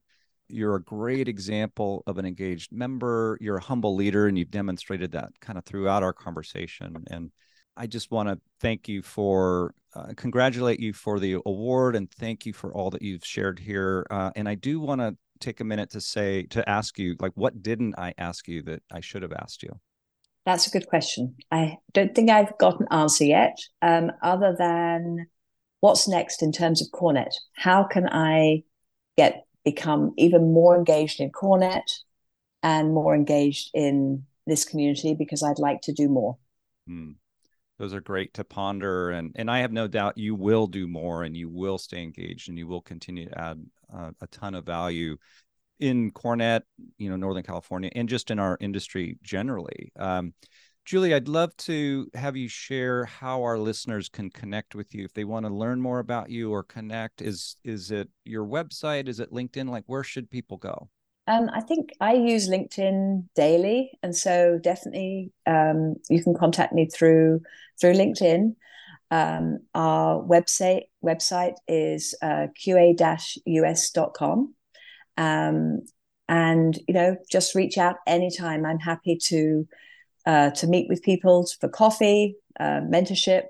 You're 0.47 0.75
a 0.75 0.83
great 0.83 1.27
example 1.27 2.03
of 2.07 2.17
an 2.17 2.25
engaged 2.25 2.71
member. 2.71 3.37
You're 3.41 3.57
a 3.57 3.63
humble 3.63 3.95
leader, 3.95 4.27
and 4.27 4.37
you've 4.37 4.51
demonstrated 4.51 5.11
that 5.11 5.31
kind 5.39 5.57
of 5.57 5.65
throughout 5.65 6.03
our 6.03 6.13
conversation. 6.13 7.03
And 7.09 7.31
I 7.75 7.87
just 7.87 8.11
want 8.11 8.29
to 8.29 8.39
thank 8.59 8.87
you 8.87 9.01
for, 9.01 9.73
uh, 9.95 10.13
congratulate 10.15 10.79
you 10.79 10.93
for 10.93 11.19
the 11.19 11.37
award, 11.45 11.95
and 11.95 12.09
thank 12.11 12.45
you 12.45 12.53
for 12.53 12.73
all 12.73 12.89
that 12.91 13.01
you've 13.01 13.25
shared 13.25 13.59
here. 13.59 14.05
Uh, 14.09 14.31
and 14.35 14.47
I 14.49 14.55
do 14.55 14.79
want 14.79 15.01
to 15.01 15.15
take 15.39 15.59
a 15.59 15.63
minute 15.63 15.91
to 15.91 16.01
say, 16.01 16.43
to 16.47 16.67
ask 16.67 16.97
you, 16.97 17.15
like, 17.19 17.33
what 17.35 17.61
didn't 17.61 17.95
I 17.97 18.13
ask 18.17 18.47
you 18.47 18.63
that 18.63 18.83
I 18.91 18.99
should 18.99 19.21
have 19.21 19.33
asked 19.33 19.63
you? 19.63 19.79
That's 20.45 20.67
a 20.67 20.71
good 20.71 20.87
question. 20.87 21.35
I 21.51 21.77
don't 21.93 22.13
think 22.13 22.29
I've 22.29 22.57
got 22.57 22.79
an 22.79 22.87
answer 22.91 23.23
yet, 23.23 23.57
um, 23.81 24.11
other 24.21 24.55
than 24.57 25.27
what's 25.79 26.07
next 26.07 26.43
in 26.43 26.51
terms 26.51 26.81
of 26.81 26.87
CoreNet. 26.91 27.31
How 27.55 27.83
can 27.83 28.07
I 28.09 28.63
get 29.17 29.45
become 29.63 30.13
even 30.17 30.53
more 30.53 30.75
engaged 30.75 31.19
in 31.21 31.31
CoreNet 31.31 31.89
and 32.61 32.93
more 32.93 33.15
engaged 33.15 33.69
in 33.73 34.25
this 34.45 34.65
community 34.65 35.13
because 35.13 35.43
I'd 35.43 35.59
like 35.59 35.81
to 35.83 35.93
do 35.93 36.09
more. 36.09 36.37
Hmm. 36.87 37.11
those 37.79 37.93
are 37.93 38.01
great 38.01 38.33
to 38.33 38.43
ponder 38.43 39.11
and 39.11 39.31
and 39.37 39.49
i 39.49 39.59
have 39.59 39.71
no 39.71 39.87
doubt 39.87 40.17
you 40.17 40.35
will 40.35 40.67
do 40.67 40.85
more 40.85 41.23
and 41.23 41.35
you 41.35 41.49
will 41.49 41.77
stay 41.77 42.03
engaged 42.03 42.49
and 42.49 42.57
you 42.57 42.67
will 42.67 42.81
continue 42.81 43.29
to 43.29 43.39
add 43.39 43.65
uh, 43.93 44.11
a 44.19 44.27
ton 44.27 44.53
of 44.53 44.65
value 44.65 45.15
in 45.79 46.11
CoreNet 46.11 46.61
you 46.97 47.09
know 47.09 47.15
northern 47.15 47.43
california 47.43 47.91
and 47.95 48.07
just 48.07 48.31
in 48.31 48.39
our 48.39 48.57
industry 48.59 49.17
generally. 49.23 49.91
Um, 49.97 50.33
julie 50.85 51.13
i'd 51.13 51.29
love 51.29 51.55
to 51.55 52.09
have 52.13 52.35
you 52.35 52.49
share 52.49 53.05
how 53.05 53.41
our 53.41 53.57
listeners 53.57 54.09
can 54.09 54.29
connect 54.29 54.75
with 54.75 54.93
you 54.93 55.05
if 55.05 55.13
they 55.13 55.23
want 55.23 55.45
to 55.45 55.53
learn 55.53 55.79
more 55.79 55.99
about 55.99 56.29
you 56.29 56.51
or 56.51 56.63
connect. 56.63 57.21
Is 57.21 57.55
is 57.63 57.91
it 57.91 58.09
your 58.25 58.45
website? 58.45 59.07
Is 59.07 59.19
it 59.19 59.31
linkedin? 59.31 59.69
Like 59.69 59.85
where 59.87 60.03
should 60.03 60.29
people 60.29 60.57
go? 60.57 60.89
Um, 61.25 61.49
I 61.53 61.61
think 61.61 61.91
I 62.01 62.13
use 62.15 62.49
LinkedIn 62.49 63.29
daily, 63.33 63.91
and 64.03 64.13
so 64.15 64.59
definitely 64.61 65.31
um, 65.45 65.95
you 66.09 66.21
can 66.21 66.35
contact 66.35 66.73
me 66.73 66.87
through 66.87 67.41
through 67.79 67.93
LinkedIn. 67.93 68.55
Um, 69.09 69.59
our 69.73 70.21
website 70.21 70.83
website 71.03 71.53
is 71.67 72.13
uh, 72.21 72.47
qa-us.com, 72.59 72.95
um, 75.17 75.81
and 76.27 76.79
you 76.87 76.93
know 76.93 77.17
just 77.31 77.55
reach 77.55 77.77
out 77.77 77.97
anytime. 78.07 78.65
I'm 78.65 78.79
happy 78.79 79.17
to 79.29 79.67
uh, 80.25 80.49
to 80.51 80.67
meet 80.67 80.87
with 80.89 81.03
people 81.03 81.47
for 81.59 81.67
coffee, 81.69 82.35
uh, 82.59 82.81
mentorship, 82.81 83.43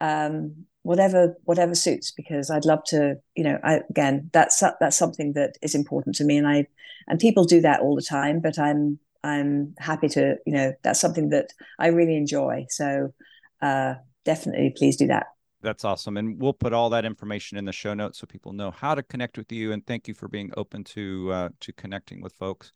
um, 0.00 0.66
whatever 0.82 1.36
whatever 1.44 1.74
suits 1.74 2.10
because 2.10 2.50
i'd 2.50 2.64
love 2.64 2.82
to 2.84 3.14
you 3.36 3.44
know 3.44 3.58
I, 3.62 3.80
again 3.88 4.30
that's 4.32 4.62
that's 4.80 4.98
something 4.98 5.32
that 5.34 5.56
is 5.62 5.74
important 5.74 6.16
to 6.16 6.24
me 6.24 6.36
and 6.36 6.46
i 6.46 6.66
and 7.06 7.20
people 7.20 7.44
do 7.44 7.60
that 7.60 7.80
all 7.80 7.94
the 7.94 8.02
time 8.02 8.40
but 8.40 8.58
i'm 8.58 8.98
i'm 9.22 9.74
happy 9.78 10.08
to 10.08 10.36
you 10.44 10.52
know 10.52 10.72
that's 10.82 11.00
something 11.00 11.28
that 11.28 11.52
i 11.78 11.86
really 11.86 12.16
enjoy 12.16 12.66
so 12.68 13.14
uh 13.62 13.94
definitely 14.24 14.74
please 14.76 14.96
do 14.96 15.06
that 15.06 15.26
that's 15.62 15.84
awesome 15.84 16.16
and 16.16 16.40
we'll 16.40 16.52
put 16.52 16.72
all 16.72 16.90
that 16.90 17.04
information 17.04 17.56
in 17.56 17.64
the 17.64 17.72
show 17.72 17.94
notes 17.94 18.18
so 18.18 18.26
people 18.26 18.52
know 18.52 18.70
how 18.70 18.94
to 18.94 19.02
connect 19.02 19.38
with 19.38 19.50
you 19.50 19.72
and 19.72 19.86
thank 19.86 20.06
you 20.08 20.14
for 20.14 20.28
being 20.28 20.50
open 20.56 20.84
to 20.84 21.30
uh, 21.32 21.48
to 21.60 21.72
connecting 21.72 22.20
with 22.20 22.34
folks 22.34 22.72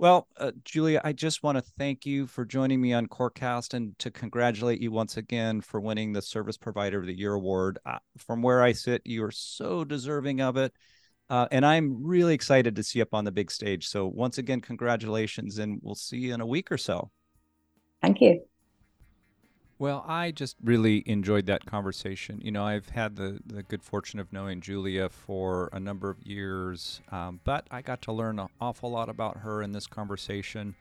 well, 0.00 0.28
uh, 0.36 0.52
Julia, 0.64 1.00
I 1.02 1.12
just 1.12 1.42
want 1.42 1.58
to 1.58 1.72
thank 1.76 2.06
you 2.06 2.28
for 2.28 2.44
joining 2.44 2.80
me 2.80 2.92
on 2.92 3.08
Corecast 3.08 3.74
and 3.74 3.98
to 3.98 4.12
congratulate 4.12 4.80
you 4.80 4.92
once 4.92 5.16
again 5.16 5.60
for 5.60 5.80
winning 5.80 6.12
the 6.12 6.22
Service 6.22 6.56
Provider 6.56 7.00
of 7.00 7.06
the 7.06 7.18
Year 7.18 7.34
award. 7.34 7.80
Uh, 7.84 7.98
from 8.16 8.40
where 8.40 8.62
I 8.62 8.72
sit, 8.72 9.02
you 9.04 9.24
are 9.24 9.32
so 9.32 9.82
deserving 9.84 10.40
of 10.40 10.56
it. 10.56 10.72
Uh, 11.28 11.48
and 11.50 11.66
I'm 11.66 12.06
really 12.06 12.32
excited 12.32 12.76
to 12.76 12.82
see 12.84 13.00
you 13.00 13.02
up 13.02 13.12
on 13.12 13.24
the 13.24 13.32
big 13.32 13.50
stage. 13.50 13.88
So, 13.88 14.06
once 14.06 14.38
again, 14.38 14.60
congratulations, 14.60 15.58
and 15.58 15.80
we'll 15.82 15.96
see 15.96 16.18
you 16.18 16.34
in 16.34 16.40
a 16.40 16.46
week 16.46 16.70
or 16.70 16.78
so. 16.78 17.10
Thank 18.00 18.20
you. 18.20 18.42
Well, 19.80 20.04
I 20.08 20.32
just 20.32 20.56
really 20.64 21.04
enjoyed 21.06 21.46
that 21.46 21.64
conversation. 21.64 22.40
You 22.42 22.50
know, 22.50 22.64
I've 22.64 22.88
had 22.88 23.14
the, 23.14 23.38
the 23.46 23.62
good 23.62 23.84
fortune 23.84 24.18
of 24.18 24.32
knowing 24.32 24.60
Julia 24.60 25.08
for 25.08 25.70
a 25.72 25.78
number 25.78 26.10
of 26.10 26.20
years, 26.26 27.00
um, 27.12 27.38
but 27.44 27.64
I 27.70 27.82
got 27.82 28.02
to 28.02 28.12
learn 28.12 28.40
an 28.40 28.48
awful 28.60 28.90
lot 28.90 29.08
about 29.08 29.36
her 29.36 29.62
in 29.62 29.70
this 29.70 29.86
conversation. 29.86 30.74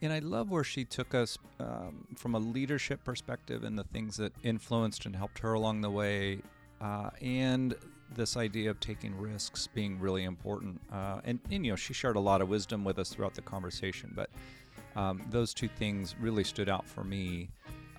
And 0.00 0.12
I 0.12 0.20
love 0.20 0.48
where 0.48 0.62
she 0.62 0.84
took 0.84 1.12
us 1.12 1.38
um, 1.58 2.06
from 2.14 2.36
a 2.36 2.38
leadership 2.38 3.02
perspective 3.02 3.64
and 3.64 3.76
the 3.76 3.84
things 3.84 4.16
that 4.18 4.32
influenced 4.44 5.06
and 5.06 5.16
helped 5.16 5.40
her 5.40 5.54
along 5.54 5.80
the 5.80 5.90
way, 5.90 6.38
uh, 6.80 7.10
and 7.20 7.74
this 8.14 8.36
idea 8.36 8.70
of 8.70 8.78
taking 8.78 9.18
risks 9.18 9.66
being 9.66 9.98
really 9.98 10.22
important. 10.22 10.80
Uh, 10.92 11.20
and, 11.24 11.40
and, 11.50 11.66
you 11.66 11.72
know, 11.72 11.76
she 11.76 11.92
shared 11.92 12.14
a 12.14 12.20
lot 12.20 12.40
of 12.40 12.48
wisdom 12.48 12.84
with 12.84 13.00
us 13.00 13.08
throughout 13.08 13.34
the 13.34 13.42
conversation, 13.42 14.12
but 14.14 14.30
um, 14.94 15.20
those 15.30 15.52
two 15.52 15.66
things 15.66 16.14
really 16.20 16.44
stood 16.44 16.68
out 16.68 16.86
for 16.86 17.02
me. 17.02 17.48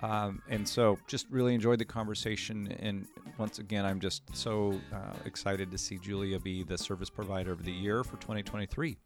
Um, 0.02 0.42
and 0.48 0.66
so 0.66 0.98
just 1.06 1.26
really 1.30 1.54
enjoyed 1.54 1.78
the 1.78 1.84
conversation. 1.84 2.68
And 2.80 3.06
once 3.36 3.58
again, 3.58 3.84
I'm 3.84 4.00
just 4.00 4.22
so 4.34 4.80
uh, 4.92 5.14
excited 5.24 5.70
to 5.70 5.78
see 5.78 5.98
Julia 5.98 6.38
be 6.38 6.62
the 6.62 6.78
service 6.78 7.10
provider 7.10 7.52
of 7.52 7.64
the 7.64 7.72
year 7.72 8.04
for 8.04 8.16
2023. 8.16 8.96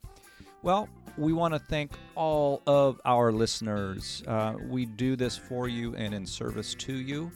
Well, 0.63 0.89
we 1.17 1.33
want 1.33 1.55
to 1.55 1.59
thank 1.59 1.93
all 2.15 2.63
of 2.67 3.01
our 3.05 3.33
listeners. 3.33 4.23
Uh, 4.29 4.55
we 4.69 4.87
do 4.87 5.17
this 5.17 5.37
for 5.37 5.67
you 5.67 5.95
and 5.97 6.15
in 6.15 6.25
service 6.25 6.75
to 6.77 6.93
you. 6.93 7.33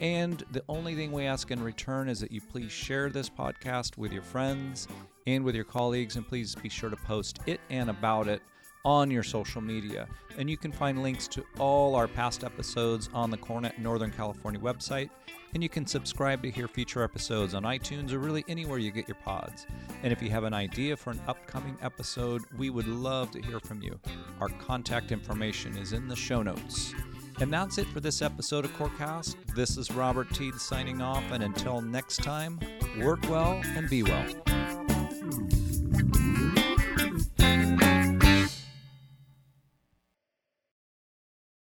And 0.00 0.44
the 0.52 0.62
only 0.68 0.94
thing 0.94 1.10
we 1.10 1.24
ask 1.24 1.50
in 1.50 1.60
return 1.60 2.08
is 2.08 2.20
that 2.20 2.30
you 2.30 2.40
please 2.40 2.70
share 2.70 3.10
this 3.10 3.28
podcast 3.28 3.98
with 3.98 4.12
your 4.12 4.22
friends 4.22 4.86
and 5.26 5.44
with 5.44 5.56
your 5.56 5.64
colleagues. 5.64 6.14
And 6.14 6.26
please 6.26 6.54
be 6.54 6.68
sure 6.68 6.88
to 6.88 6.96
post 6.96 7.40
it 7.46 7.60
and 7.68 7.90
about 7.90 8.28
it 8.28 8.42
on 8.84 9.10
your 9.10 9.22
social 9.22 9.60
media. 9.60 10.08
And 10.38 10.48
you 10.48 10.56
can 10.56 10.72
find 10.72 11.02
links 11.02 11.26
to 11.28 11.44
all 11.58 11.94
our 11.94 12.08
past 12.08 12.44
episodes 12.44 13.08
on 13.12 13.30
the 13.30 13.36
CoreNet 13.36 13.78
Northern 13.78 14.10
California 14.10 14.60
website. 14.60 15.10
And 15.54 15.62
you 15.62 15.68
can 15.68 15.86
subscribe 15.86 16.42
to 16.42 16.50
hear 16.50 16.68
future 16.68 17.02
episodes 17.02 17.54
on 17.54 17.62
iTunes 17.62 18.12
or 18.12 18.18
really 18.18 18.44
anywhere 18.48 18.78
you 18.78 18.90
get 18.90 19.08
your 19.08 19.16
pods. 19.24 19.66
And 20.02 20.12
if 20.12 20.22
you 20.22 20.30
have 20.30 20.44
an 20.44 20.52
idea 20.52 20.96
for 20.96 21.10
an 21.10 21.20
upcoming 21.26 21.76
episode, 21.82 22.42
we 22.56 22.70
would 22.70 22.86
love 22.86 23.30
to 23.32 23.40
hear 23.40 23.58
from 23.60 23.82
you. 23.82 23.98
Our 24.40 24.48
contact 24.48 25.10
information 25.10 25.76
is 25.76 25.92
in 25.92 26.06
the 26.06 26.16
show 26.16 26.42
notes. 26.42 26.94
And 27.40 27.52
that's 27.52 27.78
it 27.78 27.86
for 27.88 28.00
this 28.00 28.20
episode 28.20 28.64
of 28.64 28.76
Corecast. 28.76 29.36
This 29.54 29.76
is 29.76 29.92
Robert 29.92 30.28
Teed 30.34 30.54
signing 30.54 31.00
off, 31.00 31.22
and 31.30 31.44
until 31.44 31.80
next 31.80 32.18
time, 32.18 32.58
work 33.00 33.22
well 33.30 33.60
and 33.76 33.88
be 33.88 34.02
well. 34.02 35.67